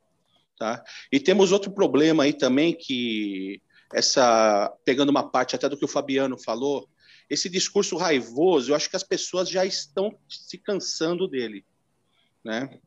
tá? 0.58 0.84
E 1.12 1.20
temos 1.20 1.52
outro 1.52 1.72
problema 1.72 2.24
aí 2.24 2.34
também 2.34 2.74
que 2.74 3.62
essa 3.94 4.74
pegando 4.84 5.10
uma 5.10 5.30
parte 5.30 5.56
até 5.56 5.70
do 5.70 5.78
que 5.78 5.86
o 5.86 5.90
Fabiano 5.90 6.38
falou, 6.38 6.90
esse 7.30 7.50
discurso 7.50 7.96
raivoso, 7.96 8.72
eu 8.72 8.76
acho 8.76 8.90
que 8.90 8.96
as 8.96 9.04
pessoas 9.04 9.50
já 9.50 9.66
estão 9.66 10.18
se 10.30 10.58
cansando 10.58 11.28
dele, 11.28 11.66
né? 12.44 12.80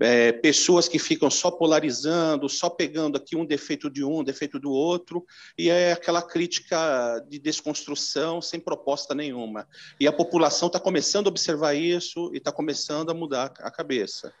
É, 0.00 0.32
pessoas 0.32 0.88
que 0.88 0.98
ficam 0.98 1.30
só 1.30 1.50
polarizando, 1.50 2.48
só 2.48 2.70
pegando 2.70 3.16
aqui 3.16 3.36
um 3.36 3.44
defeito 3.44 3.90
de 3.90 4.04
um, 4.04 4.22
defeito 4.22 4.58
do 4.58 4.70
outro, 4.70 5.24
e 5.56 5.68
é 5.68 5.92
aquela 5.92 6.22
crítica 6.22 7.24
de 7.28 7.38
desconstrução 7.38 8.40
sem 8.40 8.60
proposta 8.60 9.14
nenhuma. 9.14 9.66
E 9.98 10.06
a 10.06 10.12
população 10.12 10.68
está 10.68 10.78
começando 10.78 11.26
a 11.26 11.30
observar 11.30 11.74
isso 11.74 12.30
e 12.32 12.38
está 12.38 12.52
começando 12.52 13.10
a 13.10 13.14
mudar 13.14 13.52
a 13.58 13.70
cabeça. 13.70 14.32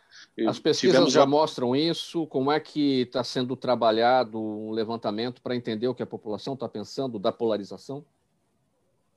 As 0.46 0.58
pesquisas 0.58 0.94
Tivemos 0.94 1.12
já 1.12 1.26
mostram 1.26 1.74
isso. 1.74 2.26
Como 2.28 2.50
é 2.50 2.60
que 2.60 3.02
está 3.02 3.24
sendo 3.24 3.56
trabalhado 3.56 4.40
um 4.40 4.70
levantamento 4.70 5.42
para 5.42 5.56
entender 5.56 5.88
o 5.88 5.94
que 5.94 6.02
a 6.02 6.06
população 6.06 6.54
está 6.54 6.68
pensando 6.68 7.18
da 7.18 7.32
polarização? 7.32 8.04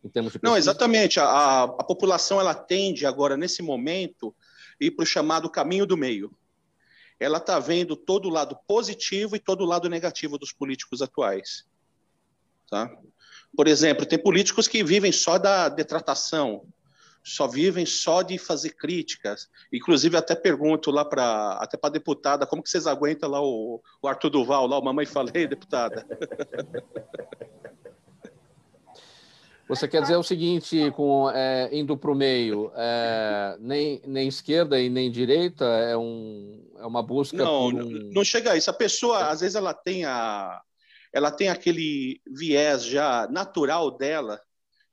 Em 0.04 0.10
termos 0.10 0.34
de 0.34 0.40
Não, 0.42 0.58
exatamente. 0.58 1.20
A, 1.20 1.64
a 1.64 1.84
população 1.84 2.40
ela 2.40 2.56
tende 2.56 3.06
agora, 3.06 3.38
nesse 3.38 3.62
momento, 3.62 4.34
ir 4.82 4.92
para 4.92 5.04
o 5.04 5.06
chamado 5.06 5.50
caminho 5.50 5.86
do 5.86 5.96
meio. 5.96 6.36
Ela 7.20 7.38
está 7.38 7.60
vendo 7.60 7.96
todo 7.96 8.26
o 8.26 8.32
lado 8.32 8.58
positivo 8.68 9.36
e 9.36 9.40
todo 9.40 9.62
o 9.62 9.68
lado 9.68 9.88
negativo 9.88 10.40
dos 10.40 10.52
políticos 10.52 11.02
atuais. 11.04 11.66
Tá? 12.68 12.90
Por 13.56 13.68
exemplo, 13.68 14.06
tem 14.06 14.18
políticos 14.18 14.68
que 14.68 14.84
vivem 14.84 15.12
só 15.12 15.38
da 15.38 15.70
detratação, 15.70 16.66
só 17.24 17.48
vivem 17.48 17.86
só 17.86 18.24
de 18.24 18.40
fazer 18.40 18.72
críticas. 18.72 19.50
Inclusive, 19.72 20.18
até 20.18 20.34
pergunto 20.34 20.90
lá 20.90 21.06
para 21.06 21.54
até 21.54 21.78
para 21.78 21.92
deputada, 21.92 22.48
como 22.48 22.64
que 22.64 22.70
vocês 22.70 22.88
aguentam 22.88 23.30
lá 23.30 23.42
o, 23.42 23.82
o 24.02 24.08
Arthur 24.08 24.32
Duval, 24.32 24.66
lá 24.66 24.80
o 24.80 24.84
Mamãe 24.84 25.06
Falei, 25.06 25.46
deputada? 25.48 26.08
Você 29.72 29.88
quer 29.88 30.02
dizer 30.02 30.18
o 30.18 30.24
seguinte, 30.24 30.92
com, 30.92 31.32
é, 31.32 31.70
indo 31.72 31.96
para 31.96 32.12
o 32.12 32.16
meio, 32.16 32.74
é, 32.76 33.56
nem, 33.58 34.02
nem 34.06 34.28
esquerda 34.28 34.78
e 34.78 34.90
nem 34.90 35.10
direita 35.10 35.64
é, 35.64 35.96
um, 35.96 36.70
é 36.78 36.86
uma 36.86 37.02
busca. 37.02 37.38
Não, 37.38 37.68
um... 37.68 38.12
não 38.12 38.22
chega 38.22 38.52
a 38.52 38.58
isso. 38.58 38.70
A 38.70 38.74
pessoa, 38.74 39.30
às 39.30 39.40
vezes, 39.40 39.56
ela 39.56 39.74
tem, 39.74 40.04
a, 40.04 40.62
ela 41.14 41.32
tem 41.32 41.48
aquele 41.48 42.20
viés 42.28 42.84
já 42.84 43.30
natural 43.32 43.98
dela, 43.98 44.42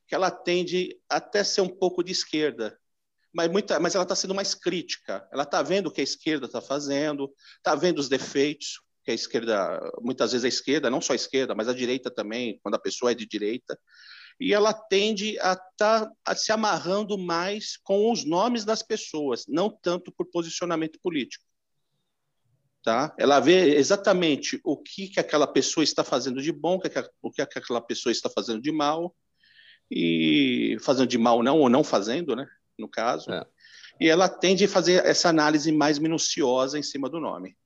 que 0.07 0.15
ela 0.15 0.31
tende 0.31 0.97
até 1.09 1.43
ser 1.43 1.59
um 1.59 1.67
pouco 1.67 2.01
de 2.01 2.13
esquerda. 2.13 2.79
Mas, 3.33 3.51
muita, 3.51 3.81
mas 3.81 3.95
ela 3.95 4.03
está 4.03 4.15
sendo 4.15 4.33
mais 4.33 4.55
crítica. 4.55 5.27
Ela 5.33 5.43
está 5.43 5.61
vendo 5.61 5.87
o 5.87 5.91
que 5.91 5.99
a 5.99 6.05
esquerda 6.05 6.45
está 6.45 6.61
fazendo, 6.61 7.29
está 7.57 7.75
vendo 7.75 7.99
os 7.99 8.07
defeitos 8.07 8.79
que 9.03 9.11
a 9.11 9.13
esquerda, 9.13 9.77
muitas 9.99 10.31
vezes 10.31 10.45
a 10.45 10.47
esquerda, 10.47 10.89
não 10.89 11.01
só 11.01 11.11
a 11.11 11.17
esquerda, 11.17 11.53
mas 11.53 11.67
a 11.67 11.73
direita 11.73 12.09
também, 12.09 12.57
quando 12.63 12.75
a 12.75 12.79
pessoa 12.79 13.11
é 13.11 13.13
de 13.13 13.25
direita 13.25 13.77
e 14.39 14.53
ela 14.53 14.73
tende 14.73 15.37
a 15.39 15.53
estar 15.53 16.09
tá, 16.23 16.35
se 16.35 16.51
amarrando 16.51 17.17
mais 17.17 17.77
com 17.77 18.11
os 18.11 18.23
nomes 18.23 18.63
das 18.63 18.81
pessoas, 18.81 19.45
não 19.47 19.69
tanto 19.69 20.11
por 20.11 20.25
posicionamento 20.27 20.99
político. 21.01 21.43
Tá? 22.81 23.13
Ela 23.17 23.39
vê 23.39 23.75
exatamente 23.75 24.59
o 24.63 24.77
que, 24.77 25.09
que 25.09 25.19
aquela 25.19 25.45
pessoa 25.45 25.83
está 25.83 26.03
fazendo 26.03 26.41
de 26.41 26.51
bom, 26.51 26.79
o 27.21 27.31
que 27.31 27.41
aquela 27.41 27.81
pessoa 27.81 28.11
está 28.11 28.29
fazendo 28.29 28.61
de 28.61 28.71
mal, 28.71 29.13
e 29.91 30.77
fazendo 30.81 31.07
de 31.07 31.17
mal 31.17 31.41
não, 31.41 31.59
ou 31.59 31.69
não 31.69 31.83
fazendo, 31.83 32.35
né, 32.35 32.47
no 32.77 32.87
caso. 32.87 33.31
É. 33.31 33.45
E 33.99 34.07
ela 34.07 34.29
tende 34.29 34.65
a 34.65 34.69
fazer 34.69 35.05
essa 35.05 35.29
análise 35.29 35.71
mais 35.71 35.99
minuciosa 35.99 36.77
em 36.77 36.83
cima 36.83 37.09
do 37.09 37.19
nome. 37.19 37.57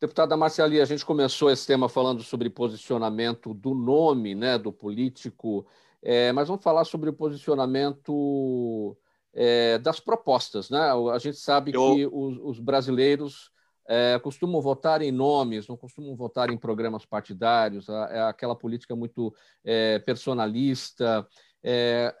Deputada 0.00 0.36
Marciali, 0.36 0.80
a 0.80 0.84
gente 0.84 1.04
começou 1.04 1.50
esse 1.50 1.66
tema 1.66 1.88
falando 1.88 2.22
sobre 2.22 2.50
posicionamento 2.50 3.54
do 3.54 3.74
nome 3.74 4.34
né, 4.34 4.58
do 4.58 4.72
político 4.72 5.66
é, 6.08 6.30
mas 6.30 6.46
vamos 6.46 6.62
falar 6.62 6.84
sobre 6.84 7.10
o 7.10 7.12
posicionamento 7.12 8.96
é, 9.34 9.76
das 9.78 9.98
propostas. 9.98 10.70
Né? 10.70 10.78
A 11.12 11.18
gente 11.18 11.36
sabe 11.36 11.74
Eu... 11.74 11.96
que 11.96 12.06
os, 12.06 12.38
os 12.40 12.60
brasileiros 12.60 13.50
é, 13.88 14.16
costumam 14.20 14.62
votar 14.62 15.02
em 15.02 15.10
nomes, 15.10 15.66
não 15.66 15.76
costumam 15.76 16.14
votar 16.14 16.48
em 16.48 16.56
programas 16.56 17.04
partidários, 17.04 17.88
é 17.88 18.20
aquela 18.20 18.54
política 18.54 18.94
muito 18.94 19.34
é, 19.64 19.98
personalista. 19.98 21.26
É, 21.60 22.14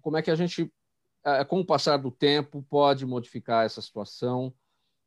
como 0.00 0.16
é 0.16 0.22
que 0.22 0.30
a 0.30 0.34
gente, 0.34 0.72
é, 1.22 1.44
com 1.44 1.60
o 1.60 1.66
passar 1.66 1.98
do 1.98 2.10
tempo, 2.10 2.64
pode 2.70 3.04
modificar 3.04 3.66
essa 3.66 3.82
situação 3.82 4.50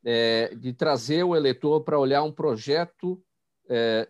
é, 0.05 0.53
de 0.53 0.71
trazer 0.71 1.23
o 1.23 1.35
eleitor 1.35 1.81
para 1.83 1.97
olhar 1.97 2.21
um 2.21 2.31
projeto 2.31 3.19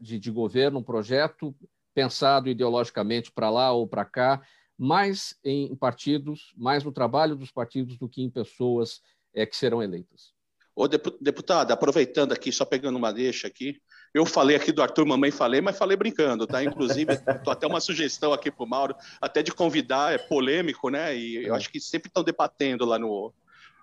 de, 0.02 0.18
de 0.18 0.32
governo, 0.32 0.80
um 0.80 0.84
projeto 0.84 1.56
pensado 1.94 2.50
ideologicamente 2.50 3.32
para 3.32 3.50
lá 3.50 3.72
ou 3.72 3.88
para 3.88 4.06
cá, 4.06 4.42
mais 4.78 5.38
em 5.44 5.76
partidos, 5.76 6.54
mais 6.58 6.84
no 6.84 6.92
trabalho 6.92 7.36
dos 7.36 7.52
partidos 7.52 7.98
do 7.98 8.10
que 8.10 8.22
em 8.22 8.30
pessoas 8.30 9.02
é, 9.34 9.46
que 9.46 9.56
serão 9.56 9.82
eleitas. 9.82 10.34
Ô, 10.76 10.88
deputada, 10.88 11.74
aproveitando 11.74 12.32
aqui, 12.32 12.52
só 12.52 12.66
pegando 12.66 12.98
uma 12.98 13.14
deixa 13.14 13.48
aqui, 13.48 13.80
eu 14.12 14.26
falei 14.26 14.56
aqui 14.56 14.72
do 14.72 14.82
Arthur 14.82 15.06
Mamãe 15.06 15.30
Falei, 15.30 15.62
mas 15.62 15.78
falei 15.78 15.96
brincando, 15.96 16.48
tá? 16.48 16.64
Inclusive, 16.64 17.16
tô 17.44 17.52
até 17.52 17.68
uma 17.68 17.80
sugestão 17.80 18.34
aqui 18.34 18.50
para 18.50 18.64
o 18.64 18.68
Mauro, 18.68 18.96
até 19.22 19.44
de 19.44 19.52
convidar, 19.52 20.14
é 20.14 20.18
polêmico, 20.18 20.90
né? 20.90 21.16
E 21.16 21.46
eu 21.46 21.54
acho 21.54 21.70
que 21.70 21.80
sempre 21.80 22.10
estão 22.10 22.24
debatendo 22.24 22.86
lá 22.86 22.98
no, 22.98 23.32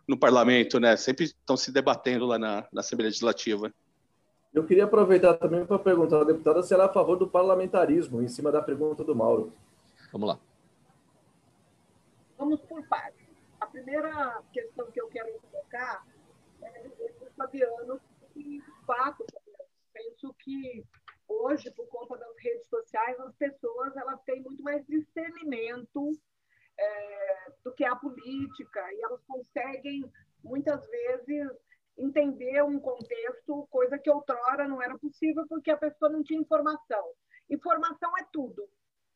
no 0.07 0.19
parlamento, 0.19 0.81
né? 0.81 0.97
Sempre 0.97 1.27
estão 1.27 1.57
se 1.57 1.71
debatendo 1.71 2.27
lá 2.27 2.39
na, 2.39 2.67
na 2.73 2.81
Assembleia 2.81 3.09
Legislativa. 3.09 3.73
Eu 4.53 4.67
queria 4.67 4.85
aproveitar 4.85 5.35
também 5.35 5.65
para 5.65 5.79
perguntar 5.79 6.23
à 6.23 6.25
deputada 6.25 6.63
se 6.63 6.75
ela 6.75 6.85
é 6.85 6.87
a 6.87 6.93
favor 6.93 7.17
do 7.17 7.29
parlamentarismo, 7.29 8.21
em 8.21 8.27
cima 8.27 8.51
da 8.51 8.61
pergunta 8.61 9.05
do 9.05 9.15
Mauro. 9.15 9.53
Vamos 10.11 10.29
lá. 10.29 10.41
Vamos 12.37 12.61
por 12.63 12.85
partes. 12.89 13.29
A 13.61 13.67
primeira 13.67 14.43
questão 14.53 14.91
que 14.91 15.01
eu 15.01 15.07
quero 15.09 15.31
colocar 15.53 16.05
é 16.63 16.91
o 17.21 17.31
Fabiano, 17.37 18.01
e 18.35 18.61
de 18.61 18.85
fato, 18.85 19.25
penso 19.93 20.35
que 20.41 20.85
hoje, 21.29 21.71
por 21.71 21.87
conta 21.87 22.17
das 22.17 22.37
redes 22.39 22.67
sociais, 22.69 23.21
as 23.21 23.35
pessoas 23.37 23.97
elas 23.97 24.21
têm 24.23 24.43
muito 24.43 24.63
mais 24.65 24.85
discernimento 24.87 26.11
é, 26.77 27.53
do 27.63 27.73
que 27.73 27.85
a 27.85 27.95
política, 27.95 28.93
e 28.95 29.01
elas 29.05 29.21
conseguem, 29.29 30.11
muitas 30.43 30.85
vezes, 30.89 31.51
entender 32.01 32.63
um 32.63 32.79
contexto, 32.79 33.67
coisa 33.71 33.99
que 33.99 34.11
outrora 34.11 34.67
não 34.67 34.83
era 34.83 34.99
possível 34.99 35.47
porque 35.49 35.71
a 35.71 35.77
pessoa 35.77 36.11
não 36.11 36.23
tinha 36.23 36.41
informação. 36.41 37.05
Informação 37.49 38.11
é 38.19 38.25
tudo, 38.33 38.69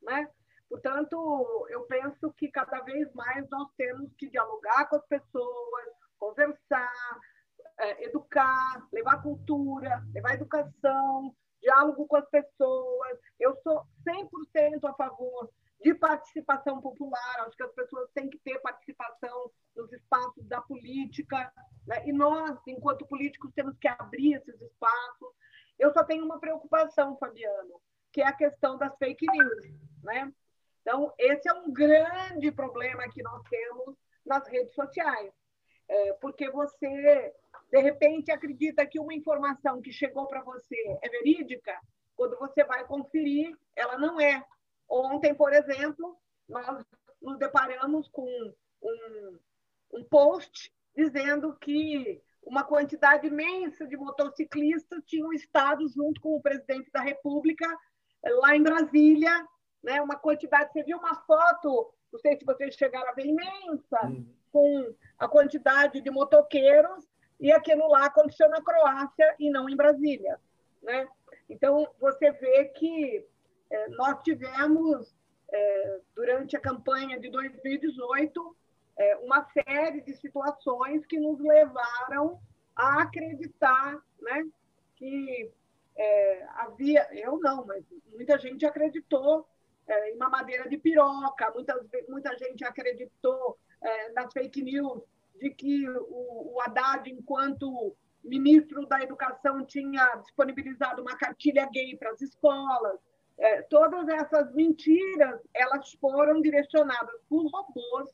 né? 0.03 0.29
Portanto, 0.69 1.67
eu 1.71 1.83
penso 1.83 2.33
que 2.33 2.49
cada 2.49 2.81
vez 2.81 3.13
mais 3.15 3.49
nós 3.49 3.69
temos 3.77 4.13
que 4.17 4.29
dialogar 4.29 4.89
com 4.89 4.97
as 4.97 5.07
pessoas, 5.07 5.87
conversar, 6.19 7.21
é, 7.79 8.05
educar, 8.05 8.87
levar 8.93 9.23
cultura, 9.23 10.03
levar 10.13 10.35
educação, 10.35 11.35
diálogo 11.61 12.07
com 12.07 12.17
as 12.17 12.29
pessoas. 12.29 13.19
Eu 13.39 13.57
sou 13.63 13.87
100% 14.05 14.89
a 14.89 14.95
favor 14.95 15.51
de 15.85 15.93
participação 15.95 16.81
popular. 16.81 17.41
Acho 17.41 17.57
que 17.57 17.63
as 17.63 17.75
pessoas 17.75 18.11
têm 18.15 18.31
que 18.31 18.39
ter 18.39 18.59
participação 18.61 19.51
nos 19.77 19.93
espaços 19.93 20.43
da 20.49 20.63
política, 20.63 21.53
né? 21.87 22.03
e 22.07 22.13
nós, 22.13 22.59
enquanto 22.67 23.07
políticos, 23.07 23.53
temos 23.55 23.77
que 23.79 23.87
abrir 23.87 24.33
esses 24.33 24.59
espaços. 24.63 25.29
Eu 25.79 25.93
só 25.93 26.03
tenho 26.03 26.25
uma 26.25 26.41
preocupação, 26.41 27.19
Fabiano, 27.19 27.81
que 28.11 28.23
é 28.23 28.27
a 28.27 28.33
questão 28.33 28.79
das 28.79 28.97
fake 28.97 29.27
news. 29.31 29.79
Né? 30.03 30.33
Então, 30.81 31.13
esse 31.19 31.47
é 31.51 31.53
um 31.53 31.71
grande 31.71 32.51
problema 32.51 33.07
que 33.11 33.23
nós 33.23 33.43
temos 33.51 33.95
nas 34.25 34.49
redes 34.49 34.75
sociais, 34.75 35.35
é, 35.87 36.13
porque 36.15 36.51
você, 36.51 37.35
de 37.71 37.81
repente, 37.83 38.33
acredita 38.33 38.87
que 38.87 38.99
uma 38.99 39.13
informação 39.13 39.83
que 39.83 39.93
chegou 39.93 40.27
para 40.29 40.43
você 40.43 40.99
é 41.03 41.09
verídica, 41.11 41.79
quando 42.17 42.39
você 42.39 42.65
vai 42.65 42.87
conferir, 42.87 43.55
ela 43.77 43.99
não 43.99 44.19
é. 44.19 44.43
Ontem, 44.89 45.35
por 45.35 45.53
exemplo, 45.53 46.17
nós 46.49 46.85
nos 47.21 47.39
deparamos 47.39 48.09
com 48.09 48.27
um, 48.83 49.39
um 49.95 50.05
post 50.05 50.73
dizendo 50.95 51.57
que 51.57 52.23
uma 52.43 52.63
quantidade 52.63 53.27
imensa 53.27 53.87
de 53.87 53.97
motociclistas 53.97 55.03
tinham 55.07 55.33
estado 55.33 55.89
junto 55.89 56.21
com 56.21 56.37
o 56.37 56.43
presidente 56.43 56.91
da 56.93 57.01
República 57.01 57.67
eh, 58.23 58.31
lá 58.35 58.55
em 58.55 58.63
Brasília, 58.63 59.47
né? 59.83 60.01
Uma 60.03 60.17
quantidade, 60.17 60.73
você 60.73 60.83
viu 60.83 60.99
uma 60.99 61.15
foto, 61.23 61.93
não 62.13 62.21
sei 62.21 62.37
se 62.37 62.45
vocês 62.45 62.75
chegaram 62.75 63.09
a 63.09 63.15
ver 63.15 63.27
imensa, 63.27 64.05
uhum. 64.05 64.27
com 64.53 64.95
a 65.19 65.27
quantidade 65.27 66.01
de 66.01 66.11
motoqueiros 66.11 67.05
e 67.41 67.51
aquilo 67.51 67.89
lá 67.89 68.07
aconteceu 68.07 68.49
na 68.49 68.63
Croácia 68.63 69.35
e 69.39 69.51
não 69.51 69.69
em 69.69 69.77
Brasília, 69.77 70.39
né? 70.83 71.09
Então 71.49 71.89
você 71.99 72.31
vê 72.33 72.67
que 72.67 73.27
é, 73.71 73.89
nós 73.91 74.23
tivemos, 74.23 75.15
é, 75.53 76.01
durante 76.15 76.57
a 76.57 76.61
campanha 76.61 77.19
de 77.19 77.31
2018, 77.31 78.57
é, 78.97 79.17
uma 79.17 79.45
série 79.45 80.01
de 80.01 80.15
situações 80.15 81.05
que 81.07 81.19
nos 81.19 81.41
levaram 81.41 82.41
a 82.77 83.03
acreditar 83.03 84.03
né, 84.21 84.47
que 84.97 85.51
é, 85.97 86.47
havia, 86.57 87.09
eu 87.13 87.39
não, 87.39 87.65
mas 87.67 87.85
muita 88.13 88.39
gente 88.39 88.67
acreditou 88.67 89.47
é, 89.87 90.13
em 90.13 90.17
mamadeira 90.17 90.69
de 90.69 90.79
piroca, 90.79 91.51
muita, 91.55 91.87
muita 92.09 92.37
gente 92.37 92.65
acreditou 92.65 93.59
é, 93.81 94.13
nas 94.13 94.33
fake 94.33 94.63
news 94.63 95.03
de 95.41 95.51
que 95.51 95.89
o, 95.89 96.55
o 96.55 96.61
Haddad, 96.63 97.11
enquanto 97.11 97.95
ministro 98.23 98.87
da 98.87 99.03
Educação, 99.03 99.65
tinha 99.65 100.17
disponibilizado 100.17 101.03
uma 101.03 101.17
cartilha 101.17 101.69
gay 101.71 101.97
para 101.97 102.11
as 102.11 102.23
escolas 102.23 102.99
é, 103.39 103.63
todas 103.63 104.09
essas 104.09 104.53
mentiras 104.55 105.41
elas 105.53 105.93
foram 105.95 106.41
direcionadas 106.41 107.21
por 107.29 107.47
robôs. 107.51 108.11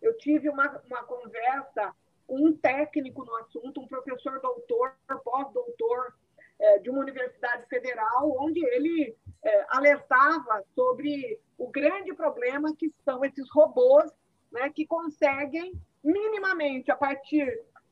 Eu 0.00 0.16
tive 0.18 0.48
uma, 0.48 0.82
uma 0.86 1.02
conversa 1.04 1.94
com 2.26 2.46
um 2.46 2.56
técnico 2.56 3.24
no 3.24 3.36
assunto, 3.36 3.80
um 3.80 3.88
professor 3.88 4.40
doutor, 4.40 4.94
pós-doutor 5.24 6.14
é, 6.58 6.78
de 6.78 6.90
uma 6.90 7.00
universidade 7.00 7.66
federal, 7.66 8.34
onde 8.38 8.64
ele 8.64 9.16
é, 9.42 9.66
alertava 9.68 10.64
sobre 10.74 11.38
o 11.58 11.70
grande 11.70 12.14
problema 12.14 12.74
que 12.76 12.92
são 13.04 13.24
esses 13.24 13.48
robôs 13.50 14.10
né, 14.50 14.70
que 14.70 14.86
conseguem 14.86 15.72
minimamente, 16.02 16.90
a 16.90 16.96
partir 16.96 17.46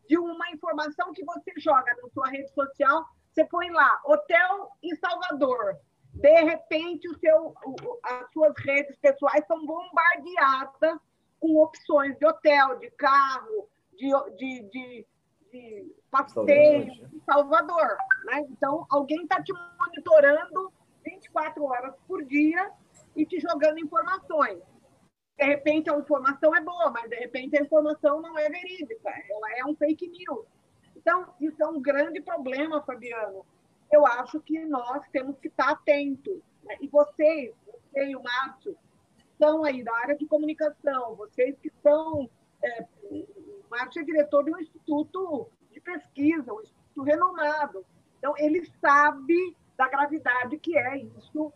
de 0.09 0.19
uma 0.19 0.51
informação 0.51 1.13
que 1.13 1.25
você 1.25 1.53
joga 1.59 1.95
na 2.03 2.09
sua 2.11 2.29
rede 2.29 2.53
social, 2.53 3.05
você 3.33 3.45
põe 3.45 3.71
lá, 3.71 4.01
hotel 4.05 4.71
em 4.83 4.95
Salvador, 4.97 5.77
de 6.13 6.43
repente 6.43 7.09
o 7.09 7.19
seu, 7.19 7.55
as 8.03 8.33
suas 8.33 8.55
redes 8.59 8.97
pessoais 8.99 9.47
são 9.47 9.65
bombardeadas 9.65 10.99
com 11.41 11.57
opções 11.57 12.17
de 12.19 12.27
hotel, 12.27 12.79
de 12.79 12.91
carro, 12.93 13.69
de, 13.95 14.11
de, 14.37 14.63
de, 14.71 15.07
de 15.51 15.95
passeio, 16.11 17.09
de 17.09 17.21
Salvador. 17.25 17.97
Né? 18.27 18.47
Então, 18.51 18.87
alguém 18.91 19.23
está 19.23 19.43
te 19.43 19.53
monitorando 19.79 20.73
24 21.05 21.65
horas 21.65 21.95
por 22.07 22.25
dia 22.25 22.71
e 23.17 23.27
te 23.27 23.41
jogando 23.41 23.81
informações. 23.81 24.63
De 25.39 25.45
repente, 25.47 25.91
a 25.91 25.97
informação 25.97 26.55
é 26.55 26.61
boa, 26.61 26.91
mas 26.91 27.09
de 27.09 27.17
repente 27.17 27.59
a 27.59 27.63
informação 27.63 28.21
não 28.21 28.39
é 28.39 28.49
verídica, 28.49 29.11
ela 29.29 29.59
é 29.59 29.65
um 29.65 29.75
fake 29.75 30.09
news. 30.09 30.47
Então, 30.97 31.35
isso 31.41 31.61
é 31.61 31.67
um 31.67 31.81
grande 31.81 32.21
problema, 32.21 32.83
Fabiano. 32.83 33.45
Eu 33.93 34.07
acho 34.07 34.41
que 34.41 34.65
nós 34.65 35.07
temos 35.13 35.39
que 35.39 35.49
estar 35.49 35.71
atentos. 35.71 36.41
Né? 36.65 36.77
E 36.81 36.89
vocês, 36.89 37.55
você 37.67 38.07
e 38.09 38.17
o 38.17 38.23
Márcio, 38.23 38.77
são 39.39 39.65
aí 39.65 39.85
da 39.85 39.95
área 39.99 40.17
de 40.17 40.27
comunicação, 40.27 41.15
vocês 41.15 41.57
que 41.61 41.71
são. 41.83 42.29
É, 42.63 42.87
o 43.11 43.27
Márcio 43.71 44.01
é 44.01 44.05
diretor 44.05 44.45
de 44.45 44.53
um 44.53 44.59
instituto 44.59 45.49
de 45.71 45.81
pesquisa, 45.81 46.53
um 46.53 46.61
instituto 46.61 47.03
renomado. 47.03 47.85
Então, 48.19 48.35
ele 48.39 48.65
sabe 48.81 49.57
da 49.77 49.89
gravidade 49.89 50.59
que 50.59 50.79
é 50.79 50.99
isso 50.99 51.53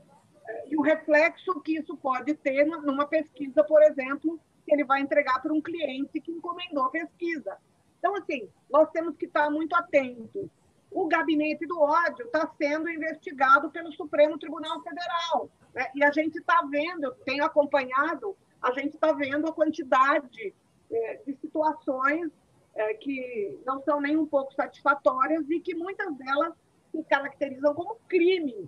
é, 0.48 0.68
e 0.68 0.76
o 0.76 0.82
reflexo 0.82 1.60
que 1.60 1.76
isso 1.76 1.96
pode 1.96 2.34
ter 2.34 2.64
numa 2.64 3.06
pesquisa, 3.06 3.64
por 3.64 3.82
exemplo, 3.82 4.40
que 4.64 4.72
ele 4.72 4.84
vai 4.84 5.00
entregar 5.00 5.40
para 5.40 5.52
um 5.52 5.60
cliente 5.60 6.20
que 6.20 6.32
encomendou 6.32 6.84
a 6.84 6.90
pesquisa. 6.90 7.56
Então, 7.98 8.16
assim, 8.16 8.48
nós 8.70 8.90
temos 8.90 9.16
que 9.16 9.26
estar 9.26 9.50
muito 9.50 9.74
atentos. 9.74 10.48
O 10.96 11.06
gabinete 11.08 11.66
do 11.66 11.78
ódio 11.78 12.24
está 12.24 12.50
sendo 12.56 12.88
investigado 12.88 13.70
pelo 13.70 13.92
Supremo 13.92 14.38
Tribunal 14.38 14.82
Federal. 14.82 15.50
Né? 15.74 15.90
E 15.94 16.02
a 16.02 16.10
gente 16.10 16.38
está 16.38 16.62
vendo, 16.70 17.04
eu 17.04 17.10
tenho 17.16 17.44
acompanhado, 17.44 18.34
a 18.62 18.72
gente 18.72 18.94
está 18.94 19.12
vendo 19.12 19.46
a 19.46 19.52
quantidade 19.52 20.54
é, 20.90 21.16
de 21.16 21.36
situações 21.36 22.32
é, 22.74 22.94
que 22.94 23.60
não 23.66 23.82
são 23.82 24.00
nem 24.00 24.16
um 24.16 24.24
pouco 24.24 24.54
satisfatórias 24.54 25.44
e 25.50 25.60
que 25.60 25.74
muitas 25.74 26.16
delas 26.16 26.54
se 26.90 27.04
caracterizam 27.04 27.74
como 27.74 27.98
crime. 28.08 28.66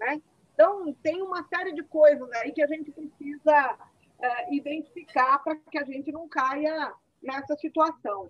Né? 0.00 0.20
Então, 0.54 0.92
tem 1.00 1.22
uma 1.22 1.44
série 1.44 1.72
de 1.72 1.84
coisas 1.84 2.28
aí 2.32 2.50
que 2.50 2.60
a 2.60 2.66
gente 2.66 2.90
precisa 2.90 3.78
é, 4.20 4.52
identificar 4.52 5.38
para 5.44 5.54
que 5.54 5.78
a 5.78 5.84
gente 5.84 6.10
não 6.10 6.28
caia 6.28 6.92
nessa 7.22 7.54
situação. 7.54 8.28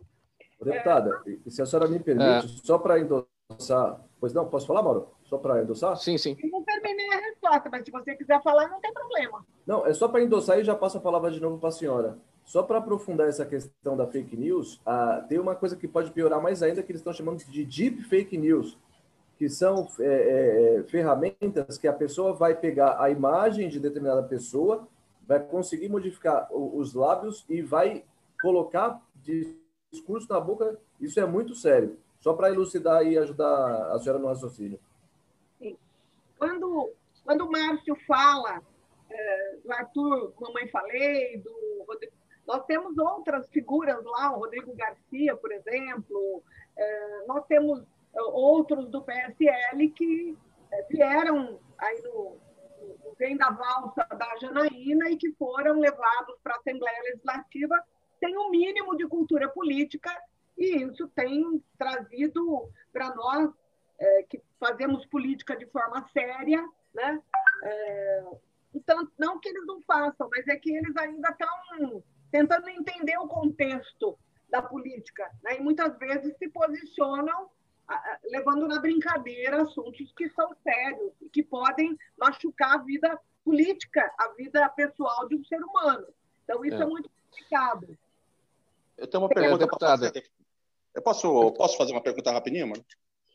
Deputada, 0.62 1.22
é, 1.26 1.49
se 1.49 1.62
a 1.62 1.64
senhora 1.64 1.88
me 1.88 1.99
permite, 1.99 2.44
é. 2.44 2.66
só 2.66 2.76
para 2.76 3.01
endossar. 3.01 3.38
Pois 4.20 4.34
não, 4.34 4.46
posso 4.46 4.66
falar, 4.66 4.82
Mauro? 4.82 5.09
Só 5.24 5.38
para 5.38 5.62
endossar? 5.62 5.96
Sim, 5.96 6.18
sim. 6.18 6.36
Eu 6.42 6.51
não 6.51 6.62
terminei 6.62 7.09
a 7.09 7.18
resposta, 7.18 7.68
mas 7.70 7.84
se 7.84 7.90
você 7.90 8.14
quiser 8.14 8.42
falar, 8.42 8.68
não 8.68 8.80
tem 8.80 8.92
problema. 8.92 9.44
Não, 9.66 9.86
é 9.86 9.94
só 9.94 10.07
para 10.07 10.22
endossar 10.22 10.59
e 10.59 10.64
já 10.64 10.74
passo 10.74 10.99
a 10.99 11.01
palavra 11.01 11.30
de 11.30 11.40
novo 11.40 11.59
para 11.59 11.70
a 11.70 11.72
senhora. 11.72 12.18
Só 12.44 12.62
para 12.62 12.78
aprofundar 12.78 13.28
essa 13.28 13.46
questão 13.46 13.96
da 13.96 14.07
fake 14.07 14.36
news, 14.36 14.80
ah, 14.84 15.24
tem 15.28 15.38
uma 15.38 15.55
coisa 15.55 15.76
que 15.76 15.88
pode 15.88 16.11
piorar 16.11 16.42
mais 16.42 16.62
ainda, 16.62 16.82
que 16.82 16.92
eles 16.92 17.01
estão 17.01 17.12
chamando 17.12 17.38
de 17.38 17.64
deep 17.64 18.03
fake 18.05 18.36
news, 18.36 18.78
que 19.38 19.49
são 19.49 19.88
é, 19.99 20.05
é, 20.05 20.76
é 20.76 20.82
ferramentas 20.84 21.78
que 21.78 21.86
a 21.86 21.92
pessoa 21.92 22.32
vai 22.32 22.55
pegar 22.55 23.01
a 23.03 23.11
imagem 23.11 23.68
de 23.68 23.78
determinada 23.80 24.22
pessoa, 24.22 24.88
vai 25.26 25.40
conseguir 25.40 25.88
modificar 25.88 26.49
os 26.51 26.94
lábios 26.94 27.44
e 27.49 27.61
vai 27.62 28.03
colocar 28.40 29.01
discurso 29.92 30.26
na 30.30 30.40
boca, 30.40 30.78
isso 31.01 31.20
é 31.20 31.26
muito 31.26 31.55
sério. 31.55 31.99
Só 32.20 32.34
para 32.34 32.50
elucidar 32.50 33.06
e 33.06 33.16
ajudar 33.16 33.92
a 33.92 33.98
senhora 33.98 34.20
no 34.20 34.28
raciocínio. 34.28 34.80
Quando, 36.38 36.92
quando 37.24 37.44
o 37.44 37.50
Márcio 37.50 37.96
fala 38.06 38.62
é, 39.10 39.56
do 39.64 39.72
Arthur, 39.72 40.32
Mamãe 40.40 40.68
Falei, 40.68 41.38
do 41.38 41.84
Rodrigo, 41.86 42.12
nós 42.46 42.64
temos 42.64 42.96
outras 42.96 43.46
figuras 43.50 44.02
lá, 44.04 44.32
o 44.32 44.40
Rodrigo 44.40 44.74
Garcia, 44.74 45.36
por 45.36 45.52
exemplo, 45.52 46.42
é, 46.76 47.24
nós 47.26 47.44
temos 47.46 47.82
é, 48.14 48.22
outros 48.22 48.88
do 48.88 49.02
PSL 49.02 49.90
que 49.90 50.36
é, 50.70 50.82
vieram 50.84 51.58
aí 51.76 52.02
no, 52.02 52.36
no 53.04 53.14
vem 53.18 53.36
da 53.36 53.50
valsa 53.50 54.06
da 54.16 54.36
Janaína 54.40 55.10
e 55.10 55.16
que 55.16 55.32
foram 55.32 55.78
levados 55.78 56.36
para 56.42 56.54
a 56.54 56.58
Assembleia 56.58 57.02
Legislativa 57.02 57.84
tem 58.20 58.36
um 58.36 58.50
mínimo 58.50 58.96
de 58.96 59.06
cultura 59.06 59.48
política 59.48 60.10
e 60.59 60.82
isso 60.82 61.06
tem 61.09 61.62
trazido 61.78 62.68
para 62.92 63.14
nós 63.14 63.50
é, 63.98 64.22
que 64.24 64.42
fazemos 64.59 65.06
política 65.06 65.56
de 65.56 65.66
forma 65.66 66.09
séria, 66.12 66.66
né? 66.92 67.22
É, 67.62 68.24
então, 68.74 69.09
não 69.18 69.38
que 69.38 69.48
eles 69.48 69.66
não 69.66 69.80
façam, 69.82 70.28
mas 70.30 70.46
é 70.48 70.56
que 70.56 70.74
eles 70.74 70.96
ainda 70.96 71.28
estão 71.30 72.02
tentando 72.30 72.68
entender 72.68 73.16
o 73.18 73.28
contexto 73.28 74.18
da 74.50 74.61
política, 74.61 75.30
né? 75.42 75.56
E 75.56 75.61
muitas 75.61 75.96
vezes 75.98 76.36
se 76.38 76.48
posicionam 76.48 77.48
levando 78.24 78.68
na 78.68 78.78
brincadeira 78.80 79.62
assuntos 79.62 80.12
que 80.12 80.28
são 80.30 80.54
sérios 80.62 81.12
e 81.22 81.28
que 81.30 81.42
podem 81.42 81.98
machucar 82.18 82.74
a 82.74 82.82
vida 82.82 83.18
política, 83.42 84.12
a 84.18 84.28
vida 84.34 84.68
pessoal 84.70 85.26
de 85.26 85.36
um 85.36 85.44
ser 85.44 85.62
humano. 85.62 86.06
Então, 86.44 86.64
isso 86.64 86.76
é, 86.76 86.82
é 86.82 86.86
muito 86.86 87.09
complicado. 87.09 87.98
Eu 88.96 89.06
tenho 89.06 89.22
uma 89.22 89.28
pergunta 89.28 89.66
fazer. 89.78 90.30
Eu 90.95 91.03
posso, 91.03 91.53
posso 91.53 91.76
fazer 91.76 91.93
uma 91.93 92.03
pergunta 92.03 92.32
rapidinho, 92.32 92.68
mano? 92.68 92.84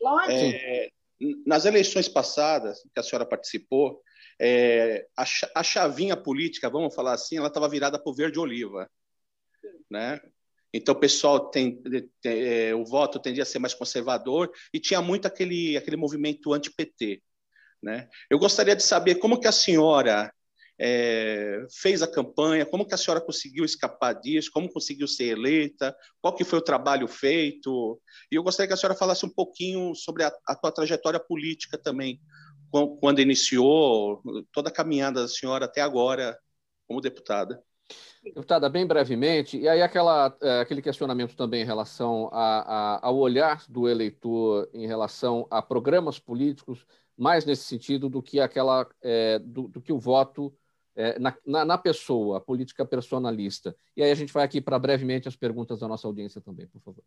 Lógico. 0.00 0.32
É, 0.32 0.88
nas 1.46 1.64
eleições 1.64 2.08
passadas 2.08 2.82
que 2.82 3.00
a 3.00 3.02
senhora 3.02 3.26
participou, 3.26 4.02
é, 4.40 5.06
a, 5.16 5.24
a, 5.54 5.62
chavinha 5.62 6.16
política, 6.16 6.68
vamos 6.68 6.94
falar 6.94 7.12
assim, 7.12 7.36
ela 7.36 7.48
estava 7.48 7.68
virada 7.68 7.98
para 7.98 8.10
o 8.10 8.14
verde 8.14 8.38
oliva, 8.38 8.90
né? 9.90 10.20
Então 10.72 10.92
o 10.92 10.98
pessoal 10.98 11.50
tem, 11.50 11.80
tem 12.20 12.42
é, 12.42 12.74
o 12.74 12.84
voto 12.84 13.20
tendia 13.20 13.44
a 13.44 13.46
ser 13.46 13.60
mais 13.60 13.72
conservador 13.72 14.50
e 14.72 14.80
tinha 14.80 15.00
muito 15.00 15.26
aquele 15.26 15.76
aquele 15.76 15.96
movimento 15.96 16.52
anti-PT, 16.52 17.22
né? 17.80 18.08
Eu 18.28 18.40
gostaria 18.40 18.74
de 18.74 18.82
saber 18.82 19.16
como 19.16 19.38
que 19.38 19.46
a 19.46 19.52
senhora 19.52 20.34
é, 20.78 21.66
fez 21.70 22.02
a 22.02 22.10
campanha, 22.10 22.66
como 22.66 22.86
que 22.86 22.94
a 22.94 22.96
senhora 22.96 23.20
conseguiu 23.20 23.64
escapar 23.64 24.14
disso, 24.14 24.50
como 24.52 24.72
conseguiu 24.72 25.06
ser 25.06 25.26
eleita, 25.26 25.94
qual 26.20 26.34
que 26.34 26.44
foi 26.44 26.58
o 26.58 26.64
trabalho 26.64 27.06
feito, 27.06 28.00
e 28.30 28.34
eu 28.34 28.42
gostaria 28.42 28.68
que 28.68 28.74
a 28.74 28.76
senhora 28.76 28.98
falasse 28.98 29.24
um 29.24 29.30
pouquinho 29.30 29.94
sobre 29.94 30.24
a, 30.24 30.32
a 30.46 30.72
trajetória 30.72 31.20
política 31.20 31.78
também, 31.78 32.20
quando 33.00 33.20
iniciou, 33.20 34.20
toda 34.52 34.68
a 34.68 34.72
caminhada 34.72 35.22
da 35.22 35.28
senhora 35.28 35.66
até 35.66 35.80
agora 35.80 36.36
como 36.88 37.00
deputada. 37.00 37.62
Deputada, 38.22 38.70
bem 38.70 38.86
brevemente, 38.86 39.58
e 39.58 39.68
aí 39.68 39.82
aquela, 39.82 40.34
é, 40.40 40.60
aquele 40.60 40.80
questionamento 40.80 41.36
também 41.36 41.62
em 41.62 41.66
relação 41.66 42.30
a, 42.32 42.96
a, 42.96 43.06
ao 43.06 43.18
olhar 43.18 43.62
do 43.68 43.86
eleitor 43.86 44.68
em 44.72 44.86
relação 44.86 45.46
a 45.50 45.60
programas 45.60 46.18
políticos, 46.18 46.86
mais 47.16 47.44
nesse 47.44 47.64
sentido 47.64 48.08
do 48.08 48.22
que 48.22 48.40
aquela 48.40 48.88
é, 49.02 49.38
do, 49.38 49.68
do, 49.68 49.80
que 49.80 49.92
o 49.92 49.98
voto 49.98 50.52
é, 50.96 51.18
na, 51.18 51.36
na, 51.44 51.64
na, 51.64 51.78
pessoa, 51.78 52.38
a 52.38 52.40
política 52.40 52.84
personalista. 52.84 53.76
E 53.96 54.02
aí 54.02 54.10
a 54.10 54.14
gente 54.14 54.32
vai 54.32 54.44
aqui 54.44 54.60
para 54.60 54.78
brevemente 54.78 55.28
as 55.28 55.36
perguntas 55.36 55.80
da 55.80 55.88
nossa 55.88 56.06
audiência 56.06 56.40
também, 56.40 56.66
por 56.66 56.80
favor. 56.80 57.04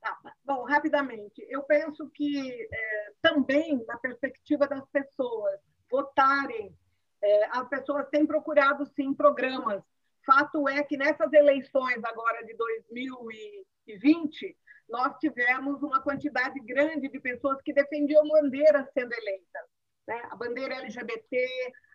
Tá, 0.00 0.16
bom, 0.44 0.64
rapidamente, 0.64 1.44
eu 1.48 1.62
penso 1.62 2.08
que 2.10 2.50
é, 2.50 3.12
também 3.20 3.84
na 3.86 3.98
perspectiva 3.98 4.66
das 4.66 4.84
pessoas 4.90 5.60
votarem, 5.90 6.74
é, 7.22 7.44
as 7.50 7.68
pessoas 7.68 8.08
têm 8.10 8.26
procurado 8.26 8.86
sim 8.94 9.12
programas. 9.12 9.82
Fato 10.24 10.68
é 10.68 10.82
que 10.82 10.96
nessas 10.96 11.32
eleições 11.32 12.02
agora 12.04 12.44
de 12.44 12.54
2020 12.54 14.56
nós 14.88 15.18
tivemos 15.18 15.82
uma 15.82 16.00
quantidade 16.00 16.58
grande 16.60 17.08
de 17.08 17.20
pessoas 17.20 17.60
que 17.62 17.72
defendiam 17.72 18.26
bandeiras 18.26 18.86
sendo 18.92 19.12
eleitas. 19.12 19.77
Né? 20.08 20.18
A 20.30 20.36
bandeira 20.36 20.74
LGBT, 20.76 21.46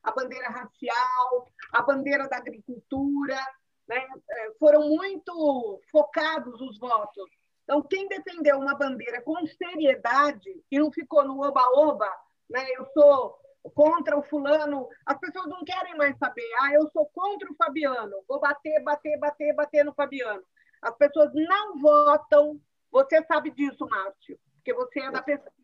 a 0.04 0.12
bandeira 0.12 0.48
racial, 0.48 1.52
a 1.72 1.82
bandeira 1.82 2.30
da 2.30 2.38
agricultura, 2.38 3.40
né? 3.88 4.08
É, 4.30 4.54
foram 4.60 4.88
muito 4.88 5.82
focados 5.92 6.62
os 6.62 6.78
votos. 6.78 7.28
Então, 7.64 7.82
quem 7.82 8.08
defendeu 8.08 8.60
uma 8.60 8.76
bandeira 8.76 9.20
com 9.24 9.36
seriedade 9.48 10.64
e 10.70 10.78
não 10.78 10.92
ficou 10.92 11.26
no 11.26 11.42
oba-oba, 11.42 12.08
né? 12.48 12.64
eu 12.78 12.86
sou 12.94 13.36
contra 13.74 14.16
o 14.16 14.24
fulano, 14.24 14.88
as 15.06 15.18
pessoas 15.18 15.48
não 15.48 15.64
querem 15.64 15.96
mais 15.98 16.16
saber, 16.18 16.48
ah, 16.62 16.74
eu 16.74 16.88
sou 16.92 17.06
contra 17.08 17.50
o 17.50 17.56
Fabiano, 17.56 18.24
vou 18.28 18.40
bater, 18.40 18.84
bater, 18.84 19.18
bater, 19.18 19.56
bater 19.56 19.86
no 19.86 19.94
Fabiano. 19.94 20.44
As 20.82 20.96
pessoas 20.98 21.32
não 21.34 21.80
votam, 21.80 22.60
você 22.92 23.24
sabe 23.24 23.50
disso, 23.52 23.88
Márcio, 23.88 24.38
porque 24.56 24.74
você 24.74 25.00
é 25.00 25.12
da 25.12 25.22
pesquisa. 25.22 25.63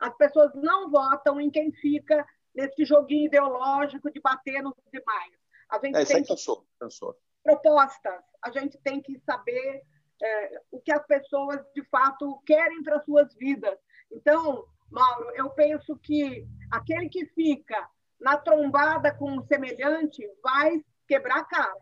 As 0.00 0.16
pessoas 0.16 0.50
não 0.54 0.90
votam 0.90 1.40
em 1.40 1.50
quem 1.50 1.70
fica 1.72 2.26
nesse 2.54 2.84
joguinho 2.84 3.26
ideológico 3.26 4.10
de 4.10 4.20
bater 4.20 4.62
nos 4.62 4.74
demais. 4.90 5.32
A 5.68 5.78
gente 5.78 5.96
é, 5.96 6.04
tem 6.04 6.24
cansou, 6.24 6.66
cansou. 6.80 7.16
propostas, 7.44 8.22
a 8.42 8.50
gente 8.50 8.78
tem 8.78 9.00
que 9.00 9.20
saber 9.20 9.82
é, 10.22 10.62
o 10.70 10.80
que 10.80 10.92
as 10.92 11.06
pessoas 11.06 11.60
de 11.74 11.84
fato 11.84 12.42
querem 12.46 12.82
para 12.82 13.02
suas 13.04 13.32
vidas. 13.34 13.78
Então, 14.10 14.64
Mauro, 14.90 15.30
eu 15.36 15.50
penso 15.50 15.96
que 15.98 16.46
aquele 16.70 17.08
que 17.08 17.26
fica 17.26 17.88
na 18.20 18.36
trombada 18.36 19.14
com 19.14 19.38
o 19.38 19.46
semelhante 19.46 20.26
vai 20.42 20.84
quebrar 21.06 21.38
a 21.38 21.44
cara. 21.44 21.80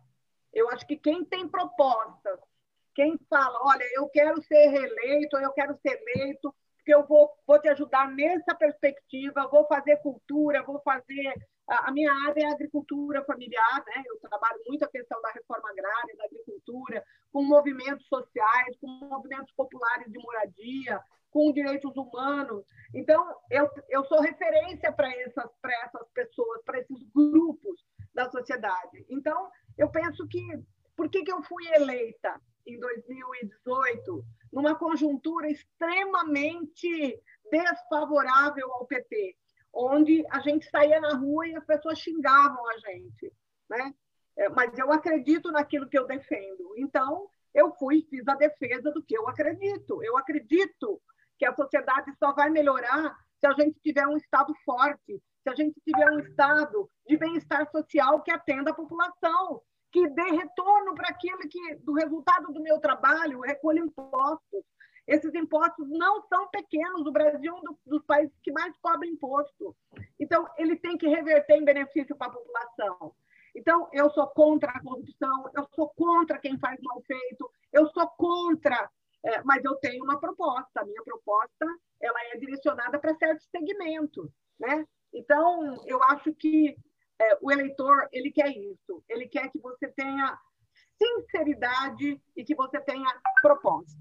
Eu 0.53 0.69
acho 0.71 0.87
que 0.87 0.97
quem 0.97 1.25
tem 1.25 1.49
propostas, 1.49 2.39
quem 2.95 3.19
fala, 3.29 3.59
olha, 3.63 3.85
eu 3.95 4.09
quero 4.09 4.43
ser 4.43 4.69
reeleito, 4.69 5.37
eu 5.37 5.53
quero 5.53 5.79
ser 5.81 6.01
eleito, 6.01 6.55
porque 6.89 6.95
eu 6.95 7.07
vou, 7.07 7.31
vou 7.47 7.61
te 7.61 7.69
ajudar 7.69 8.11
nessa 8.13 8.55
perspectiva, 8.55 9.47
vou 9.53 9.67
fazer 9.67 9.99
cultura, 9.99 10.63
vou 10.63 10.81
fazer. 10.81 11.35
A 11.69 11.93
minha 11.93 12.11
área 12.27 12.45
é 12.45 12.51
agricultura 12.51 13.23
familiar, 13.27 13.85
né? 13.87 14.03
eu 14.07 14.19
trabalho 14.21 14.59
muito 14.67 14.85
a 14.87 14.89
questão 14.89 15.21
da 15.21 15.31
reforma 15.33 15.69
agrária, 15.69 16.17
da 16.17 16.25
agricultura, 16.25 17.05
com 17.31 17.43
movimentos 17.43 18.07
sociais, 18.07 18.75
com 18.81 18.87
movimentos 18.87 19.53
populares 19.55 20.11
de 20.11 20.19
moradia, 20.19 20.99
com 21.31 21.53
direitos 21.53 21.95
humanos. 21.95 22.65
Então, 22.95 23.37
eu, 23.51 23.69
eu 23.91 24.03
sou 24.07 24.23
referência 24.23 24.91
para 24.91 25.11
essas, 25.11 25.51
essas 25.63 26.09
pessoas, 26.15 26.63
para 26.65 26.79
esses 26.79 27.03
grupos 27.15 27.85
da 28.15 28.31
sociedade. 28.31 29.05
Então, 29.11 29.51
eu 29.77 29.91
penso 29.91 30.27
que. 30.27 30.41
Por 30.97 31.09
que, 31.09 31.23
que 31.23 31.31
eu 31.31 31.41
fui 31.45 31.65
eleita 31.75 32.41
em 32.69 32.79
2018, 32.79 34.25
numa 34.53 34.75
conjuntura 34.75 35.49
extremamente 35.51 37.21
desfavorável 37.51 38.73
ao 38.73 38.87
PT, 38.87 39.37
onde 39.73 40.25
a 40.31 40.41
gente 40.41 40.69
saía 40.69 41.01
na 41.01 41.15
rua 41.15 41.47
e 41.47 41.57
as 41.57 41.65
pessoas 41.65 41.99
xingavam 41.99 42.69
a 42.69 42.79
gente, 42.79 43.33
né? 43.69 43.95
É, 44.37 44.49
mas 44.51 44.77
eu 44.79 44.93
acredito 44.93 45.51
naquilo 45.51 45.89
que 45.89 45.99
eu 45.99 46.07
defendo. 46.07 46.75
Então, 46.77 47.29
eu 47.53 47.73
fui 47.73 48.07
fiz 48.09 48.27
a 48.29 48.35
defesa 48.35 48.91
do 48.93 49.03
que 49.03 49.17
eu 49.17 49.29
acredito. 49.29 50.03
Eu 50.03 50.17
acredito 50.17 51.01
que 51.39 51.45
a 51.45 51.55
sociedade 51.55 52.13
só 52.19 52.33
vai 52.33 52.51
melhorar 52.51 53.17
se 53.41 53.47
a 53.47 53.53
gente 53.53 53.81
tiver 53.81 54.07
um 54.07 54.17
Estado 54.17 54.53
forte, 54.65 55.23
se 55.43 55.51
a 55.51 55.55
gente 55.55 55.81
tiver 55.81 56.11
um 56.11 56.21
Estado 56.21 56.89
de 57.07 57.17
bem-estar 57.17 57.69
social 57.71 58.23
que 58.23 58.31
atenda 58.31 58.71
a 58.71 58.75
população, 58.75 59.63
que 59.91 60.09
dê 60.09 60.31
retorno 60.31 60.95
para 60.95 61.09
aquilo 61.09 61.39
que, 61.39 61.77
do 61.77 61.93
resultado 61.95 62.53
do 62.53 62.63
meu 62.63 62.79
trabalho, 62.79 63.41
recolha 63.41 63.81
impostos. 63.81 64.65
Esses 65.07 65.35
impostos 65.35 65.89
não 65.89 66.23
são 66.29 66.49
pequenos. 66.49 67.07
O 67.07 67.13
Brasil 67.13 67.57
é 67.57 67.71
um 67.71 67.77
dos 67.87 68.05
países 68.05 68.35
que 68.43 68.53
mais 68.53 68.77
cobra 68.79 69.07
imposto. 69.07 69.75
Então, 70.21 70.47
ele 70.59 70.77
tem 70.77 70.99
que 70.99 71.09
reverter 71.09 71.57
em 71.57 71.65
benefício 71.65 72.15
para 72.15 72.27
a 72.29 72.33
população. 72.33 73.15
Então, 73.57 73.89
eu 73.93 74.11
sou 74.11 74.27
contra 74.29 74.71
a 74.71 74.83
corrupção, 74.83 75.51
eu 75.57 75.67
sou 75.75 75.89
contra 75.97 76.39
quem 76.39 76.59
faz 76.59 76.79
mal 76.83 77.01
feito, 77.03 77.51
eu 77.73 77.89
sou 77.89 78.07
contra 78.09 78.91
é, 79.25 79.43
mas 79.43 79.65
eu 79.65 79.75
tenho 79.77 80.05
uma 80.05 80.21
proposta. 80.21 80.81
A 80.81 80.85
minha 80.85 81.03
proposta 81.03 81.67
ela 82.01 82.19
é 82.33 82.39
direcionada 82.39 82.99
para 82.99 83.17
certos 83.17 83.47
segmentos, 83.51 84.31
né? 84.59 84.87
Então, 85.13 85.83
eu 85.87 86.03
acho 86.05 86.33
que 86.35 86.77
é, 87.21 87.39
o 87.41 87.51
eleitor 87.51 88.09
ele 88.13 88.31
quer 88.31 88.49
isso. 88.49 89.03
Ele 89.09 89.27
quer 89.29 89.51
que 89.51 89.59
você 89.59 89.89
tenha 89.89 90.39
sinceridade 91.01 92.21
e 92.37 92.45
que 92.45 92.55
você 92.55 92.81
tenha 92.81 93.09
proposta. 93.43 93.97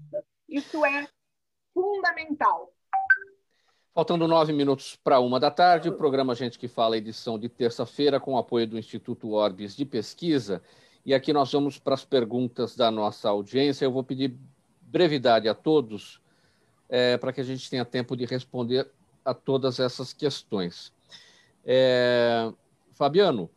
Isso 0.48 0.84
é 0.84 1.06
fundamental. 1.74 2.72
Faltando 3.94 4.28
nove 4.28 4.52
minutos 4.52 4.96
para 4.96 5.18
uma 5.18 5.40
da 5.40 5.50
tarde, 5.50 5.88
o 5.88 5.96
programa 5.96 6.34
Gente 6.34 6.58
que 6.58 6.68
Fala, 6.68 6.96
edição 6.96 7.38
de 7.38 7.48
terça-feira, 7.48 8.20
com 8.20 8.38
apoio 8.38 8.66
do 8.66 8.78
Instituto 8.78 9.32
Orbis 9.32 9.74
de 9.74 9.84
Pesquisa. 9.84 10.62
E 11.04 11.12
aqui 11.12 11.32
nós 11.32 11.50
vamos 11.50 11.78
para 11.78 11.94
as 11.94 12.04
perguntas 12.04 12.76
da 12.76 12.90
nossa 12.90 13.28
audiência. 13.28 13.84
Eu 13.84 13.92
vou 13.92 14.04
pedir 14.04 14.36
brevidade 14.80 15.48
a 15.48 15.54
todos, 15.54 16.20
é, 16.88 17.16
para 17.16 17.32
que 17.32 17.40
a 17.40 17.44
gente 17.44 17.68
tenha 17.68 17.84
tempo 17.84 18.16
de 18.16 18.24
responder 18.24 18.88
a 19.24 19.34
todas 19.34 19.80
essas 19.80 20.12
questões. 20.12 20.92
É, 21.64 22.52
Fabiano, 22.98 23.48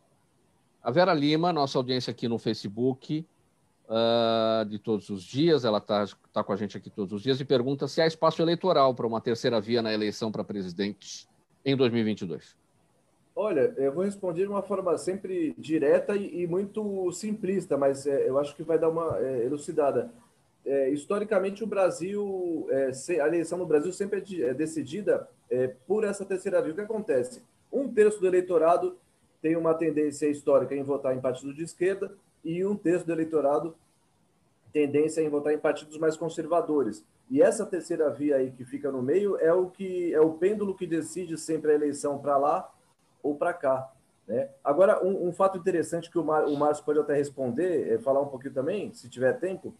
a 0.80 0.90
Vera 0.92 1.12
Lima, 1.12 1.52
nossa 1.52 1.76
audiência 1.76 2.12
aqui 2.12 2.28
no 2.28 2.38
Facebook, 2.38 3.26
uh, 3.88 4.64
de 4.64 4.78
todos 4.78 5.10
os 5.10 5.24
dias, 5.24 5.64
ela 5.64 5.78
está 5.78 6.06
tá 6.32 6.44
com 6.44 6.52
a 6.52 6.56
gente 6.56 6.76
aqui 6.76 6.88
todos 6.88 7.12
os 7.12 7.22
dias 7.22 7.40
e 7.40 7.44
pergunta 7.44 7.88
se 7.88 8.00
há 8.00 8.06
espaço 8.06 8.40
eleitoral 8.40 8.94
para 8.94 9.04
uma 9.04 9.20
terceira 9.20 9.60
via 9.60 9.82
na 9.82 9.92
eleição 9.92 10.30
para 10.30 10.44
presidente 10.44 11.28
em 11.64 11.76
2022. 11.76 12.56
Olha, 13.34 13.74
eu 13.76 13.92
vou 13.92 14.04
responder 14.04 14.42
de 14.42 14.48
uma 14.48 14.62
forma 14.62 14.96
sempre 14.96 15.54
direta 15.58 16.14
e, 16.14 16.42
e 16.42 16.46
muito 16.46 17.10
simplista, 17.10 17.76
mas 17.76 18.06
é, 18.06 18.28
eu 18.28 18.38
acho 18.38 18.54
que 18.54 18.62
vai 18.62 18.78
dar 18.78 18.90
uma 18.90 19.18
é, 19.18 19.44
elucidada 19.44 20.12
é, 20.64 20.90
historicamente 20.90 21.64
o 21.64 21.66
Brasil, 21.66 22.68
é, 22.70 22.92
a 23.20 23.26
eleição 23.26 23.58
no 23.58 23.66
Brasil 23.66 23.92
sempre 23.92 24.22
é, 24.40 24.50
é 24.50 24.54
decidida 24.54 25.28
é, 25.50 25.66
por 25.66 26.04
essa 26.04 26.24
terceira 26.24 26.62
via. 26.62 26.70
O 26.70 26.74
que 26.76 26.80
acontece? 26.80 27.42
Um 27.72 27.92
terço 27.92 28.20
do 28.20 28.26
eleitorado 28.28 28.96
tem 29.42 29.56
uma 29.56 29.74
tendência 29.74 30.26
histórica 30.28 30.74
em 30.74 30.82
votar 30.82 31.14
em 31.14 31.20
partidos 31.20 31.54
de 31.54 31.64
esquerda 31.64 32.14
e 32.44 32.64
um 32.64 32.76
terço 32.76 33.04
do 33.04 33.12
eleitorado 33.12 33.74
tendência 34.72 35.20
em 35.20 35.28
votar 35.28 35.52
em 35.52 35.58
partidos 35.58 35.98
mais 35.98 36.16
conservadores. 36.16 37.04
E 37.30 37.42
essa 37.42 37.66
terceira 37.66 38.08
via 38.10 38.36
aí 38.36 38.50
que 38.50 38.64
fica 38.64 38.90
no 38.90 39.02
meio 39.02 39.36
é 39.38 39.52
o 39.52 39.68
que 39.68 40.14
é 40.14 40.20
o 40.20 40.32
pêndulo 40.32 40.74
que 40.74 40.86
decide 40.86 41.36
sempre 41.36 41.72
a 41.72 41.74
eleição 41.74 42.18
para 42.18 42.38
lá 42.38 42.72
ou 43.22 43.34
para 43.36 43.52
cá. 43.52 43.92
Né? 44.26 44.48
Agora, 44.62 45.04
um, 45.04 45.28
um, 45.28 45.32
fato 45.32 45.58
interessante 45.58 46.10
que 46.10 46.18
o, 46.18 46.24
Mar, 46.24 46.44
o 46.46 46.56
Márcio 46.56 46.84
pode 46.84 46.98
até 46.98 47.14
responder, 47.14 47.92
é, 47.92 47.98
falar 47.98 48.20
um 48.20 48.28
pouquinho 48.28 48.54
também, 48.54 48.92
se 48.94 49.08
tiver 49.08 49.32
tempo, 49.34 49.74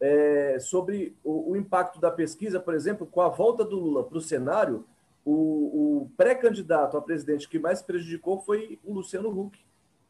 é, 0.00 0.58
sobre 0.58 1.16
o, 1.22 1.52
o, 1.52 1.56
impacto 1.56 2.00
da 2.00 2.10
pesquisa, 2.10 2.58
por 2.58 2.74
exemplo, 2.74 3.06
com 3.06 3.20
a 3.20 3.28
volta 3.28 3.64
do 3.64 3.78
Lula 3.78 4.04
para 4.04 4.16
o 4.16 4.20
cenário, 4.20 4.84
o, 5.24 6.10
pré-candidato 6.16 6.96
a 6.96 7.02
presidente 7.02 7.48
que 7.48 7.58
mais 7.58 7.82
prejudicou 7.82 8.40
foi 8.40 8.78
o 8.84 8.92
Luciano 8.92 9.28
Huck. 9.28 9.58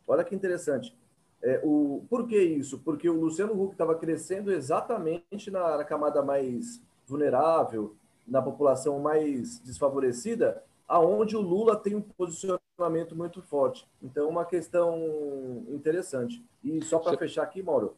Olha 0.07 0.25
que 0.25 0.35
interessante. 0.35 0.97
É, 1.43 1.61
o, 1.65 2.05
por 2.09 2.27
que 2.27 2.41
isso? 2.41 2.79
Porque 2.81 3.09
o 3.09 3.19
Luciano 3.19 3.61
Huck 3.61 3.73
estava 3.73 3.95
crescendo 3.95 4.53
exatamente 4.53 5.51
na, 5.51 5.79
na, 5.79 5.85
camada 5.85 6.23
mais 6.23 6.83
vulnerável, 7.07 7.95
na 8.27 8.43
população 8.43 8.99
mais 8.99 9.59
desfavorecida, 9.61 10.63
aonde 10.87 11.37
o 11.37 11.41
Lula 11.41 11.77
tem 11.77 11.95
um 11.95 12.03
posicionamento 12.03 13.17
muito 13.17 13.41
forte. 13.43 13.89
Então, 14.03 14.29
uma 14.29 14.45
questão 14.45 15.65
interessante. 15.69 16.45
E 16.63 16.83
só 16.85 16.99
para 16.99 17.17
fechar 17.17 17.43
aqui, 17.43 17.63
Mauro, 17.63 17.97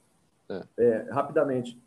é. 0.49 0.63
É, 0.77 1.07
rapidamente. 1.11 1.81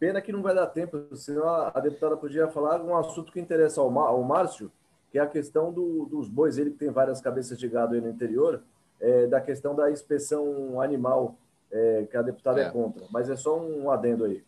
É, 0.00 0.06
é, 0.06 0.08
pena 0.08 0.20
que 0.20 0.32
não 0.32 0.42
vai 0.42 0.54
dar 0.54 0.66
tempo, 0.66 1.04
senão 1.16 1.48
a, 1.48 1.80
deputada 1.80 2.16
podia 2.16 2.48
falar 2.48 2.80
um 2.82 2.96
assunto 2.96 3.32
que 3.32 3.40
interessa 3.40 3.80
ao, 3.80 3.98
ao 3.98 4.22
Márcio, 4.22 4.70
que 5.10 5.18
é 5.18 5.22
a 5.22 5.26
questão 5.26 5.72
do, 5.72 6.06
dos 6.06 6.28
bois, 6.28 6.58
ele 6.58 6.70
que 6.70 6.78
tem 6.78 6.90
várias 6.90 7.20
cabeças 7.20 7.58
de 7.58 7.68
gado 7.68 7.94
aí 7.94 8.00
no 8.00 8.08
interior, 8.08 8.62
é, 9.00 9.26
da 9.26 9.40
questão 9.40 9.74
da 9.74 9.90
inspeção 9.90 10.80
animal, 10.80 11.36
é, 11.70 12.06
que 12.10 12.16
a 12.16 12.22
deputada 12.22 12.60
é. 12.60 12.70
contra. 12.70 13.04
Mas 13.10 13.28
é 13.28 13.36
só 13.36 13.58
um 13.58 13.90
adendo 13.90 14.24
aí. 14.24 14.42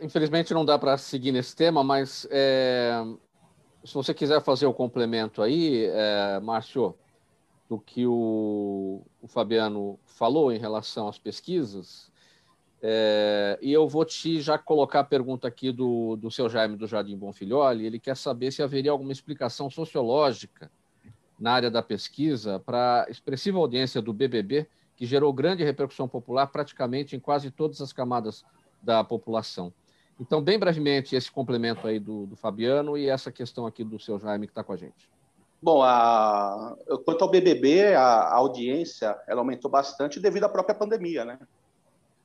infelizmente 0.00 0.54
não 0.54 0.64
dá 0.64 0.78
para 0.78 0.96
seguir 0.96 1.32
nesse 1.32 1.54
tema, 1.54 1.82
mas 1.82 2.28
se 3.84 3.94
você 3.94 4.12
quiser 4.12 4.40
fazer 4.42 4.66
o 4.66 4.74
complemento 4.74 5.42
aí, 5.42 5.88
Márcio, 6.42 6.94
do 7.68 7.78
que 7.78 8.04
o, 8.04 9.00
o 9.22 9.28
Fabiano 9.28 9.98
falou 10.04 10.52
em 10.52 10.58
relação 10.58 11.06
às 11.06 11.18
pesquisas. 11.18 12.09
É, 12.82 13.58
e 13.60 13.72
eu 13.72 13.86
vou 13.86 14.04
te 14.04 14.40
já 14.40 14.56
colocar 14.56 15.00
a 15.00 15.04
pergunta 15.04 15.46
aqui 15.46 15.70
do, 15.70 16.16
do 16.16 16.30
seu 16.30 16.48
Jaime 16.48 16.76
do 16.76 16.86
Jardim 16.86 17.16
Bonfilholi. 17.16 17.84
Ele 17.84 17.98
quer 17.98 18.16
saber 18.16 18.50
se 18.50 18.62
haveria 18.62 18.90
alguma 18.90 19.12
explicação 19.12 19.68
sociológica 19.68 20.70
na 21.38 21.52
área 21.52 21.70
da 21.70 21.82
pesquisa 21.82 22.58
para 22.58 23.04
a 23.06 23.10
expressiva 23.10 23.58
audiência 23.58 24.00
do 24.00 24.12
BBB, 24.12 24.66
que 24.96 25.06
gerou 25.06 25.32
grande 25.32 25.64
repercussão 25.64 26.06
popular 26.08 26.46
praticamente 26.46 27.16
em 27.16 27.20
quase 27.20 27.50
todas 27.50 27.80
as 27.80 27.92
camadas 27.92 28.44
da 28.82 29.02
população. 29.04 29.72
Então, 30.18 30.42
bem 30.42 30.58
brevemente, 30.58 31.16
esse 31.16 31.30
complemento 31.30 31.86
aí 31.86 31.98
do, 31.98 32.26
do 32.26 32.36
Fabiano 32.36 32.96
e 32.96 33.08
essa 33.08 33.32
questão 33.32 33.66
aqui 33.66 33.82
do 33.82 33.98
seu 33.98 34.18
Jaime 34.18 34.46
que 34.46 34.50
está 34.50 34.62
com 34.62 34.72
a 34.72 34.76
gente. 34.76 35.08
Bom, 35.62 35.82
a... 35.82 36.76
quanto 37.04 37.22
ao 37.22 37.30
BBB, 37.30 37.94
a 37.94 38.34
audiência 38.34 39.18
ela 39.26 39.40
aumentou 39.40 39.70
bastante 39.70 40.20
devido 40.20 40.44
à 40.44 40.48
própria 40.48 40.74
pandemia, 40.74 41.24
né? 41.24 41.38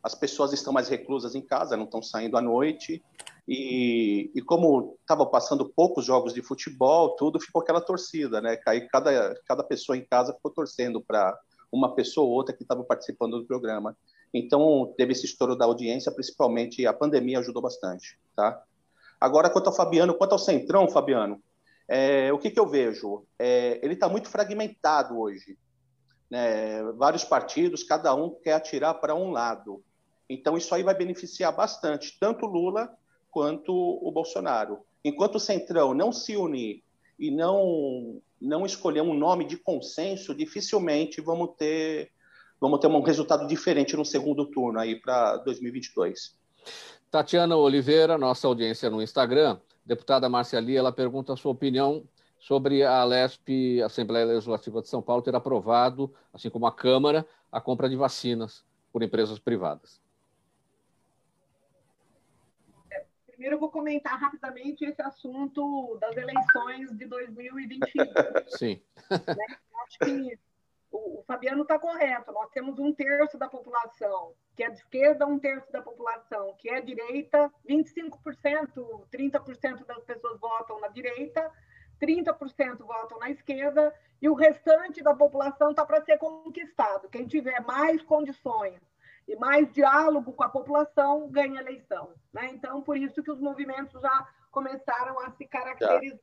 As 0.05 0.13
pessoas 0.13 0.53
estão 0.53 0.71
mais 0.71 0.87
reclusas 0.87 1.33
em 1.33 1.41
casa, 1.41 1.75
não 1.75 1.85
estão 1.85 1.99
saindo 1.99 2.37
à 2.37 2.41
noite, 2.41 3.03
e, 3.47 4.29
e 4.35 4.41
como 4.43 4.99
estavam 5.01 5.25
passando 5.25 5.67
poucos 5.75 6.05
jogos 6.05 6.31
de 6.31 6.43
futebol, 6.43 7.15
tudo 7.15 7.39
ficou 7.39 7.59
aquela 7.59 7.81
torcida, 7.81 8.39
né? 8.39 8.59
Aí 8.67 8.87
cada, 8.87 9.33
cada 9.47 9.63
pessoa 9.63 9.97
em 9.97 10.05
casa 10.05 10.31
ficou 10.31 10.51
torcendo 10.51 11.01
para 11.01 11.35
uma 11.71 11.95
pessoa 11.95 12.27
ou 12.27 12.33
outra 12.33 12.55
que 12.55 12.61
estava 12.61 12.83
participando 12.83 13.39
do 13.39 13.47
programa. 13.47 13.97
Então, 14.31 14.93
teve 14.95 15.13
esse 15.13 15.25
estouro 15.25 15.55
da 15.55 15.65
audiência, 15.65 16.11
principalmente 16.11 16.85
a 16.85 16.93
pandemia 16.93 17.39
ajudou 17.39 17.63
bastante, 17.63 18.19
tá? 18.35 18.61
Agora, 19.19 19.49
quanto 19.49 19.67
ao 19.67 19.75
Fabiano, 19.75 20.13
quanto 20.13 20.33
ao 20.33 20.39
Centrão, 20.39 20.87
Fabiano, 20.87 21.41
é, 21.87 22.31
o 22.31 22.37
que, 22.37 22.51
que, 22.51 22.59
eu 22.59 22.67
vejo? 22.67 23.25
É, 23.39 23.79
ele 23.83 23.95
está 23.95 24.07
muito 24.07 24.29
fragmentado 24.29 25.17
hoje. 25.17 25.57
Né? 26.29 26.83
Vários 26.93 27.23
partidos, 27.23 27.83
cada 27.83 28.13
um 28.13 28.29
quer 28.29 28.53
atirar 28.53 28.95
para 28.95 29.15
um 29.15 29.31
lado. 29.31 29.83
Então, 30.29 30.57
isso 30.57 30.73
aí 30.73 30.83
vai 30.83 30.95
beneficiar 30.95 31.55
bastante 31.55 32.17
tanto 32.19 32.45
Lula 32.45 32.89
quanto 33.29 33.73
o 33.73 34.11
Bolsonaro. 34.11 34.79
Enquanto 35.03 35.35
o 35.35 35.39
Centrão 35.39 35.93
não 35.93 36.11
se 36.11 36.35
unir 36.35 36.83
e 37.19 37.29
não, 37.29 38.21
não 38.41 38.65
escolher 38.65 39.01
um 39.01 39.13
nome 39.13 39.45
de 39.45 39.57
consenso, 39.57 40.33
dificilmente 40.33 41.21
vamos 41.21 41.51
ter 41.57 42.11
vamos 42.59 42.79
ter 42.79 42.87
um 42.87 43.01
resultado 43.01 43.45
diferente 43.45 43.95
no 43.95 44.05
segundo 44.05 44.45
turno 44.45 44.79
aí 44.79 44.95
para 44.95 45.37
2022. 45.37 46.35
Tatiana 47.11 47.55
Oliveira, 47.55 48.17
nossa 48.17 48.47
audiência 48.47 48.89
no 48.89 49.01
Instagram, 49.01 49.59
deputada 49.85 50.29
Márcia 50.29 50.59
Lia, 50.59 50.79
ela 50.79 50.91
pergunta 50.91 51.33
a 51.33 51.37
sua 51.37 51.51
opinião 51.51 52.03
sobre 52.39 52.83
a 52.83 53.03
LESP, 53.03 53.81
Assembleia 53.81 54.25
Legislativa 54.25 54.81
de 54.81 54.87
São 54.87 55.01
Paulo, 55.01 55.21
ter 55.21 55.35
aprovado, 55.35 56.13
assim 56.33 56.49
como 56.49 56.65
a 56.65 56.71
Câmara, 56.71 57.25
a 57.51 57.59
compra 57.59 57.89
de 57.89 57.95
vacinas 57.95 58.63
por 58.91 59.03
empresas 59.03 59.39
privadas. 59.39 60.04
Primeiro, 63.45 63.57
eu 63.57 63.59
vou 63.59 63.69
comentar 63.69 64.19
rapidamente 64.19 64.83
esse 64.83 64.99
assunto 65.03 65.99
das 66.01 66.17
eleições 66.17 66.97
de 66.97 67.05
2021. 67.05 68.03
Sim. 68.57 68.81
Né? 69.11 69.57
Acho 69.85 69.99
que 69.99 70.39
o, 70.91 71.23
Fabiano 71.27 71.61
está 71.61 71.77
correto. 71.77 72.31
Nós 72.31 72.49
temos 72.49 72.79
um 72.79 72.91
terço 72.91 73.37
da 73.37 73.47
população 73.47 74.33
que 74.55 74.63
é 74.63 74.69
de 74.71 74.79
esquerda, 74.79 75.27
um 75.27 75.37
terço 75.37 75.71
da 75.71 75.79
população 75.79 76.55
que 76.57 76.71
é 76.71 76.81
direita, 76.81 77.51
25%, 77.69 78.17
30% 79.13 79.85
das 79.85 80.03
pessoas 80.03 80.39
votam 80.39 80.79
na 80.79 80.87
direita, 80.87 81.51
30% 82.01 82.79
votam 82.79 83.19
na 83.19 83.29
esquerda, 83.29 83.93
e 84.19 84.27
o 84.27 84.33
restante 84.33 85.03
da 85.03 85.13
população 85.13 85.69
está 85.69 85.85
para 85.85 86.03
ser 86.03 86.17
conquistado. 86.17 87.09
Quem 87.09 87.27
tiver 87.27 87.61
mais 87.61 88.01
condições 88.01 88.81
e 89.27 89.35
mais 89.35 89.71
diálogo 89.73 90.33
com 90.33 90.43
a 90.43 90.49
população 90.49 91.29
ganha 91.29 91.59
eleição. 91.59 92.13
Né? 92.31 92.51
Então, 92.53 92.81
por 92.81 92.97
isso 92.97 93.23
que 93.23 93.31
os 93.31 93.39
movimentos 93.39 94.01
já 94.01 94.27
começaram 94.51 95.19
a 95.19 95.31
se 95.31 95.45
caracterizar. 95.45 96.19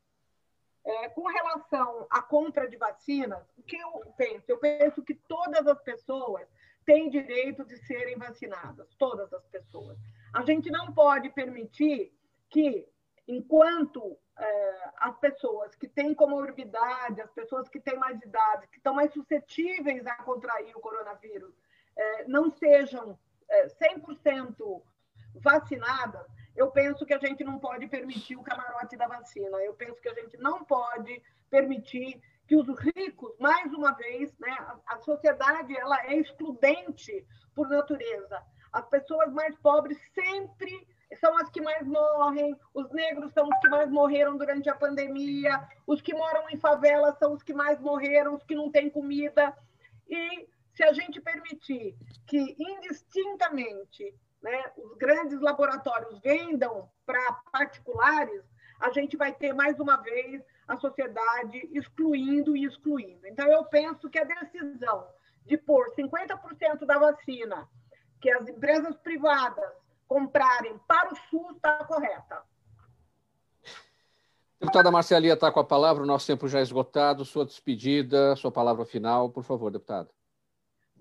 É, 0.85 1.07
com 1.09 1.25
relação 1.25 2.05
à 2.09 2.21
compra 2.21 2.67
de 2.67 2.75
vacinas, 2.75 3.41
o 3.57 3.63
que 3.63 3.77
eu 3.77 4.03
penso? 4.17 4.43
Eu 4.49 4.57
penso 4.57 5.01
que 5.01 5.15
todas 5.15 5.65
as 5.65 5.81
pessoas 5.81 6.45
têm 6.85 7.09
direito 7.09 7.63
de 7.63 7.77
serem 7.85 8.17
vacinadas, 8.17 8.93
todas 8.95 9.31
as 9.31 9.45
pessoas. 9.47 9.97
A 10.33 10.43
gente 10.43 10.69
não 10.69 10.91
pode 10.91 11.29
permitir 11.29 12.13
que, 12.49 12.85
enquanto 13.25 14.17
é, 14.37 14.89
as 14.97 15.17
pessoas 15.19 15.73
que 15.75 15.87
têm 15.87 16.13
comorbidade, 16.13 17.21
as 17.21 17.31
pessoas 17.31 17.69
que 17.69 17.79
têm 17.79 17.97
mais 17.97 18.21
idade, 18.21 18.67
que 18.67 18.77
estão 18.77 18.93
mais 18.93 19.13
suscetíveis 19.13 20.05
a 20.05 20.15
contrair 20.15 20.75
o 20.75 20.81
coronavírus, 20.81 21.53
não 22.27 22.49
sejam 22.51 23.17
é, 23.49 23.67
100% 23.67 24.81
vacinadas, 25.35 26.25
eu 26.55 26.69
penso 26.69 27.05
que 27.05 27.13
a 27.13 27.19
gente 27.19 27.43
não 27.43 27.59
pode 27.59 27.87
permitir 27.87 28.35
o 28.35 28.43
camarote 28.43 28.95
da 28.95 29.07
vacina. 29.07 29.57
Eu 29.57 29.73
penso 29.73 29.99
que 29.99 30.09
a 30.09 30.13
gente 30.13 30.37
não 30.37 30.63
pode 30.63 31.21
permitir 31.49 32.21
que 32.47 32.55
os 32.55 32.67
ricos, 32.95 33.33
mais 33.39 33.73
uma 33.73 33.93
vez, 33.93 34.31
né, 34.37 34.55
a 34.85 34.97
sociedade 34.99 35.75
ela 35.75 35.99
é 36.05 36.15
excludente 36.15 37.25
por 37.55 37.69
natureza. 37.69 38.43
As 38.71 38.85
pessoas 38.87 39.31
mais 39.31 39.55
pobres 39.57 39.97
sempre 40.13 40.87
são 41.19 41.37
as 41.37 41.49
que 41.49 41.61
mais 41.61 41.85
morrem, 41.85 42.55
os 42.73 42.89
negros 42.91 43.31
são 43.33 43.47
os 43.47 43.59
que 43.59 43.69
mais 43.69 43.89
morreram 43.89 44.35
durante 44.35 44.69
a 44.69 44.75
pandemia, 44.75 45.67
os 45.85 46.01
que 46.01 46.13
moram 46.13 46.49
em 46.49 46.57
favelas 46.57 47.17
são 47.17 47.33
os 47.33 47.43
que 47.43 47.53
mais 47.53 47.79
morreram, 47.79 48.35
os 48.35 48.43
que 48.43 48.55
não 48.55 48.71
têm 48.71 48.89
comida. 48.89 49.55
E 50.09 50.47
se 50.73 50.83
a 50.83 50.91
gente 50.93 51.21
permitir 51.21 51.95
que 52.25 52.55
indistintamente 52.59 54.13
né, 54.41 54.71
os 54.77 54.97
grandes 54.97 55.39
laboratórios 55.39 56.19
vendam 56.19 56.89
para 57.05 57.33
particulares, 57.51 58.43
a 58.79 58.91
gente 58.91 59.15
vai 59.15 59.33
ter 59.33 59.53
mais 59.53 59.79
uma 59.79 59.97
vez 59.97 60.43
a 60.67 60.77
sociedade 60.77 61.69
excluindo 61.71 62.55
e 62.55 62.65
excluindo. 62.65 63.25
Então, 63.27 63.47
eu 63.47 63.63
penso 63.65 64.09
que 64.09 64.19
a 64.19 64.23
decisão 64.23 65.07
de 65.45 65.57
pôr 65.57 65.93
50% 65.95 66.85
da 66.85 66.97
vacina 66.97 67.69
que 68.19 68.29
as 68.31 68.47
empresas 68.47 68.95
privadas 68.97 69.71
comprarem 70.07 70.77
para 70.87 71.13
o 71.13 71.15
SUS 71.29 71.55
está 71.55 71.83
correta. 71.83 72.41
Deputada 74.59 74.91
Marcelia 74.91 75.33
está 75.33 75.51
com 75.51 75.59
a 75.59 75.63
palavra, 75.63 76.03
o 76.03 76.05
nosso 76.05 76.25
tempo 76.25 76.47
já 76.47 76.59
é 76.59 76.61
esgotado. 76.61 77.25
Sua 77.25 77.45
despedida, 77.45 78.33
sua 78.37 78.49
palavra 78.49 78.85
final, 78.85 79.29
por 79.29 79.43
favor, 79.43 79.69
deputada. 79.69 80.09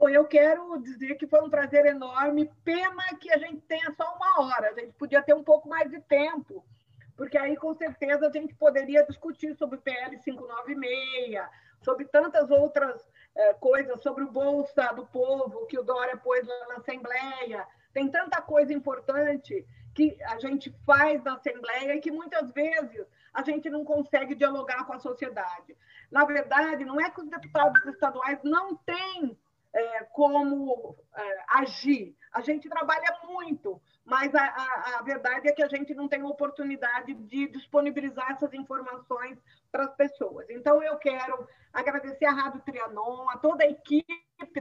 Bom, 0.03 0.09
eu 0.09 0.24
quero 0.24 0.82
dizer 0.82 1.14
que 1.14 1.28
foi 1.28 1.40
um 1.42 1.48
prazer 1.48 1.86
enorme. 1.86 2.50
Pena 2.64 3.05
que 3.20 3.30
a 3.30 3.38
gente 3.38 3.61
tenha 3.68 3.88
só 3.92 4.16
uma 4.16 4.40
hora. 4.40 4.70
A 4.70 4.74
gente 4.74 4.92
podia 4.94 5.22
ter 5.22 5.32
um 5.32 5.44
pouco 5.44 5.68
mais 5.68 5.88
de 5.88 6.00
tempo, 6.00 6.64
porque 7.16 7.38
aí 7.38 7.57
com 7.57 7.72
certeza 7.72 8.26
a 8.26 8.30
gente 8.32 8.53
poderia 8.53 9.07
discutir 9.07 9.55
sobre 9.55 9.78
PL 9.78 10.18
596, 10.18 11.48
sobre 11.82 12.05
tantas 12.07 12.50
outras 12.50 13.00
eh, 13.36 13.55
coisas, 13.61 14.03
sobre 14.03 14.24
o 14.24 14.32
Bolsa 14.32 14.92
do 14.92 15.07
Povo 15.07 15.66
que 15.66 15.78
o 15.78 15.84
Dória 15.84 16.16
pôs 16.16 16.44
lá 16.44 16.68
na 16.70 16.74
Assembleia. 16.78 17.64
Tem 17.94 18.11
tanta 18.11 18.42
coisa 18.42 18.72
importante 18.72 19.64
que 19.94 20.18
a 20.24 20.36
gente 20.40 20.74
faz 20.84 21.22
na 21.22 21.34
Assembleia 21.34 21.94
e 21.94 22.00
que 22.00 22.11
muitas 22.11 22.50
vezes 22.50 23.07
a 23.32 23.44
gente 23.44 23.70
não 23.70 23.84
consegue 23.84 24.34
dialogar 24.34 24.84
com 24.84 24.94
a 24.94 24.98
sociedade. 24.98 25.76
Na 26.11 26.24
verdade, 26.24 26.84
não 26.84 27.00
é 27.00 27.09
que 27.09 27.20
os 27.20 27.28
deputados 27.28 27.86
estaduais 27.86 28.40
não 28.42 28.74
têm 28.74 29.38
é, 29.74 30.04
como 30.04 30.96
é, 31.16 31.44
agir. 31.48 32.16
A 32.32 32.40
gente 32.40 32.68
trabalha 32.68 33.18
muito, 33.24 33.80
mas 34.04 34.34
a, 34.34 34.42
a, 34.42 34.98
a, 34.98 35.02
verdade 35.02 35.48
é 35.48 35.52
que 35.52 35.62
a 35.62 35.68
gente 35.68 35.94
não 35.94 36.08
tem 36.08 36.22
oportunidade 36.22 37.14
de 37.14 37.48
disponibilizar 37.48 38.32
essas 38.32 38.52
informações 38.54 39.38
para 39.70 39.84
as 39.84 39.94
pessoas. 39.94 40.48
Então, 40.50 40.82
eu 40.82 40.96
quero 40.96 41.46
agradecer 41.72 42.26
à 42.26 42.32
Rádio 42.32 42.60
Trianon, 42.60 43.28
a 43.30 43.38
toda 43.38 43.64
a 43.64 43.68
equipe 43.68 44.12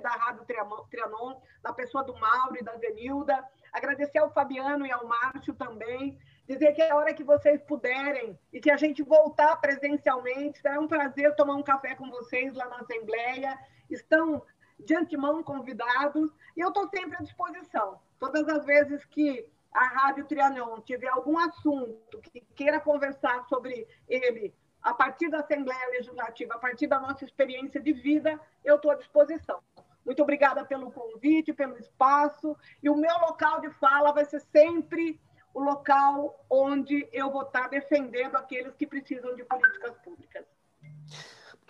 da 0.02 0.10
Rádio 0.10 0.46
Trianon, 0.46 1.42
da 1.62 1.74
pessoa 1.74 2.04
do 2.04 2.16
Mauro 2.18 2.58
e 2.60 2.64
da 2.64 2.78
Zenilda, 2.78 3.44
agradecer 3.72 4.20
ao 4.20 4.32
Fabiano 4.32 4.86
e 4.86 4.92
ao 4.92 5.08
Márcio 5.08 5.54
também, 5.54 6.18
dizer 6.48 6.74
que 6.74 6.82
a 6.82 6.96
hora 6.96 7.14
que 7.14 7.24
vocês 7.24 7.62
puderem 7.64 8.38
e 8.52 8.60
que 8.60 8.70
a 8.70 8.78
gente 8.78 9.02
voltar 9.02 9.56
presencialmente, 9.58 10.60
será 10.60 10.80
um 10.80 10.88
prazer 10.88 11.36
tomar 11.36 11.56
um 11.56 11.64
café 11.64 11.96
com 11.96 12.10
vocês 12.10 12.54
lá 12.54 12.68
na 12.68 12.80
Assembleia. 12.80 13.58
Estão 13.90 14.44
de 14.86 14.96
antemão 14.96 15.44
convidados, 15.44 16.32
e 16.56 16.62
eu 16.62 16.70
estou 16.70 16.88
sempre 16.90 17.18
à 17.18 17.22
disposição. 17.22 18.00
Todas 18.20 18.48
as 18.48 18.66
vezes 18.66 19.04
que 19.06 19.48
a 19.74 19.86
Rádio 19.86 20.26
Trianon 20.26 20.82
tiver 20.82 21.08
algum 21.08 21.38
assunto 21.38 22.20
que 22.22 22.42
queira 22.56 22.80
conversar 22.80 23.44
sobre 23.46 23.88
ele 24.08 24.54
a 24.82 24.94
partir 24.94 25.30
da 25.30 25.40
Assembleia 25.40 25.90
Legislativa, 25.92 26.56
a 26.56 26.60
partir 26.60 26.88
da 26.88 27.00
nossa 27.00 27.24
experiência 27.24 27.80
de 27.80 27.94
vida, 27.94 28.40
eu 28.66 28.76
estou 28.76 28.92
à 28.92 28.96
disposição. 28.96 29.60
Muito 30.06 30.24
obrigada 30.24 30.66
pelo 30.66 30.92
convite, 30.92 31.54
pelo 31.54 31.78
espaço, 31.78 32.58
e 32.82 32.90
o 32.90 32.96
meu 32.96 33.14
local 33.20 33.62
de 33.62 33.70
fala 33.72 34.12
vai 34.12 34.26
ser 34.26 34.40
sempre 34.40 35.20
o 35.54 35.62
local 35.62 36.44
onde 36.50 37.08
eu 37.12 37.30
vou 37.30 37.44
estar 37.44 37.70
defendendo 37.70 38.36
aqueles 38.36 38.74
que 38.76 38.88
precisam 38.88 39.36
de 39.36 39.44
públicas. 39.44 39.81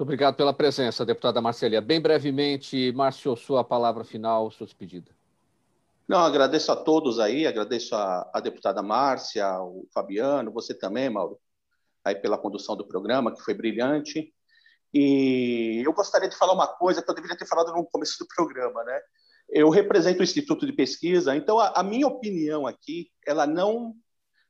Muito 0.02 0.08
obrigado 0.08 0.36
pela 0.36 0.52
presença, 0.52 1.06
deputada 1.06 1.40
Marcelia. 1.40 1.80
Bem 1.80 2.02
brevemente, 2.02 2.92
Márcio, 2.92 3.38
sua 3.38 3.64
palavra 3.64 4.04
final, 4.04 4.50
sua 4.50 4.66
despedida. 4.66 5.12
Não, 6.08 6.18
agradeço 6.18 6.72
a 6.72 6.76
todos 6.76 7.20
aí, 7.20 7.46
agradeço 7.46 7.94
a, 7.94 8.28
a 8.34 8.40
deputada 8.40 8.82
Márcia, 8.82 9.62
o 9.62 9.88
Fabiano, 9.94 10.52
você 10.52 10.74
também, 10.74 11.08
Mauro, 11.08 11.40
aí 12.04 12.16
pela 12.16 12.36
condução 12.36 12.76
do 12.76 12.88
programa, 12.88 13.32
que 13.32 13.44
foi 13.44 13.54
brilhante. 13.54 14.34
E 14.92 15.84
eu 15.86 15.94
gostaria 15.94 16.28
de 16.28 16.36
falar 16.36 16.54
uma 16.54 16.68
coisa 16.68 17.04
que 17.04 17.12
eu 17.12 17.14
deveria 17.14 17.38
ter 17.38 17.46
falado 17.46 17.72
no 17.72 17.86
começo 17.86 18.18
do 18.18 18.28
programa, 18.36 18.84
né? 18.84 19.00
Eu 19.52 19.70
represento 19.70 20.22
o 20.22 20.24
Instituto 20.24 20.66
de 20.66 20.74
Pesquisa, 20.74 21.36
então 21.36 21.60
a, 21.60 21.74
a 21.76 21.84
minha 21.84 22.08
opinião 22.08 22.66
aqui, 22.66 23.12
ela 23.24 23.46
não 23.46 23.94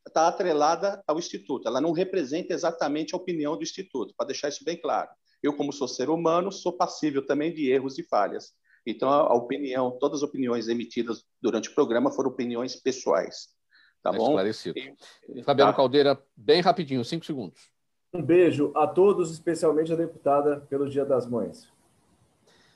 está 0.07 0.29
atrelada 0.29 1.03
ao 1.05 1.19
Instituto, 1.19 1.67
ela 1.67 1.81
não 1.81 1.91
representa 1.91 2.53
exatamente 2.53 3.13
a 3.13 3.17
opinião 3.17 3.57
do 3.57 3.63
Instituto, 3.63 4.13
para 4.15 4.27
deixar 4.27 4.47
isso 4.47 4.63
bem 4.63 4.79
claro. 4.79 5.09
Eu, 5.41 5.55
como 5.55 5.71
sou 5.71 5.87
ser 5.87 6.09
humano, 6.09 6.51
sou 6.51 6.73
passível 6.73 7.25
também 7.25 7.53
de 7.53 7.69
erros 7.69 7.97
e 7.97 8.03
falhas. 8.03 8.53
Então, 8.85 9.09
a 9.09 9.33
opinião, 9.33 9.97
todas 9.99 10.19
as 10.19 10.23
opiniões 10.23 10.67
emitidas 10.67 11.23
durante 11.41 11.69
o 11.69 11.75
programa 11.75 12.11
foram 12.11 12.29
opiniões 12.29 12.75
pessoais. 12.75 13.49
Tá 14.03 14.11
é 14.11 14.17
bom? 14.17 14.29
Esclarecido. 14.29 14.79
E, 14.79 15.43
Fabiano 15.43 15.71
tá. 15.71 15.77
Caldeira, 15.77 16.23
bem 16.35 16.61
rapidinho, 16.61 17.05
cinco 17.05 17.25
segundos. 17.25 17.69
Um 18.13 18.21
beijo 18.21 18.71
a 18.75 18.87
todos, 18.87 19.31
especialmente 19.31 19.93
a 19.93 19.95
deputada, 19.95 20.61
pelo 20.69 20.89
Dia 20.89 21.05
das 21.05 21.27
Mães. 21.27 21.71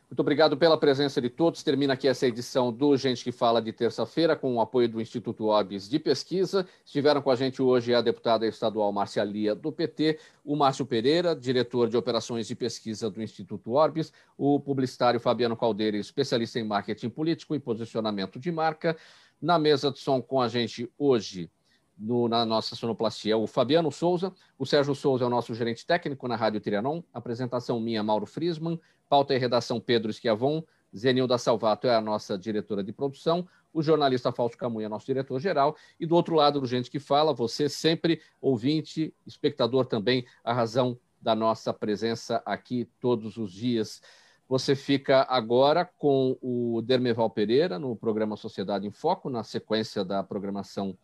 Muito 0.09 0.19
obrigado 0.19 0.55
pela 0.55 0.77
presença 0.77 1.19
de 1.19 1.29
todos. 1.29 1.63
Termina 1.63 1.93
aqui 1.93 2.07
essa 2.07 2.27
edição 2.27 2.71
do 2.71 2.95
Gente 2.95 3.23
que 3.23 3.31
Fala 3.31 3.59
de 3.59 3.73
terça-feira, 3.73 4.35
com 4.35 4.55
o 4.55 4.61
apoio 4.61 4.87
do 4.87 5.01
Instituto 5.01 5.45
Orbis 5.45 5.89
de 5.89 5.97
Pesquisa. 5.97 6.67
Estiveram 6.85 7.23
com 7.23 7.31
a 7.31 7.35
gente 7.35 7.59
hoje 7.59 7.91
a 7.91 8.01
deputada 8.01 8.45
estadual 8.45 8.91
Márcia 8.91 9.23
Lia, 9.23 9.55
do 9.55 9.71
PT, 9.71 10.19
o 10.43 10.55
Márcio 10.55 10.85
Pereira, 10.85 11.35
diretor 11.35 11.89
de 11.89 11.97
operações 11.97 12.45
de 12.47 12.55
pesquisa 12.55 13.09
do 13.09 13.21
Instituto 13.21 13.71
Orbis, 13.71 14.13
o 14.37 14.59
publicitário 14.59 15.19
Fabiano 15.19 15.57
Caldeira, 15.57 15.97
especialista 15.97 16.59
em 16.59 16.63
marketing 16.63 17.09
político 17.09 17.55
e 17.55 17.59
posicionamento 17.59 18.39
de 18.39 18.51
marca. 18.51 18.95
Na 19.41 19.57
mesa 19.57 19.91
de 19.91 19.97
som 19.97 20.21
com 20.21 20.39
a 20.39 20.47
gente 20.47 20.87
hoje, 20.99 21.49
no, 21.97 22.27
na 22.27 22.45
nossa 22.45 22.75
sonoplastia, 22.75 23.37
o 23.37 23.47
Fabiano 23.47 23.91
Souza, 23.91 24.33
o 24.57 24.65
Sérgio 24.65 24.93
Souza 24.93 25.23
é 25.23 25.27
o 25.27 25.29
nosso 25.29 25.53
gerente 25.53 25.85
técnico 25.85 26.27
na 26.27 26.35
Rádio 26.35 26.59
Trianon, 26.59 27.01
apresentação 27.13 27.79
minha, 27.79 28.03
Mauro 28.03 28.25
Frisman, 28.25 28.79
pauta 29.07 29.33
e 29.33 29.37
redação 29.37 29.79
Pedro 29.79 30.11
Esquiavon, 30.11 30.63
Zenilda 30.95 31.37
Salvato 31.37 31.87
é 31.87 31.95
a 31.95 32.01
nossa 32.01 32.37
diretora 32.37 32.83
de 32.83 32.91
produção, 32.91 33.47
o 33.73 33.81
jornalista 33.81 34.31
Fausto 34.31 34.57
Camunha 34.57 34.85
é 34.85 34.89
nosso 34.89 35.05
diretor-geral, 35.05 35.75
e 35.99 36.05
do 36.05 36.15
outro 36.15 36.35
lado 36.35 36.59
do 36.59 36.67
Gente 36.67 36.89
que 36.89 36.99
Fala, 36.99 37.33
você 37.33 37.67
sempre 37.67 38.21
ouvinte, 38.41 39.13
espectador 39.25 39.85
também, 39.85 40.25
a 40.43 40.53
razão 40.53 40.97
da 41.21 41.35
nossa 41.35 41.73
presença 41.73 42.41
aqui 42.45 42.89
todos 42.99 43.35
os 43.35 43.51
dias. 43.51 44.01
Você 44.47 44.75
fica 44.75 45.25
agora 45.27 45.83
com 45.97 46.37
o 46.39 46.81
Dermeval 46.83 47.29
Pereira 47.31 47.79
no 47.79 47.95
programa 47.95 48.37
Sociedade 48.37 48.85
em 48.85 48.91
Foco, 48.91 49.29
na 49.29 49.43
sequência 49.43 50.05
da 50.05 50.23
programação 50.23 50.95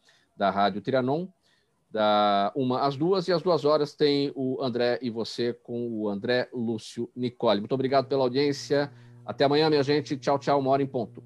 da 0.42 0.50
Rádio 0.50 0.82
Trianon, 0.82 1.28
da 1.92 2.52
uma 2.56 2.82
às 2.82 2.98
duas, 2.98 3.28
e 3.28 3.32
às 3.32 3.44
duas 3.44 3.64
horas 3.64 3.94
tem 3.94 4.32
o 4.36 4.60
André 4.60 4.98
e 5.00 5.10
você 5.12 5.54
com 5.54 5.88
o 5.88 6.10
André 6.10 6.50
Lúcio 6.52 7.08
Nicole. 7.16 7.60
Muito 7.60 7.76
obrigado 7.76 8.08
pela 8.08 8.24
audiência. 8.24 8.92
Até 9.24 9.44
amanhã, 9.44 9.70
minha 9.70 9.84
gente. 9.84 10.18
Tchau, 10.18 10.39
tchau. 10.39 10.60
Uma 10.60 10.72
hora 10.72 10.82
em 10.82 10.88
ponto. 10.88 11.24